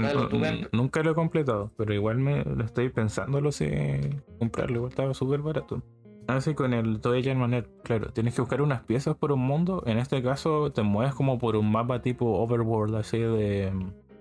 nunca 0.73 1.03
lo 1.03 1.13
he 1.13 1.15
completado, 1.15 1.71
pero 1.79 1.95
igual 1.95 2.19
me 2.19 2.45
lo 2.45 2.65
estoy 2.65 2.89
pensando, 2.89 3.41
lo 3.41 3.53
sé 3.53 4.21
comprarlo, 4.41 4.79
igual 4.79 4.91
estaba 4.91 5.15
súper 5.15 5.41
barato. 5.41 5.81
Así 6.27 6.55
con 6.55 6.75
el 6.75 7.01
Toy 7.01 7.23
Manel, 7.35 7.69
claro, 7.85 8.11
tienes 8.13 8.35
que 8.35 8.41
buscar 8.41 8.61
unas 8.63 8.83
piezas 8.83 9.15
por 9.15 9.31
un 9.31 9.41
mundo. 9.41 9.85
En 9.87 9.99
este 9.99 10.23
caso 10.25 10.73
te 10.73 10.83
mueves 10.83 11.15
como 11.15 11.39
por 11.39 11.55
un 11.55 11.71
mapa 11.71 12.03
tipo 12.03 12.27
overworld, 12.43 12.97
así 12.97 13.19
de, 13.19 13.73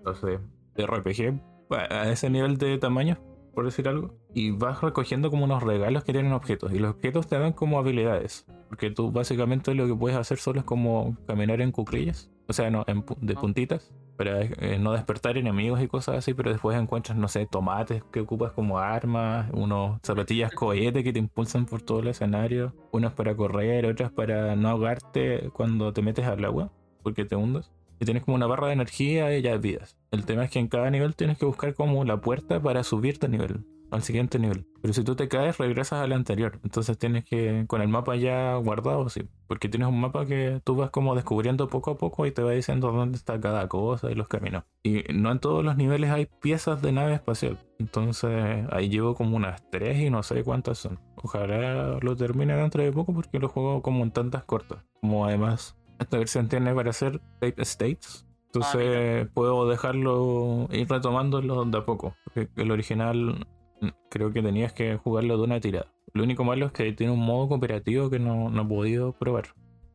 no 0.06 0.14
sé, 0.14 0.40
de 0.76 0.86
RPG, 0.86 1.42
a 1.90 2.10
ese 2.12 2.30
nivel 2.30 2.60
de 2.60 2.78
tamaño, 2.78 3.18
por 3.54 3.66
decir 3.66 3.88
algo. 3.88 4.14
Y 4.34 4.52
vas 4.52 4.82
recogiendo 4.82 5.30
como 5.30 5.46
unos 5.46 5.64
regalos 5.64 6.04
que 6.04 6.14
tienen 6.14 6.34
objetos. 6.34 6.74
Y 6.74 6.80
los 6.80 6.92
objetos 6.92 7.28
te 7.28 7.38
dan 7.38 7.54
como 7.54 7.80
habilidades. 7.80 8.46
Porque 8.70 8.92
tú 8.92 9.12
básicamente 9.12 9.74
lo 9.76 9.88
que 9.88 9.96
puedes 9.96 10.18
hacer 10.18 10.40
solo 10.40 10.60
es 10.60 10.66
como 10.66 11.16
caminar 11.28 11.62
en 11.62 11.72
cuclillas. 11.72 12.32
O 12.48 12.54
sea, 12.54 12.70
no, 12.70 12.84
de 12.86 13.34
ah. 13.34 13.40
puntitas 13.40 13.94
para 14.18 14.42
eh, 14.42 14.78
no 14.80 14.94
despertar 14.94 15.38
enemigos 15.38 15.82
y 15.82 15.88
cosas 15.88 16.18
así, 16.18 16.34
pero 16.34 16.52
después 16.52 16.80
encuentras, 16.80 17.18
no 17.18 17.28
sé, 17.28 17.46
tomates 17.46 18.04
que 18.12 18.20
ocupas 18.20 18.52
como 18.52 18.80
armas, 18.80 19.50
unos 19.54 20.00
zapatillas 20.04 20.52
cohete 20.56 21.04
que 21.04 21.14
te 21.14 21.20
impulsan 21.20 21.66
por 21.66 21.82
todo 21.82 22.00
el 22.00 22.08
escenario, 22.10 22.74
unas 22.92 23.14
para 23.14 23.36
correr, 23.36 23.86
otras 23.86 24.12
para 24.12 24.56
no 24.56 24.70
ahogarte 24.70 25.50
cuando 25.54 25.94
te 25.94 26.02
metes 26.02 26.26
al 26.26 26.44
agua, 26.46 26.72
porque 27.02 27.26
te 27.26 27.36
hundes. 27.36 27.72
Y 28.04 28.06
tienes 28.06 28.26
como 28.26 28.36
una 28.36 28.48
barra 28.48 28.68
de 28.68 28.74
energía 28.74 29.34
y 29.38 29.42
ya 29.42 29.56
vidas. 29.56 29.96
El 30.12 30.26
tema 30.26 30.44
es 30.44 30.52
que 30.52 30.60
en 30.60 30.68
cada 30.68 30.90
nivel 30.90 31.16
tienes 31.16 31.38
que 31.38 31.46
buscar 31.46 31.74
como 31.74 32.04
la 32.04 32.20
puerta 32.20 32.62
para 32.62 32.84
subirte 32.84 33.28
a 33.28 33.30
nivel 33.30 33.64
al 33.92 34.02
siguiente 34.02 34.40
nivel. 34.40 34.66
Pero 34.82 34.94
si 34.94 35.04
tú 35.04 35.16
te 35.16 35.28
caes, 35.28 35.58
regresas 35.58 36.02
al 36.02 36.12
anterior. 36.12 36.60
Entonces 36.64 36.98
tienes 36.98 37.24
que, 37.24 37.66
con 37.68 37.82
el 37.82 37.88
mapa 37.88 38.16
ya 38.16 38.56
guardado, 38.56 39.08
sí. 39.08 39.22
Porque 39.48 39.70
tienes 39.70 39.88
un 39.88 40.02
mapa 40.02 40.26
que 40.26 40.60
tú 40.64 40.76
vas 40.76 40.90
como 40.90 41.16
descubriendo 41.16 41.68
poco 41.68 41.92
a 41.92 41.98
poco 41.98 42.26
y 42.26 42.32
te 42.32 42.42
va 42.42 42.52
diciendo 42.52 42.92
dónde 42.92 43.18
está 43.18 43.40
cada 43.40 43.68
cosa 43.68 44.12
y 44.12 44.16
los 44.16 44.28
caminos. 44.28 44.64
Y 44.82 45.04
no 45.14 45.32
en 45.32 45.40
todos 45.40 45.64
los 45.64 45.78
niveles 45.78 46.10
hay 46.10 46.26
piezas 46.26 46.82
de 46.82 46.92
nave 46.92 47.14
espacial. 47.14 47.60
Entonces 47.78 48.66
ahí 48.72 48.90
llevo 48.90 49.14
como 49.14 49.38
unas 49.38 49.64
tres 49.70 50.00
y 50.00 50.10
no 50.10 50.24
sé 50.24 50.44
cuántas 50.44 50.80
son. 50.80 51.00
Ojalá 51.16 52.00
lo 52.02 52.16
termine 52.16 52.56
dentro 52.56 52.84
de 52.84 52.92
poco 52.92 53.14
porque 53.14 53.40
lo 53.40 53.48
juego 53.48 53.82
como 53.82 54.04
en 54.04 54.12
tantas 54.12 54.44
cortas. 54.44 54.80
Como 55.02 55.26
además 55.26 55.78
esta 56.04 56.18
versión 56.18 56.48
tiene 56.48 56.74
para 56.74 56.92
hacer 56.92 57.20
tape 57.40 57.62
states. 57.64 58.26
Entonces 58.48 59.26
ah, 59.26 59.30
puedo 59.34 59.68
dejarlo, 59.68 60.68
ir 60.72 60.88
retomándolo 60.88 61.66
de 61.66 61.78
a 61.78 61.86
poco. 61.86 62.16
Porque 62.24 62.50
el 62.56 62.72
original 62.72 63.48
creo 64.10 64.32
que 64.32 64.42
tenías 64.42 64.74
que 64.74 64.98
jugarlo 64.98 65.38
de 65.38 65.44
una 65.44 65.60
tirada. 65.60 65.88
Lo 66.14 66.24
único 66.24 66.44
malo 66.44 66.68
es 66.68 66.72
que 66.72 66.94
tiene 66.94 67.12
un 67.12 67.26
modo 67.26 67.50
cooperativo 67.50 68.10
que 68.10 68.20
no, 68.20 68.50
no 68.50 68.62
he 68.62 68.66
podido 68.66 69.14
probar. 69.14 69.46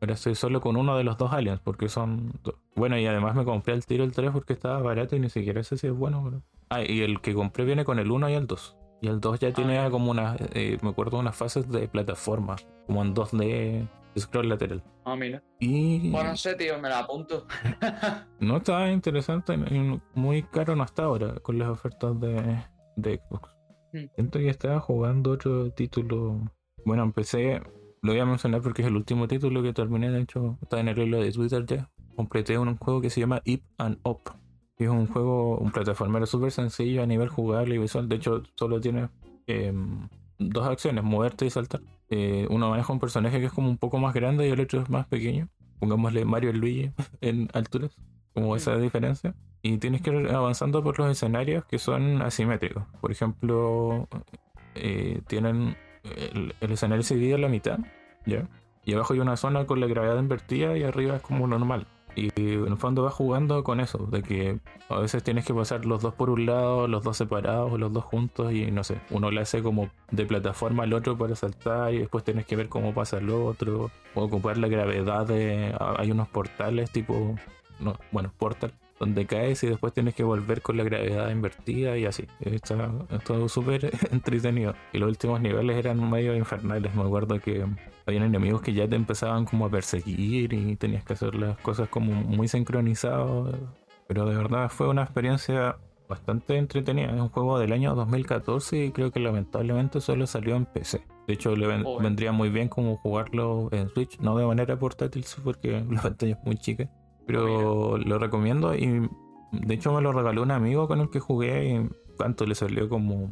Ahora 0.01 0.13
estoy 0.13 0.35
solo 0.35 0.61
con 0.61 0.77
uno 0.77 0.97
de 0.97 1.03
los 1.03 1.17
dos 1.17 1.33
aliens, 1.33 1.59
porque 1.61 1.89
son. 1.89 2.33
Bueno, 2.75 2.97
y 2.97 3.05
además 3.05 3.35
me 3.35 3.43
compré 3.43 3.73
el 3.73 3.85
tiro 3.85 4.03
el 4.03 4.13
3 4.13 4.31
porque 4.31 4.53
estaba 4.53 4.81
barato 4.81 5.15
y 5.15 5.19
ni 5.19 5.29
siquiera 5.29 5.61
sé 5.63 5.77
si 5.77 5.87
es 5.87 5.93
bueno. 5.93 6.41
Ah, 6.69 6.83
y 6.83 7.01
el 7.01 7.19
que 7.19 7.33
compré 7.33 7.65
viene 7.65 7.83
con 7.83 7.99
el 7.99 8.09
1 8.09 8.29
y 8.29 8.33
el 8.33 8.47
2. 8.47 8.77
Y 9.01 9.07
el 9.07 9.19
2 9.19 9.39
ya 9.39 9.53
tiene 9.53 9.79
ah, 9.79 9.89
como 9.89 10.11
unas. 10.11 10.37
Eh, 10.53 10.77
me 10.81 10.89
acuerdo 10.89 11.19
unas 11.19 11.35
fases 11.35 11.69
de 11.69 11.87
plataforma, 11.89 12.55
como 12.87 13.01
en 13.01 13.13
2D, 13.13 13.87
scroll 14.19 14.49
lateral. 14.49 14.83
Ah, 15.05 15.15
mira. 15.15 15.43
Y. 15.59 16.11
Bueno, 16.11 16.31
no 16.31 16.37
sé, 16.37 16.55
tío, 16.55 16.79
me 16.79 16.89
la 16.89 16.99
apunto. 16.99 17.47
no 18.39 18.57
está 18.57 18.91
interesante, 18.91 19.57
muy 20.13 20.43
caro 20.43 20.75
no 20.75 20.83
está 20.83 21.03
ahora 21.03 21.35
con 21.41 21.57
las 21.59 21.69
ofertas 21.69 22.19
de, 22.19 22.63
de 22.95 23.17
Xbox. 23.17 23.49
Mm. 23.93 24.05
Siento 24.15 24.39
que 24.39 24.49
estaba 24.49 24.79
jugando 24.79 25.31
otro 25.31 25.71
título. 25.71 26.51
Bueno, 26.85 27.03
empecé, 27.03 27.61
lo 28.01 28.11
voy 28.11 28.19
a 28.19 28.25
mencionar 28.25 28.61
porque 28.61 28.81
es 28.81 28.87
el 28.87 28.95
último 28.95 29.27
título 29.27 29.61
que 29.63 29.73
terminé, 29.73 30.11
de 30.11 30.21
hecho, 30.21 30.57
está 30.61 30.79
en 30.79 30.87
el 30.87 30.97
hilo 30.97 31.21
de 31.21 31.31
Twitter 31.31 31.65
ya. 31.65 31.89
Completé 32.15 32.57
un 32.57 32.77
juego 32.77 33.01
que 33.01 33.09
se 33.09 33.21
llama 33.21 33.41
Ip 33.45 33.63
and 33.77 33.99
Up. 34.03 34.21
Es 34.77 34.87
un 34.87 35.07
juego, 35.07 35.57
un 35.57 35.71
plataformero 35.71 36.25
súper 36.25 36.51
sencillo 36.51 37.03
a 37.03 37.05
nivel 37.05 37.29
jugable 37.29 37.75
y 37.75 37.77
visual. 37.77 38.07
De 38.07 38.15
hecho, 38.15 38.43
solo 38.55 38.79
tiene 38.79 39.09
em, 39.45 40.07
dos 40.39 40.67
acciones, 40.67 41.03
moverte 41.03 41.45
y 41.45 41.49
saltar. 41.49 41.81
Eh, 42.09 42.47
uno 42.49 42.69
maneja 42.69 42.91
un 42.91 42.99
personaje 42.99 43.39
que 43.39 43.45
es 43.45 43.53
como 43.53 43.69
un 43.69 43.77
poco 43.77 43.99
más 43.99 44.13
grande 44.13 44.47
y 44.47 44.51
el 44.51 44.59
otro 44.59 44.81
es 44.81 44.89
más 44.89 45.05
pequeño. 45.05 45.49
Pongámosle 45.79 46.25
Mario 46.25 46.49
y 46.49 46.53
Luigi 46.53 46.91
en 47.21 47.49
alturas, 47.53 47.95
como 48.33 48.55
esa 48.55 48.75
diferencia 48.77 49.35
y 49.61 49.77
tienes 49.77 50.01
que 50.01 50.11
ir 50.11 50.29
avanzando 50.29 50.83
por 50.83 50.97
los 50.99 51.11
escenarios 51.11 51.65
que 51.65 51.79
son 51.79 52.21
asimétricos. 52.21 52.83
Por 53.01 53.11
ejemplo, 53.11 54.07
eh, 54.75 55.21
tienen 55.27 55.75
el, 56.03 56.53
escenario 56.61 57.03
se 57.03 57.15
divide 57.15 57.35
en 57.35 57.41
la 57.41 57.49
mitad, 57.49 57.79
¿ya? 58.25 58.47
Y 58.85 58.93
abajo 58.93 59.13
hay 59.13 59.19
una 59.19 59.37
zona 59.37 59.65
con 59.65 59.79
la 59.79 59.87
gravedad 59.87 60.17
invertida 60.17 60.77
y 60.77 60.83
arriba 60.83 61.17
es 61.17 61.21
como 61.21 61.45
normal. 61.47 61.87
Y 62.19 62.31
en 62.35 62.67
el 62.67 62.77
fondo 62.77 63.03
vas 63.03 63.13
jugando 63.13 63.63
con 63.63 63.79
eso, 63.79 64.07
de 64.11 64.21
que 64.21 64.59
a 64.89 64.99
veces 64.99 65.23
tienes 65.23 65.45
que 65.45 65.53
pasar 65.53 65.85
los 65.85 66.01
dos 66.01 66.13
por 66.13 66.29
un 66.29 66.45
lado, 66.45 66.87
los 66.87 67.03
dos 67.03 67.17
separados, 67.17 67.79
los 67.79 67.93
dos 67.93 68.03
juntos 68.03 68.51
y 68.53 68.71
no 68.71 68.83
sé, 68.83 68.99
uno 69.09 69.31
le 69.31 69.41
hace 69.41 69.61
como 69.61 69.89
de 70.11 70.25
plataforma 70.25 70.83
al 70.83 70.93
otro 70.93 71.17
para 71.17 71.35
saltar 71.35 71.93
y 71.93 71.99
después 71.99 72.23
tienes 72.23 72.45
que 72.45 72.55
ver 72.55 72.69
cómo 72.69 72.93
pasa 72.93 73.17
el 73.17 73.29
otro, 73.29 73.91
o 74.15 74.23
ocupar 74.23 74.57
la 74.57 74.67
gravedad 74.67 75.25
de... 75.25 75.75
Hay 75.97 76.11
unos 76.11 76.27
portales 76.27 76.91
tipo... 76.91 77.35
No, 77.79 77.95
bueno, 78.11 78.33
portal 78.37 78.73
donde 78.99 79.25
caes 79.25 79.63
y 79.63 79.67
después 79.67 79.93
tienes 79.93 80.13
que 80.13 80.23
volver 80.23 80.61
con 80.61 80.77
la 80.77 80.83
gravedad 80.83 81.29
invertida 81.29 81.97
y 81.97 82.05
así. 82.05 82.27
Está 82.41 82.91
todo 83.25 83.47
súper 83.47 83.91
entretenido. 84.11 84.75
Y 84.93 84.99
los 84.99 85.09
últimos 85.09 85.41
niveles 85.41 85.77
eran 85.77 86.09
medio 86.09 86.35
infernales. 86.35 86.93
Me 86.93 87.03
acuerdo 87.03 87.39
que 87.39 87.65
habían 88.05 88.23
enemigos 88.23 88.61
que 88.61 88.73
ya 88.73 88.87
te 88.87 88.95
empezaban 88.95 89.45
como 89.45 89.65
a 89.65 89.69
perseguir 89.69 90.53
y 90.53 90.75
tenías 90.75 91.03
que 91.05 91.13
hacer 91.13 91.35
las 91.35 91.57
cosas 91.59 91.87
como 91.87 92.11
muy 92.13 92.47
sincronizados. 92.47 93.55
Pero 94.07 94.25
de 94.25 94.35
verdad 94.35 94.69
fue 94.69 94.89
una 94.89 95.03
experiencia 95.03 95.77
bastante 96.09 96.57
entretenida. 96.57 97.13
Es 97.13 97.21
un 97.21 97.29
juego 97.29 97.57
del 97.59 97.71
año 97.71 97.95
2014 97.95 98.85
y 98.85 98.91
creo 98.91 99.11
que 99.11 99.19
lamentablemente 99.19 100.01
solo 100.01 100.27
salió 100.27 100.55
en 100.55 100.65
PC. 100.65 101.03
De 101.27 101.35
hecho, 101.35 101.55
le 101.55 101.67
vendría 101.67 102.31
muy 102.31 102.49
bien 102.49 102.67
como 102.69 102.97
jugarlo 102.97 103.69
en 103.71 103.87
Switch, 103.89 104.19
no 104.19 104.35
de 104.35 104.47
manera 104.47 104.77
portátil, 104.79 105.23
porque 105.43 105.85
la 105.89 106.01
pantalla 106.01 106.33
es 106.33 106.43
muy 106.43 106.57
chica 106.57 106.89
pero 107.29 107.99
lo 107.99 108.17
recomiendo 108.17 108.73
y 108.73 109.07
de 109.51 109.73
hecho 109.75 109.93
me 109.93 110.01
lo 110.01 110.11
regaló 110.11 110.41
un 110.41 110.49
amigo 110.49 110.87
con 110.87 110.99
el 110.99 111.11
que 111.11 111.19
jugué 111.19 111.69
y 111.69 111.89
cuánto 112.17 112.47
le 112.47 112.55
salió 112.55 112.89
como 112.89 113.29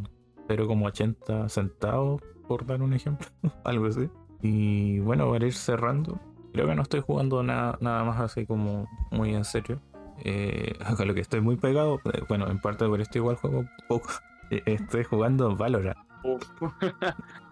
0,80 0.48 1.50
centavos 1.50 2.22
por 2.48 2.68
dar 2.68 2.84
un 2.84 2.94
ejemplo, 2.94 3.26
algo 3.64 3.88
así. 3.88 4.08
Y 4.44 5.00
bueno, 5.00 5.28
para 5.32 5.48
ir 5.48 5.56
cerrando, 5.56 6.20
creo 6.54 6.68
que 6.68 6.76
no 6.76 6.84
estoy 6.84 7.02
jugando 7.02 7.42
nada, 7.42 7.80
nada 7.82 8.04
más 8.04 8.20
así 8.20 8.46
como 8.46 8.88
muy 9.10 9.34
en 9.34 9.46
serio. 9.46 9.82
Eh, 10.24 10.78
con 10.96 11.08
lo 11.08 11.16
que 11.16 11.22
estoy 11.22 11.42
muy 11.42 11.56
pegado, 11.56 12.00
eh, 12.14 12.22
bueno, 12.30 12.52
en 12.52 12.62
parte 12.62 12.86
por 12.86 13.02
esto 13.02 13.18
igual 13.18 13.38
juego 13.38 13.66
poco. 13.90 14.10
Eh, 14.50 14.62
estoy 14.66 15.04
jugando 15.04 15.58
Valorant. 15.58 15.98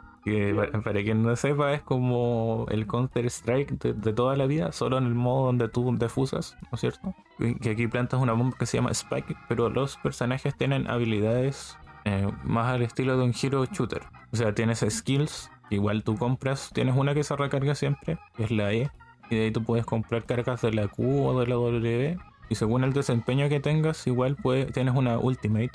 Para, 0.83 1.03
quien 1.03 1.21
no 1.21 1.35
sepa, 1.35 1.73
es 1.73 1.83
como 1.83 2.65
el 2.71 2.87
Counter-Strike 2.87 3.79
de, 3.79 4.13
toda 4.13 4.35
la 4.35 4.47
vida, 4.47 4.71
solo 4.71 4.97
en 4.97 5.05
el 5.05 5.13
modo 5.13 5.45
donde 5.45 5.69
tú 5.69 5.95
defusas, 5.99 6.57
¿no 6.63 6.69
es 6.73 6.81
cierto? 6.81 7.13
Que 7.61 7.69
aquí 7.69 7.87
plantas 7.87 8.19
una 8.19 8.33
bomba 8.33 8.57
que 8.57 8.65
se 8.65 8.77
llama 8.77 8.89
Spike, 8.89 9.35
pero 9.47 9.69
los 9.69 9.97
personajes 9.97 10.55
tienen 10.55 10.89
habilidades 10.89 11.77
eh, 12.05 12.27
más 12.43 12.73
al 12.73 12.81
estilo 12.81 13.17
de 13.17 13.25
un 13.25 13.33
hero 13.39 13.65
shooter. 13.65 14.01
O 14.33 14.35
sea, 14.35 14.55
tienes 14.55 14.83
skills, 14.89 15.51
igual 15.69 16.03
tú 16.03 16.15
compras, 16.17 16.71
tienes 16.73 16.95
una 16.95 17.13
que 17.13 17.23
se 17.23 17.35
recarga 17.35 17.75
siempre, 17.75 18.17
que 18.35 18.45
es 18.45 18.51
la 18.51 18.73
E, 18.73 18.89
y 19.29 19.35
de 19.35 19.43
ahí 19.43 19.51
tú 19.51 19.63
puedes 19.63 19.85
comprar 19.85 20.25
cargas 20.25 20.63
de 20.63 20.73
la 20.73 20.87
Q 20.87 21.27
o 21.27 21.39
de 21.39 21.45
la 21.45 21.55
W 21.55 22.17
y 22.49 22.55
según 22.55 22.83
el 22.83 22.93
desempeño 22.93 23.49
que 23.49 23.59
tengas 23.59 24.05
igual 24.07 24.35
puedes, 24.35 24.71
tienes 24.71 24.95
una 24.95 25.17
Ultimate, 25.17 25.71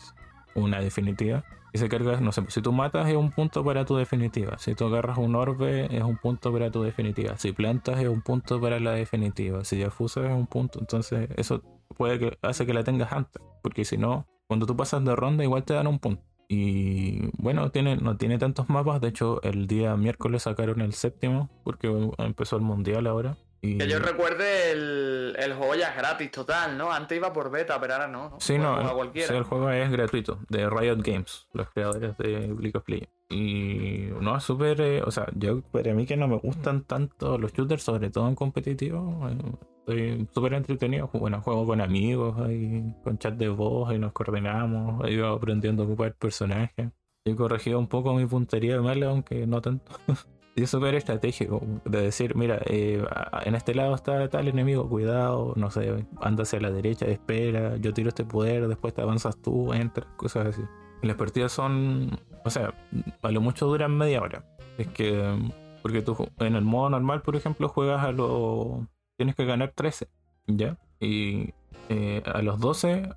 una 0.55 0.80
definitiva 0.80 1.44
y 1.73 1.79
se 1.79 1.89
carga, 1.89 2.21
no 2.21 2.33
sé, 2.33 2.43
si 2.49 2.61
tú 2.62 2.73
matas 2.73 3.09
es 3.09 3.16
un 3.16 3.31
punto 3.31 3.64
para 3.64 3.85
tu 3.85 3.97
definitiva, 3.97 4.59
si 4.59 4.75
tú 4.75 4.87
agarras 4.87 5.18
un 5.18 5.35
orbe 5.35 5.95
es 5.95 6.03
un 6.03 6.16
punto 6.16 6.53
para 6.53 6.71
tu 6.71 6.83
definitiva, 6.83 7.37
si 7.39 7.53
plantas 7.53 8.01
es 8.01 8.09
un 8.09 8.23
punto 8.23 8.61
para 8.61 8.81
la 8.81 8.93
definitiva, 8.93 9.64
si 9.64 9.85
fusas 9.87 10.27
es 10.27 10.33
un 10.33 10.47
punto, 10.47 10.81
entonces 10.81 11.29
eso 11.37 11.62
puede 11.97 12.18
que 12.18 12.39
hace 12.43 12.66
que 12.66 12.75
la 12.75 12.85
tengas 12.85 13.12
antes, 13.12 13.43
porque 13.62 13.85
si 13.85 13.97
no, 13.97 14.27
cuando 14.49 14.66
tú 14.66 14.77
pasas 14.77 15.05
de 15.05 15.14
ronda 15.14 15.45
igual 15.45 15.64
te 15.64 15.75
dan 15.75 15.87
un 15.87 15.99
punto. 15.99 16.23
Y 16.53 17.31
bueno, 17.41 17.71
tiene, 17.71 17.97
no 17.97 18.16
tiene 18.16 18.37
tantos 18.37 18.68
mapas. 18.68 19.01
De 19.01 19.07
hecho, 19.07 19.41
el 19.45 19.68
día 19.68 19.97
miércoles 19.97 20.43
sacaron 20.43 20.81
el 20.81 20.95
séptimo, 20.95 21.49
porque 21.62 21.87
empezó 22.18 22.57
el 22.57 22.62
mundial 22.62 23.07
ahora. 23.07 23.37
Y... 23.62 23.78
Que 23.78 23.88
yo 23.88 23.98
recuerde, 23.98 24.72
el, 24.72 25.36
el, 25.38 25.54
juego 25.54 25.74
ya 25.74 25.90
es 25.90 25.96
gratis 25.96 26.30
total, 26.30 26.78
¿no? 26.78 26.90
Antes 26.90 27.18
iba 27.18 27.32
por 27.32 27.50
beta, 27.50 27.78
pero 27.80 27.94
ahora 27.94 28.08
no. 28.08 28.36
Sí, 28.38 28.56
no, 28.56 28.80
el, 28.80 29.12
sí, 29.12 29.32
el 29.32 29.42
juego 29.42 29.70
es 29.70 29.90
gratuito, 29.90 30.38
de 30.48 30.68
Riot 30.68 31.02
Games, 31.02 31.46
los 31.52 31.68
creadores 31.70 32.16
de 32.16 32.54
League 32.58 32.72
of 32.74 32.88
Legends. 32.88 33.12
Y 33.28 34.08
no, 34.20 34.36
es 34.36 34.42
súper, 34.42 34.80
eh, 34.80 35.02
o 35.02 35.11
sea, 35.11 35.26
yo 35.36 35.61
para 35.61 35.94
mí 35.94 36.04
que 36.04 36.16
no 36.16 36.26
me 36.26 36.36
gustan 36.38 36.82
tanto 36.84 37.38
los 37.38 37.52
shooters, 37.52 37.82
sobre 37.82 38.11
todo 38.11 38.26
en 38.28 38.34
competitivo, 38.34 39.28
eh, 39.28 39.36
estoy 39.80 40.28
súper 40.34 40.54
entretenido. 40.54 41.11
Bueno, 41.12 41.40
juego 41.40 41.66
con 41.66 41.80
amigos, 41.80 42.38
ahí, 42.40 42.94
con 43.04 43.18
chat 43.18 43.34
de 43.34 43.48
voz, 43.48 43.94
y 43.94 43.98
nos 43.98 44.12
coordinamos, 44.12 45.06
he 45.06 45.12
ido 45.12 45.28
aprendiendo 45.28 45.82
a 45.82 45.86
ocupar 45.86 46.14
personajes. 46.14 46.90
He 47.24 47.36
corregido 47.36 47.78
un 47.78 47.86
poco 47.86 48.14
mi 48.14 48.26
puntería 48.26 48.74
de 48.74 48.80
mal, 48.80 49.02
aunque 49.02 49.46
no 49.46 49.61
tanto. 49.61 49.92
y 50.57 50.64
es 50.64 50.70
súper 50.70 50.94
estratégico, 50.94 51.62
de 51.84 52.03
decir, 52.03 52.34
mira, 52.34 52.61
eh, 52.66 53.05
en 53.44 53.55
este 53.55 53.74
lado 53.74 53.94
está 53.94 54.28
tal 54.28 54.48
enemigo, 54.48 54.88
cuidado, 54.88 55.53
no 55.57 55.70
sé, 55.70 56.07
anda 56.20 56.42
hacia 56.42 56.61
la 56.61 56.70
derecha, 56.70 57.07
espera, 57.07 57.76
yo 57.76 57.94
tiro 57.94 58.09
este 58.09 58.24
poder, 58.24 58.66
después 58.68 58.92
te 58.92 59.03
avanzas 59.03 59.40
tú, 59.40 59.72
entras, 59.72 60.07
cosas 60.16 60.48
así. 60.48 60.62
Las 61.03 61.16
partidas 61.16 61.53
son, 61.53 62.18
o 62.44 62.51
sea, 62.51 62.74
a 63.22 63.30
lo 63.30 63.40
mucho 63.40 63.66
duran 63.66 63.96
media 63.96 64.20
hora. 64.20 64.44
Es 64.76 64.88
que, 64.88 65.38
porque 65.82 66.03
tú 66.03 66.28
en 66.40 66.57
el 66.57 66.64
modo 66.64 66.90
normal, 66.90 67.22
por 67.22 67.36
ejemplo, 67.36 67.68
juegas 67.68 68.05
a 68.05 68.12
lo 68.12 68.86
tienes 69.16 69.36
que 69.36 69.44
ganar 69.44 69.72
13, 69.74 70.09
¿ya? 70.46 70.78
Y 70.98 71.55
eh, 71.88 72.22
a 72.24 72.42
los 72.42 72.59
12 72.59 73.09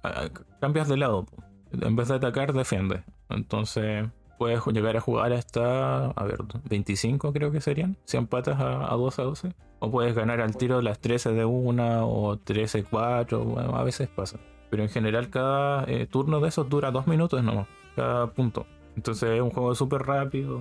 cambias 0.59 0.87
de 0.87 0.97
lado. 0.97 1.25
En 1.71 1.95
vez 1.95 2.09
de 2.09 2.15
atacar, 2.15 2.53
defiende. 2.53 3.03
Entonces 3.29 4.05
puedes 4.43 4.65
llegar 4.73 4.97
a 4.97 4.99
jugar 4.99 5.31
hasta, 5.31 6.07
a 6.07 6.23
ver, 6.25 6.39
25 6.69 7.31
creo 7.31 7.49
que 7.53 7.61
serían, 7.61 7.95
si 8.03 8.17
empatas 8.17 8.59
a, 8.59 8.91
a 8.93 8.97
12 8.97 9.21
a 9.21 9.25
12. 9.25 9.53
O 9.79 9.89
puedes 9.89 10.13
ganar 10.15 10.41
al 10.41 10.57
tiro 10.57 10.81
las 10.81 10.99
13 10.99 11.31
de 11.31 11.45
una 11.45 12.05
o 12.05 12.37
13 12.37 12.83
4, 12.83 13.39
bueno, 13.39 13.77
a 13.77 13.83
veces 13.85 14.09
pasa. 14.09 14.41
Pero 14.69 14.83
en 14.83 14.89
general 14.89 15.29
cada 15.29 15.85
eh, 15.85 16.07
turno 16.07 16.41
de 16.41 16.49
esos 16.49 16.67
dura 16.67 16.91
2 16.91 17.07
minutos 17.07 17.41
nomás, 17.41 17.67
cada 17.95 18.27
punto. 18.27 18.65
Entonces 18.97 19.29
es 19.29 19.41
un 19.41 19.49
juego 19.49 19.75
súper 19.75 20.01
rápido 20.01 20.59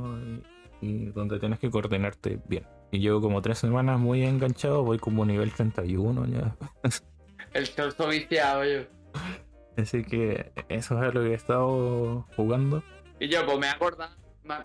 y 0.80 1.06
donde 1.06 1.40
tienes 1.40 1.58
que 1.58 1.68
coordinarte 1.68 2.38
bien. 2.46 2.64
Y 2.92 3.00
llevo 3.00 3.20
como 3.20 3.42
tres 3.42 3.58
semanas 3.58 3.98
muy 3.98 4.22
enganchado, 4.22 4.84
voy 4.84 5.00
como 5.00 5.24
nivel 5.24 5.50
31 5.50 6.26
ya. 6.26 6.56
El 7.52 7.68
torso 7.70 8.06
viciado 8.06 8.64
yo. 8.64 8.82
Así 9.76 10.04
que 10.04 10.52
eso 10.68 11.02
es 11.02 11.14
lo 11.14 11.22
que 11.22 11.30
he 11.30 11.34
estado 11.34 12.28
jugando. 12.36 12.84
Y 13.22 13.28
yo, 13.28 13.46
pues 13.46 13.56
me 13.56 13.68
he 13.68 13.70
acordado, 13.70 14.16
me 14.42 14.56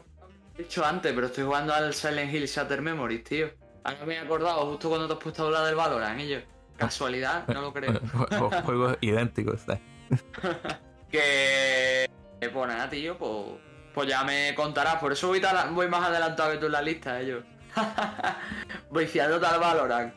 he 0.57 0.63
dicho 0.63 0.83
antes, 0.83 1.13
pero 1.13 1.27
estoy 1.27 1.43
jugando 1.43 1.75
al 1.75 1.93
Silent 1.93 2.33
Hill 2.33 2.47
Shatter 2.47 2.81
Memories, 2.81 3.23
tío. 3.23 3.51
Ahora 3.83 4.03
me 4.03 4.15
he 4.15 4.17
acordado 4.17 4.65
justo 4.65 4.89
cuando 4.89 5.05
te 5.05 5.13
has 5.13 5.19
puesto 5.19 5.43
a 5.43 5.45
hablar 5.45 5.65
del 5.67 5.75
Valorant, 5.75 6.19
y 6.21 6.29
yo. 6.29 6.39
Casualidad, 6.75 7.47
no 7.49 7.61
lo 7.61 7.71
creo. 7.71 7.93
Juegos 8.65 8.97
idénticos, 9.01 9.61
que. 11.11 12.09
Pues 12.51 12.67
nada, 12.67 12.89
tío, 12.89 13.15
pues, 13.19 13.59
pues 13.93 14.09
ya 14.09 14.23
me 14.23 14.55
contarás. 14.55 14.95
Por 14.95 15.11
eso 15.11 15.27
voy, 15.27 15.39
voy 15.73 15.87
más 15.87 16.07
adelantado 16.07 16.51
que 16.53 16.57
tú 16.57 16.65
en 16.65 16.71
la 16.71 16.81
lista, 16.81 17.21
ellos. 17.21 17.43
Viciado 18.91 19.39
tal 19.39 19.59
Valorant. 19.59 20.15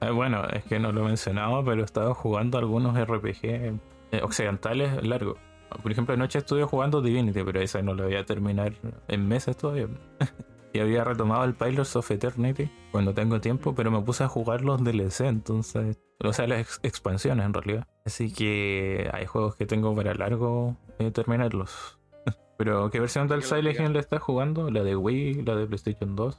Eh, 0.00 0.10
bueno, 0.10 0.44
es 0.48 0.64
que 0.64 0.80
no 0.80 0.90
lo 0.90 1.02
he 1.02 1.04
mencionado, 1.04 1.64
pero 1.64 1.82
he 1.82 1.84
estado 1.84 2.14
jugando 2.14 2.58
algunos 2.58 3.00
RPG 3.00 3.44
eh, 3.44 3.78
occidentales 4.24 5.06
largos. 5.06 5.38
Por 5.82 5.92
ejemplo, 5.92 6.14
anoche 6.14 6.38
estuve 6.38 6.64
jugando 6.64 7.00
Divinity, 7.00 7.42
pero 7.42 7.60
esa 7.60 7.80
no 7.82 7.94
lo 7.94 8.04
voy 8.04 8.16
a 8.16 8.24
terminar 8.24 8.72
en 9.08 9.28
meses 9.28 9.56
todavía. 9.56 9.88
y 10.72 10.78
había 10.80 11.04
retomado 11.04 11.44
el 11.44 11.54
Pillars 11.54 11.96
of 11.96 12.10
Eternity 12.10 12.70
cuando 12.90 13.14
tengo 13.14 13.40
tiempo, 13.40 13.74
pero 13.74 13.90
me 13.90 14.00
puse 14.00 14.24
a 14.24 14.28
jugar 14.28 14.62
los 14.62 14.82
DLC, 14.82 15.20
entonces. 15.22 15.98
O 16.22 16.32
sea, 16.32 16.46
las 16.46 16.80
expansiones 16.82 17.46
en 17.46 17.54
realidad. 17.54 17.86
Así 18.04 18.32
que 18.32 19.08
hay 19.12 19.26
juegos 19.26 19.56
que 19.56 19.66
tengo 19.66 19.94
para 19.94 20.14
largo 20.14 20.76
eh, 20.98 21.10
terminarlos. 21.10 21.98
pero, 22.58 22.90
¿qué 22.90 23.00
versión 23.00 23.26
del 23.26 23.42
Silent 23.42 23.80
Hill 23.80 23.92
le 23.92 24.00
estás 24.00 24.20
jugando? 24.20 24.70
¿La 24.70 24.82
de 24.82 24.96
Wii? 24.96 25.42
¿La 25.42 25.56
de 25.56 25.66
PlayStation 25.66 26.14
2? 26.16 26.38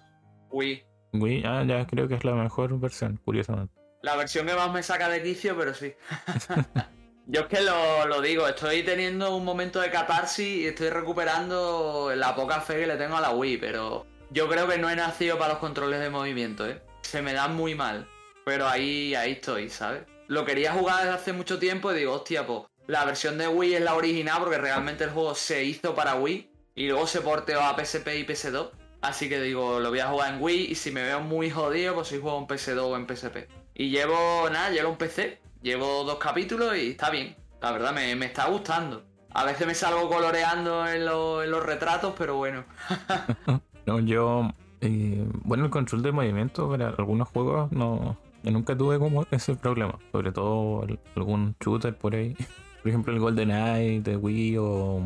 Wii. 0.52 0.84
Wii, 1.14 1.44
ah, 1.46 1.64
ya 1.64 1.86
creo 1.88 2.08
que 2.08 2.16
es 2.16 2.24
la 2.24 2.36
mejor 2.36 2.80
versión, 2.80 3.20
curiosamente. 3.26 3.74
La 4.02 4.16
versión 4.16 4.46
que 4.46 4.56
más 4.56 4.72
me 4.72 4.84
saca 4.84 5.10
de 5.10 5.22
quicio, 5.22 5.58
pero 5.58 5.74
sí. 5.74 5.94
Yo 7.32 7.44
es 7.44 7.48
que 7.48 7.62
lo, 7.62 8.22
digo, 8.22 8.46
estoy 8.46 8.84
teniendo 8.84 9.34
un 9.34 9.46
momento 9.46 9.80
de 9.80 9.90
catarsis 9.90 10.46
y 10.46 10.68
estoy 10.68 10.90
recuperando 10.90 12.12
la 12.14 12.36
poca 12.36 12.60
fe 12.60 12.82
que 12.82 12.88
le 12.88 12.98
tengo 12.98 13.16
a 13.16 13.22
la 13.22 13.30
Wii, 13.30 13.56
pero 13.56 14.06
yo 14.32 14.50
creo 14.50 14.68
que 14.68 14.78
no 14.78 14.90
he 14.90 14.98
nacido 14.98 15.38
para 15.38 15.54
los 15.54 15.60
controles 15.60 16.02
de 16.02 16.10
movimiento, 16.10 16.68
¿eh? 16.68 16.82
Se 17.04 17.22
me 17.22 17.32
dan 17.32 17.56
muy 17.56 17.74
mal, 17.74 18.06
pero 18.44 18.68
ahí, 18.68 19.16
ahí 19.16 19.32
estoy, 19.32 19.70
¿sabes? 19.70 20.04
Lo 20.28 20.44
quería 20.44 20.74
jugar 20.74 21.06
desde 21.06 21.14
hace 21.14 21.32
mucho 21.32 21.58
tiempo 21.58 21.94
y 21.94 22.00
digo, 22.00 22.16
hostia, 22.16 22.46
pues 22.46 22.64
la 22.88 23.06
versión 23.06 23.38
de 23.38 23.48
Wii 23.48 23.76
es 23.76 23.82
la 23.82 23.96
original 23.96 24.40
porque 24.40 24.58
realmente 24.58 25.06
el 25.06 25.12
juego 25.12 25.34
se 25.34 25.64
hizo 25.64 25.96
para 25.96 26.16
Wii 26.16 26.52
y 26.76 26.90
luego 26.90 27.08
se 27.08 27.22
porteó 27.22 27.62
a 27.62 27.78
PSP 27.78 28.08
y 28.10 28.26
PS2 28.26 28.72
Así 29.00 29.30
que 29.30 29.40
digo, 29.40 29.80
lo 29.80 29.90
voy 29.90 30.00
a 30.00 30.10
jugar 30.10 30.34
en 30.34 30.44
Wii 30.44 30.72
y 30.72 30.76
si 30.76 30.92
me 30.92 31.02
veo 31.02 31.22
muy 31.22 31.50
jodido, 31.50 31.96
pues 31.96 32.10
si 32.10 32.20
juego 32.20 32.40
en 32.40 32.48
PS2 32.48 32.80
o 32.80 32.98
en 32.98 33.08
PSP. 33.08 33.48
Y 33.74 33.90
llevo, 33.90 34.50
nada, 34.50 34.70
llevo 34.70 34.90
un 34.90 34.98
PC, 34.98 35.40
llevo 35.62 36.04
dos 36.04 36.18
capítulos 36.18 36.76
y 36.78 36.92
está 36.92 37.10
bien. 37.10 37.36
La 37.62 37.72
verdad, 37.72 37.94
me, 37.94 38.26
está 38.26 38.48
gustando. 38.48 39.04
A 39.34 39.46
veces 39.46 39.68
me 39.68 39.76
salgo 39.76 40.10
coloreando 40.10 40.88
en, 40.88 41.06
los 41.06 41.66
retratos, 41.66 42.14
pero 42.18 42.36
bueno. 42.36 42.66
no, 43.86 44.00
yo, 44.00 44.52
eh, 44.82 45.26
bueno, 45.44 45.66
el 45.66 45.70
control 45.70 46.02
de 46.02 46.12
movimiento 46.12 46.70
para 46.70 46.90
algunos 46.90 47.30
juegos 47.30 47.72
no, 47.72 48.18
nunca 48.44 48.78
tuve 48.78 49.00
como 49.00 49.26
ese 49.32 49.56
problema. 49.56 50.00
Sobre 50.12 50.32
todo 50.32 50.86
algún 51.16 51.56
shooter 51.60 51.96
por 51.96 52.16
ahí. 52.16 52.36
Por 52.82 52.90
ejemplo, 52.90 53.14
el 53.14 53.20
Golden 53.20 53.52
Eye 53.52 54.02
de 54.02 54.18
Wii 54.18 54.58
o 54.58 55.04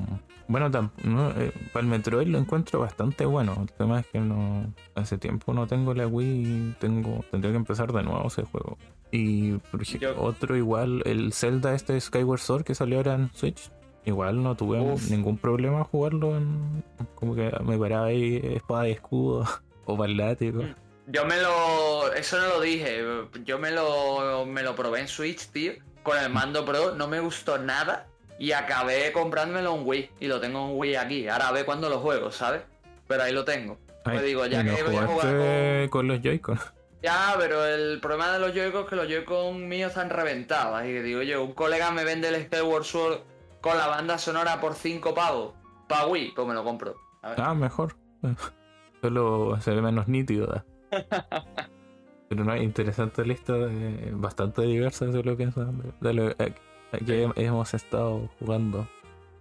bueno, 0.47 0.67
eh, 0.67 1.51
para 1.73 1.83
el 1.83 1.87
Metroid 1.87 2.27
lo 2.27 2.37
encuentro 2.37 2.79
bastante 2.79 3.25
bueno. 3.25 3.55
El 3.59 3.71
tema 3.71 3.99
es 3.99 4.07
que 4.07 4.19
no 4.19 4.73
hace 4.93 5.17
tiempo 5.17 5.53
no 5.53 5.65
tengo 5.65 5.93
la 5.93 6.07
Wii 6.07 6.27
y 6.27 6.75
tengo, 6.79 7.25
tendría 7.31 7.51
que 7.51 7.57
empezar 7.57 7.91
de 7.91 8.03
nuevo 8.03 8.27
ese 8.27 8.43
juego. 8.43 8.77
Y 9.15 9.53
por 9.71 9.81
ejemplo, 9.81 10.21
otro 10.21 10.57
igual, 10.57 11.01
el 11.05 11.31
Zelda 11.31 11.73
este 11.73 11.99
Skyward 11.99 12.41
Sword 12.41 12.63
que 12.65 12.75
salió 12.75 12.97
ahora 12.97 13.13
en 13.13 13.33
Switch. 13.33 13.71
Igual 14.03 14.43
no 14.43 14.55
tuve 14.55 14.79
ningún 15.09 15.37
problema 15.37 15.85
jugarlo 15.85 16.35
en. 16.35 16.83
Como 17.15 17.33
que 17.33 17.49
me 17.63 17.77
paraba 17.77 18.07
ahí 18.07 18.41
espada 18.43 18.89
y 18.89 18.91
escudo 18.91 19.47
o 19.85 19.95
ballático. 19.95 20.63
Mm. 20.63 20.75
Yo 21.07 21.25
me 21.25 21.39
lo. 21.39 22.13
Eso 22.13 22.39
no 22.39 22.47
lo 22.47 22.61
dije. 22.61 23.01
Yo 23.45 23.57
me 23.57 23.71
lo, 23.71 24.45
me 24.45 24.63
lo 24.63 24.75
probé 24.75 24.99
en 24.99 25.07
Switch, 25.07 25.47
tío. 25.47 25.73
Con 26.03 26.17
el 26.19 26.29
mando 26.29 26.65
Pro. 26.65 26.93
No 26.93 27.07
me 27.07 27.21
gustó 27.21 27.57
nada. 27.57 28.07
Y 28.37 28.51
acabé 28.51 29.13
comprándomelo 29.13 29.75
en 29.75 29.87
Wii. 29.87 30.09
Y 30.19 30.27
lo 30.27 30.41
tengo 30.41 30.69
en 30.69 30.77
Wii 30.77 30.95
aquí. 30.95 31.27
Ahora 31.29 31.47
a 31.47 31.51
ver 31.53 31.65
cuándo 31.65 31.87
lo 31.87 31.99
juego, 31.99 32.31
¿sabes? 32.31 32.63
Pero 33.07 33.23
ahí 33.23 33.31
lo 33.31 33.45
tengo. 33.45 33.77
Pues 34.03 34.21
digo, 34.23 34.45
ya 34.45 34.63
que 34.63 34.83
voy 34.83 34.97
a 34.97 35.07
jugar 35.07 35.89
con... 35.89 36.07
los 36.07 36.21
Joy-Con. 36.21 36.59
Ya, 37.05 37.35
pero 37.37 37.63
el 37.63 37.99
problema 37.99 38.31
de 38.31 38.39
los 38.39 38.51
Joy-Con 38.51 38.81
es 38.81 38.89
que 38.89 38.95
los 38.95 39.07
Joy-Con 39.07 39.67
míos 39.67 39.89
están 39.89 40.09
reventados. 40.09 40.75
Así 40.75 40.87
que 40.87 41.03
digo 41.03 41.21
yo, 41.21 41.43
un 41.43 41.53
colega 41.53 41.91
me 41.91 42.03
vende 42.03 42.29
el 42.29 42.45
Skyward 42.45 42.83
Sword 42.83 43.19
con 43.61 43.77
la 43.77 43.85
banda 43.85 44.17
sonora 44.17 44.59
por 44.59 44.73
5 44.73 45.13
pavos. 45.13 45.53
Pa' 45.87 46.07
Wii, 46.07 46.31
pues 46.35 46.47
me 46.47 46.55
lo 46.55 46.63
compro. 46.63 46.95
Ah, 47.21 47.53
mejor. 47.53 47.95
Solo 49.03 49.55
se 49.61 49.75
ve 49.75 49.83
menos 49.83 50.07
nítido. 50.07 50.65
pero 52.29 52.43
no 52.43 52.51
hay 52.51 52.63
interesante 52.63 53.23
lista, 53.23 53.53
de, 53.53 54.09
bastante 54.13 54.63
diversa, 54.63 55.05
eso 55.05 55.21
lo 55.21 55.37
pienso. 55.37 55.63
De 56.01 56.11
lo, 56.11 56.31
eh, 56.31 56.55
que 57.05 57.29
hemos 57.35 57.71
estado 57.75 58.31
jugando 58.39 58.87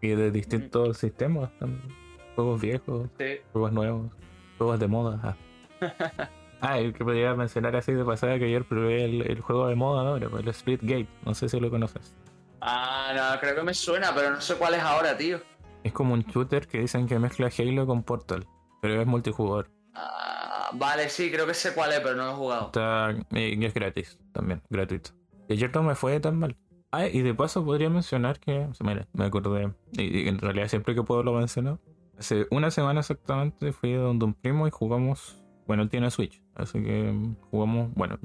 y 0.03 0.09
de 0.09 0.31
distintos 0.31 0.99
sistemas, 0.99 1.49
juegos 2.35 2.61
viejos, 2.61 3.09
juegos 3.53 3.73
nuevos, 3.73 4.13
juegos 4.59 4.79
de 4.79 4.87
moda. 4.87 5.35
Ah. 6.61 6.79
el 6.79 6.93
que 6.93 7.05
podría 7.05 7.35
mencionar 7.35 7.77
así 7.77 7.93
de 7.93 8.05
pasada 8.05 8.39
que 8.39 8.47
ayer 8.47 8.65
probé 8.65 9.05
el, 9.05 9.41
juego 9.41 9.69
de 9.69 9.75
moda 9.75 10.09
ahora, 10.09 10.29
el 10.39 10.49
Split 10.49 10.81
Gate, 10.83 11.09
no 11.25 11.35
sé 11.35 11.49
si 11.49 11.61
lo 11.61 11.71
conoces. 11.71 12.15
Ah, 12.61 13.13
no, 13.15 13.41
creo 13.41 13.55
que 13.55 13.63
me 13.63 13.75
suena, 13.75 14.15
pero 14.15 14.31
no 14.31 14.41
sé 14.41 14.55
cuál 14.55 14.75
es 14.75 14.83
ahora, 14.83 15.17
tío. 15.17 15.39
Es 15.83 15.93
como 15.93 16.15
un 16.15 16.23
shooter 16.23 16.67
que 16.67 16.79
dicen 16.81 17.07
que 17.07 17.19
mezcla 17.19 17.51
Halo 17.57 17.87
con 17.87 18.03
Portal, 18.03 18.47
pero 18.81 19.01
es 19.01 19.07
multijugador. 19.07 19.71
Ah, 19.95 20.71
vale, 20.73 21.11
sí, 21.11 21.31
creo 21.31 21.47
que 21.47 21.53
sé 21.53 21.75
cuál 21.75 21.93
es, 21.93 22.01
pero 22.01 22.17
no 22.17 22.25
lo 22.25 22.33
he 22.33 22.35
jugado. 22.35 22.67
Está, 22.67 23.15
y 23.33 23.63
es 23.63 23.75
gratis 23.75 24.19
también, 24.33 24.63
gratuito. 24.71 25.11
Y 25.49 25.53
ayer 25.53 25.71
no 25.75 25.83
me 25.83 25.95
fue 25.95 26.19
tan 26.21 26.39
mal. 26.39 26.57
Ah, 26.91 27.07
y 27.07 27.21
de 27.21 27.35
paso 27.35 27.65
podría 27.65 27.91
mencionar 27.91 28.41
que, 28.41 28.69
mira, 28.81 29.07
me 29.13 29.27
acordé, 29.27 29.75
y, 29.93 30.21
y 30.21 30.29
en 30.29 30.39
realidad 30.39 30.69
siempre 30.69 30.95
que 30.95 31.03
puedo 31.03 31.23
lo 31.23 31.35
menciono. 31.35 31.81
Hace 32.19 32.47
una 32.51 32.71
semana 32.71 33.01
exactamente 33.01 33.73
fui 33.73 33.93
donde 33.93 34.25
un 34.25 34.35
primo 34.35 34.67
y 34.67 34.71
jugamos, 34.71 35.44
bueno, 35.67 35.83
él 35.83 35.89
tiene 35.89 36.11
Switch, 36.11 36.43
así 36.55 36.83
que 36.83 37.13
mm, 37.13 37.37
jugamos, 37.51 37.93
bueno, 37.95 38.19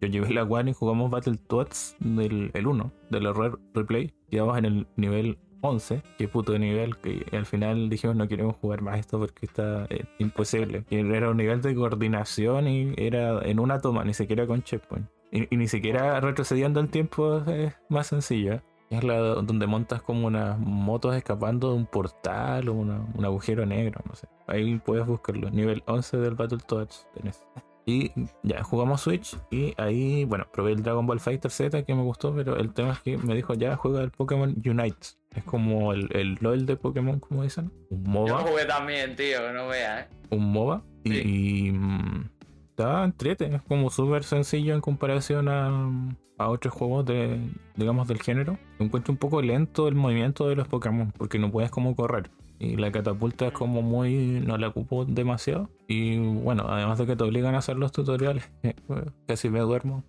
yo 0.00 0.08
llevé 0.08 0.30
la 0.34 0.42
One 0.42 0.70
y 0.70 0.74
jugamos 0.74 1.10
Battletoads 1.10 1.96
del 2.00 2.50
el 2.52 2.66
1, 2.66 2.92
de 3.10 3.20
la 3.20 3.32
Rare 3.32 3.56
Replay. 3.72 4.12
Quedamos 4.30 4.58
en 4.58 4.64
el 4.66 4.86
nivel 4.96 5.38
11, 5.62 6.02
que 6.18 6.28
puto 6.28 6.58
nivel, 6.58 6.96
que 6.98 7.24
al 7.32 7.46
final 7.46 7.88
dijimos 7.88 8.14
no 8.16 8.28
queremos 8.28 8.56
jugar 8.56 8.82
más 8.82 8.98
esto 8.98 9.18
porque 9.18 9.46
está 9.46 9.86
eh, 9.88 10.04
imposible. 10.18 10.84
Y 10.90 10.96
era 10.98 11.30
un 11.30 11.38
nivel 11.38 11.62
de 11.62 11.74
coordinación 11.74 12.68
y 12.68 12.94
era 12.96 13.40
en 13.42 13.58
una 13.58 13.80
toma, 13.80 14.04
ni 14.04 14.12
siquiera 14.12 14.46
con 14.46 14.62
checkpoint. 14.62 15.08
Y, 15.32 15.56
ni 15.56 15.66
siquiera 15.66 16.20
retrocediendo 16.20 16.80
el 16.80 16.88
tiempo 16.88 17.38
es 17.46 17.74
más 17.88 18.06
sencillo. 18.08 18.60
Es 18.90 19.02
la 19.02 19.16
donde 19.18 19.66
montas 19.66 20.00
como 20.02 20.26
unas 20.28 20.58
motos 20.58 21.16
escapando 21.16 21.70
de 21.70 21.76
un 21.76 21.86
portal 21.86 22.68
o 22.68 22.74
una- 22.74 23.04
un 23.14 23.24
agujero 23.24 23.66
negro, 23.66 24.00
no 24.08 24.14
sé. 24.14 24.28
Ahí 24.46 24.78
puedes 24.78 25.06
buscarlo. 25.06 25.50
Nivel 25.50 25.82
11 25.86 26.18
del 26.18 26.34
Battletoads 26.36 27.08
tenés. 27.14 27.44
Y 27.88 28.10
ya, 28.42 28.62
jugamos 28.64 29.00
Switch 29.02 29.36
y 29.50 29.72
ahí, 29.76 30.24
bueno, 30.24 30.46
probé 30.52 30.72
el 30.72 30.82
Dragon 30.82 31.06
Ball 31.06 31.20
Fighter 31.20 31.50
Z 31.52 31.84
que 31.84 31.94
me 31.94 32.02
gustó, 32.02 32.34
pero 32.34 32.56
el 32.56 32.72
tema 32.74 32.92
es 32.92 33.00
que 33.00 33.16
me 33.16 33.34
dijo 33.36 33.54
ya 33.54 33.76
juega 33.76 34.02
el 34.02 34.10
Pokémon 34.10 34.50
Unite. 34.64 35.06
Es 35.34 35.44
como 35.44 35.92
el, 35.92 36.08
el 36.16 36.36
LOL 36.40 36.66
de 36.66 36.76
Pokémon, 36.76 37.20
como 37.20 37.42
dicen. 37.44 37.70
Un 37.90 38.04
Yo 38.04 38.10
MOBA. 38.10 38.28
lo 38.42 38.46
jugué 38.48 38.64
también, 38.64 39.14
tío, 39.14 39.38
que 39.38 39.52
no 39.52 39.68
veas, 39.68 40.06
¿eh? 40.06 40.08
Un 40.30 40.50
MOBA. 40.52 40.82
Sí. 41.04 41.22
y, 41.24 41.72
mm, 41.72 42.28
está 42.76 43.04
entrete. 43.04 43.54
Es 43.54 43.62
como 43.62 43.90
súper 43.90 44.22
sencillo 44.24 44.74
en 44.74 44.82
comparación 44.82 45.48
a, 45.48 45.90
a 46.36 46.48
otros 46.48 46.74
juegos 46.74 47.06
de, 47.06 47.40
digamos, 47.74 48.06
del 48.06 48.20
género. 48.20 48.58
Encuentro 48.78 49.12
un 49.12 49.18
poco 49.18 49.40
lento 49.40 49.88
el 49.88 49.94
movimiento 49.94 50.46
de 50.48 50.56
los 50.56 50.68
Pokémon, 50.68 51.12
porque 51.16 51.38
no 51.38 51.50
puedes 51.50 51.70
como 51.70 51.96
correr. 51.96 52.30
Y 52.58 52.76
la 52.76 52.92
catapulta 52.92 53.46
es 53.46 53.52
como 53.52 53.80
muy. 53.80 54.42
no 54.46 54.58
la 54.58 54.68
ocupo 54.68 55.06
demasiado. 55.06 55.70
Y 55.88 56.18
bueno, 56.18 56.66
además 56.68 56.98
de 56.98 57.06
que 57.06 57.16
te 57.16 57.24
obligan 57.24 57.54
a 57.54 57.58
hacer 57.58 57.76
los 57.76 57.92
tutoriales, 57.92 58.50
casi 59.26 59.48
me 59.48 59.60
duermo. 59.60 60.04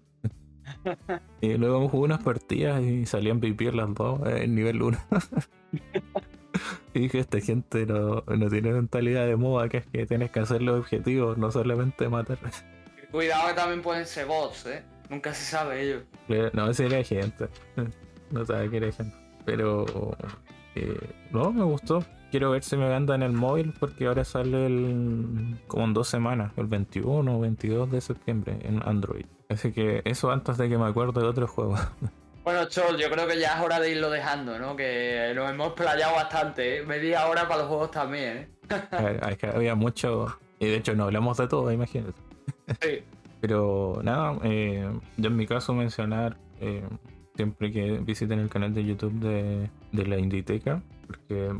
y 1.41 1.53
luego 1.53 1.87
jugué 1.87 2.03
unas 2.03 2.23
partidas 2.23 2.81
y 2.83 3.05
salían 3.05 3.39
pipir 3.39 3.73
las 3.73 3.93
dos 3.93 4.19
eh, 4.27 4.43
en 4.43 4.55
nivel 4.55 4.81
1. 4.81 4.97
y 6.93 6.99
dije, 6.99 7.19
esta 7.19 7.39
gente 7.39 7.85
no, 7.85 8.23
no 8.27 8.49
tiene 8.49 8.71
mentalidad 8.71 9.25
de 9.25 9.35
moda, 9.35 9.69
que 9.69 9.77
es 9.77 9.85
que 9.87 10.05
tienes 10.05 10.31
que 10.31 10.39
hacer 10.39 10.61
los 10.61 10.79
objetivos, 10.79 11.37
no 11.37 11.51
solamente 11.51 12.09
matar. 12.09 12.37
Cuidado 13.11 13.47
que 13.47 13.53
también 13.53 13.81
pueden 13.81 14.05
ser 14.05 14.25
bots, 14.25 14.65
¿eh? 14.65 14.83
Nunca 15.09 15.33
se 15.33 15.43
sabe 15.43 15.81
ellos. 15.81 16.03
no, 16.53 16.73
si 16.73 16.83
era 16.83 17.03
gente. 17.03 17.47
No 18.29 18.45
sabe 18.45 18.69
que 18.69 18.75
era 18.75 18.91
gente. 18.91 19.15
Pero 19.45 19.85
eh, 20.75 20.99
no, 21.31 21.53
me 21.53 21.63
gustó. 21.63 22.03
Quiero 22.29 22.51
ver 22.51 22.61
si 22.61 22.75
me 22.75 22.93
anda 22.93 23.15
en 23.15 23.23
el 23.23 23.31
móvil 23.31 23.73
porque 23.79 24.05
ahora 24.05 24.25
sale 24.25 24.65
el 24.65 25.57
como 25.67 25.85
en 25.85 25.93
dos 25.93 26.09
semanas, 26.09 26.51
el 26.57 26.67
21 26.67 27.37
o 27.37 27.39
22 27.39 27.89
de 27.89 28.01
septiembre 28.01 28.59
en 28.63 28.85
Android. 28.85 29.25
Así 29.47 29.71
que 29.71 30.01
eso 30.03 30.29
antes 30.29 30.57
de 30.57 30.67
que 30.67 30.77
me 30.77 30.87
acuerde 30.87 31.21
de 31.21 31.27
otro 31.27 31.47
juego. 31.47 31.75
Bueno, 32.47 32.63
Chol, 32.69 32.95
yo 32.97 33.09
creo 33.09 33.27
que 33.27 33.37
ya 33.37 33.57
es 33.57 33.61
hora 33.61 33.77
de 33.77 33.91
irlo 33.91 34.09
dejando, 34.09 34.57
¿no? 34.57 34.73
Que 34.73 35.33
nos 35.35 35.51
hemos 35.51 35.73
playado 35.73 36.15
bastante, 36.15 36.77
¿eh? 36.77 36.85
Media 36.85 37.27
hora 37.27 37.45
para 37.45 37.59
los 37.59 37.67
juegos 37.67 37.91
también, 37.91 38.37
¿eh? 38.37 38.47
Es 39.29 39.37
que 39.37 39.47
había 39.47 39.75
mucho. 39.75 40.39
Y 40.57 40.67
de 40.67 40.77
hecho 40.77 40.95
no 40.95 41.03
hablamos 41.03 41.35
de 41.35 41.49
todo, 41.49 41.69
imagínate. 41.73 42.13
Sí. 42.81 43.03
Pero 43.41 43.99
nada, 44.01 44.39
eh, 44.45 44.89
yo 45.17 45.27
en 45.27 45.35
mi 45.35 45.45
caso 45.45 45.73
mencionar 45.73 46.37
eh, 46.61 46.87
siempre 47.35 47.69
que 47.69 47.97
visiten 47.97 48.39
el 48.39 48.47
canal 48.47 48.73
de 48.73 48.85
YouTube 48.85 49.19
de, 49.19 49.69
de 49.91 50.07
la 50.07 50.17
Inditeca, 50.17 50.81
porque 51.05 51.53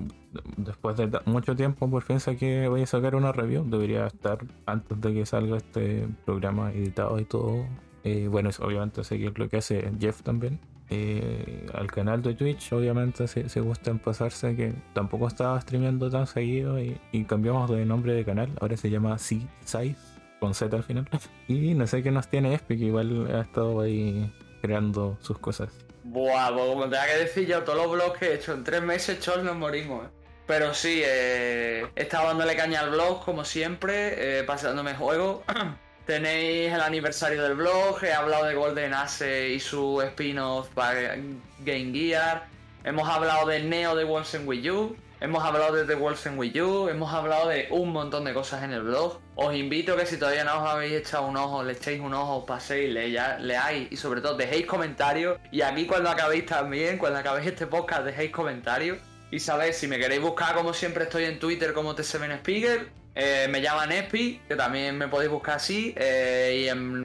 después 0.56 0.96
de 0.96 1.10
mucho 1.26 1.54
tiempo 1.54 1.90
por 1.90 2.04
fin 2.04 2.20
que 2.38 2.70
voy 2.70 2.84
a 2.84 2.86
sacar 2.86 3.14
una 3.14 3.34
review, 3.34 3.66
debería 3.70 4.08
estar 4.08 4.38
antes 4.66 5.02
de 5.02 5.14
que 5.14 5.26
salga 5.26 5.58
este 5.58 6.08
programa 6.24 6.72
editado 6.72 7.20
y 7.20 7.26
todo. 7.26 7.66
Eh, 8.06 8.30
bueno, 8.30 8.52
es 8.52 8.62
obviamente 8.62 9.04
seguir 9.04 9.38
lo 9.38 9.50
que 9.50 9.58
hace 9.58 9.92
Jeff 10.00 10.22
también. 10.22 10.62
Eh, 10.90 11.66
al 11.74 11.92
canal 11.92 12.22
de 12.22 12.34
Twitch, 12.34 12.72
obviamente, 12.72 13.28
si, 13.28 13.50
si 13.50 13.60
gustan 13.60 14.00
pasarse, 14.00 14.56
que 14.56 14.74
tampoco 14.94 15.28
estaba 15.28 15.60
streameando 15.60 16.10
tan 16.10 16.28
seguido 16.28 16.80
y, 16.80 16.98
cambiamos 17.28 17.70
de 17.70 17.86
nombre 17.86 18.14
de 18.14 18.24
canal, 18.24 18.50
ahora 18.62 18.78
se 18.78 18.90
llama 18.90 19.18
C-Size 19.18 19.98
con 20.40 20.54
Z 20.54 20.76
al 20.76 20.84
final. 20.84 21.08
Y 21.48 21.74
no 21.74 21.88
sé 21.88 22.04
qué 22.04 22.12
nos 22.12 22.28
tiene 22.28 22.54
Espi, 22.54 22.78
que 22.78 22.86
igual 22.86 23.28
ha 23.36 23.42
estado 23.42 23.82
ahí 23.82 24.32
creando 24.62 25.18
sus 25.22 25.38
cosas. 25.40 25.70
Buah, 26.04 26.54
pues 26.54 26.66
como 26.70 26.84
tenga 26.84 27.06
que 27.06 27.18
decir 27.18 27.48
yo, 27.48 27.64
todos 27.64 27.80
los 27.80 27.92
blogs 27.92 28.18
que 28.18 28.28
he 28.28 28.36
hecho 28.36 28.54
en 28.54 28.64
tres 28.64 28.82
meses, 28.82 29.20
Chol, 29.20 29.44
nos 29.44 29.58
morimos, 29.58 30.06
¿eh? 30.06 30.10
Pero 30.46 30.74
sí, 30.74 31.02
eh, 31.04 31.86
he 31.98 32.06
dándole 32.06 32.56
caña 32.56 32.80
al 32.80 32.92
blog, 32.92 33.26
como 33.26 33.44
siempre, 33.44 34.40
eh, 34.40 34.44
pasándome 34.44 34.96
juegos. 34.96 35.42
Tenéis 36.08 36.72
el 36.72 36.80
aniversario 36.80 37.44
del 37.44 37.56
blog, 37.56 38.02
he 38.02 38.14
hablado 38.14 38.46
de 38.46 38.56
Golden 38.56 38.94
Ace 38.94 39.50
y 39.50 39.60
su 39.60 40.02
spin-off 40.02 40.70
para 40.70 41.18
Game 41.60 41.92
Gear. 41.92 42.48
Hemos 42.86 43.10
hablado 43.10 43.46
del 43.46 43.70
Neo 43.70 43.94
de 43.94 44.06
Wolfen 44.06 44.48
Wii 44.48 44.70
U. 44.72 44.96
Hemos 45.20 45.44
hablado 45.44 45.76
de 45.76 45.84
The 45.84 45.96
Wolfen 45.96 46.40
Wii 46.40 46.62
U. 46.62 46.88
Hemos 46.88 47.14
hablado 47.14 47.50
de 47.50 47.68
un 47.72 47.92
montón 47.92 48.24
de 48.24 48.34
cosas 48.34 48.64
en 48.64 48.72
el 48.72 48.84
blog. 48.84 49.20
Os 49.36 49.54
invito 49.54 49.98
que 49.98 50.06
si 50.06 50.16
todavía 50.16 50.46
no 50.46 50.64
os 50.64 50.70
habéis 50.70 50.94
echado 50.94 51.28
un 51.28 51.36
ojo, 51.36 51.62
le 51.62 51.74
echéis 51.74 52.00
un 52.00 52.14
ojo, 52.14 52.46
paséis, 52.46 52.90
leáis 52.90 53.92
y 53.92 53.98
sobre 53.98 54.22
todo 54.22 54.38
dejéis 54.38 54.66
comentarios. 54.66 55.38
Y 55.52 55.60
aquí 55.60 55.88
cuando 55.88 56.10
acabéis 56.10 56.46
también, 56.46 56.98
cuando 56.98 57.20
acabéis 57.20 57.48
este 57.48 57.68
podcast, 57.68 58.04
dejéis 58.06 58.32
comentarios. 58.32 58.98
Y 59.30 59.42
sabéis, 59.42 59.76
si 59.76 59.90
me 59.90 60.00
queréis 60.00 60.22
buscar, 60.22 60.56
como 60.56 60.74
siempre 60.74 61.04
estoy 61.04 61.26
en 61.26 61.38
Twitter 61.38 61.74
como 61.74 61.92
Speaker, 61.92 62.88
eh, 63.20 63.48
me 63.50 63.62
llaman 63.62 63.92
Espi, 63.92 64.40
que 64.48 64.56
también 64.56 64.96
me 64.96 65.08
podéis 65.08 65.32
buscar 65.32 65.56
así. 65.56 65.92
eh, 65.98 66.62
y 66.62 66.68
en, 66.70 67.04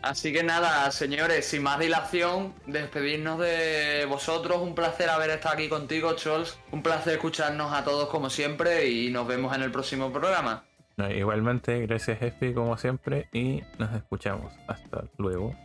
Así 0.02 0.34
que 0.34 0.42
nada, 0.42 0.90
señores, 0.92 1.46
sin 1.46 1.62
más 1.62 1.80
dilación, 1.80 2.54
despedirnos 2.66 3.40
de 3.40 4.06
vosotros. 4.10 4.62
Un 4.62 4.74
placer 4.74 5.10
haber 5.10 5.30
estado 5.30 5.56
aquí 5.56 5.70
contigo, 5.70 6.16
Chols. 6.16 6.58
Un 6.72 6.82
placer 6.82 7.14
escucharnos 7.14 7.72
a 7.72 7.84
todos 7.84 8.10
como 8.10 8.30
siempre 8.30 8.90
y 8.90 9.12
nos 9.12 9.28
vemos 9.28 9.56
en 9.56 9.62
el 9.62 9.72
próximo 9.72 10.12
programa. 10.12 10.64
Igualmente, 11.10 11.80
gracias 11.82 12.22
Espi 12.22 12.54
como 12.54 12.78
siempre 12.78 13.28
y 13.32 13.62
nos 13.80 13.94
escuchamos. 13.94 14.54
Hasta 14.68 15.04
luego. 15.18 15.56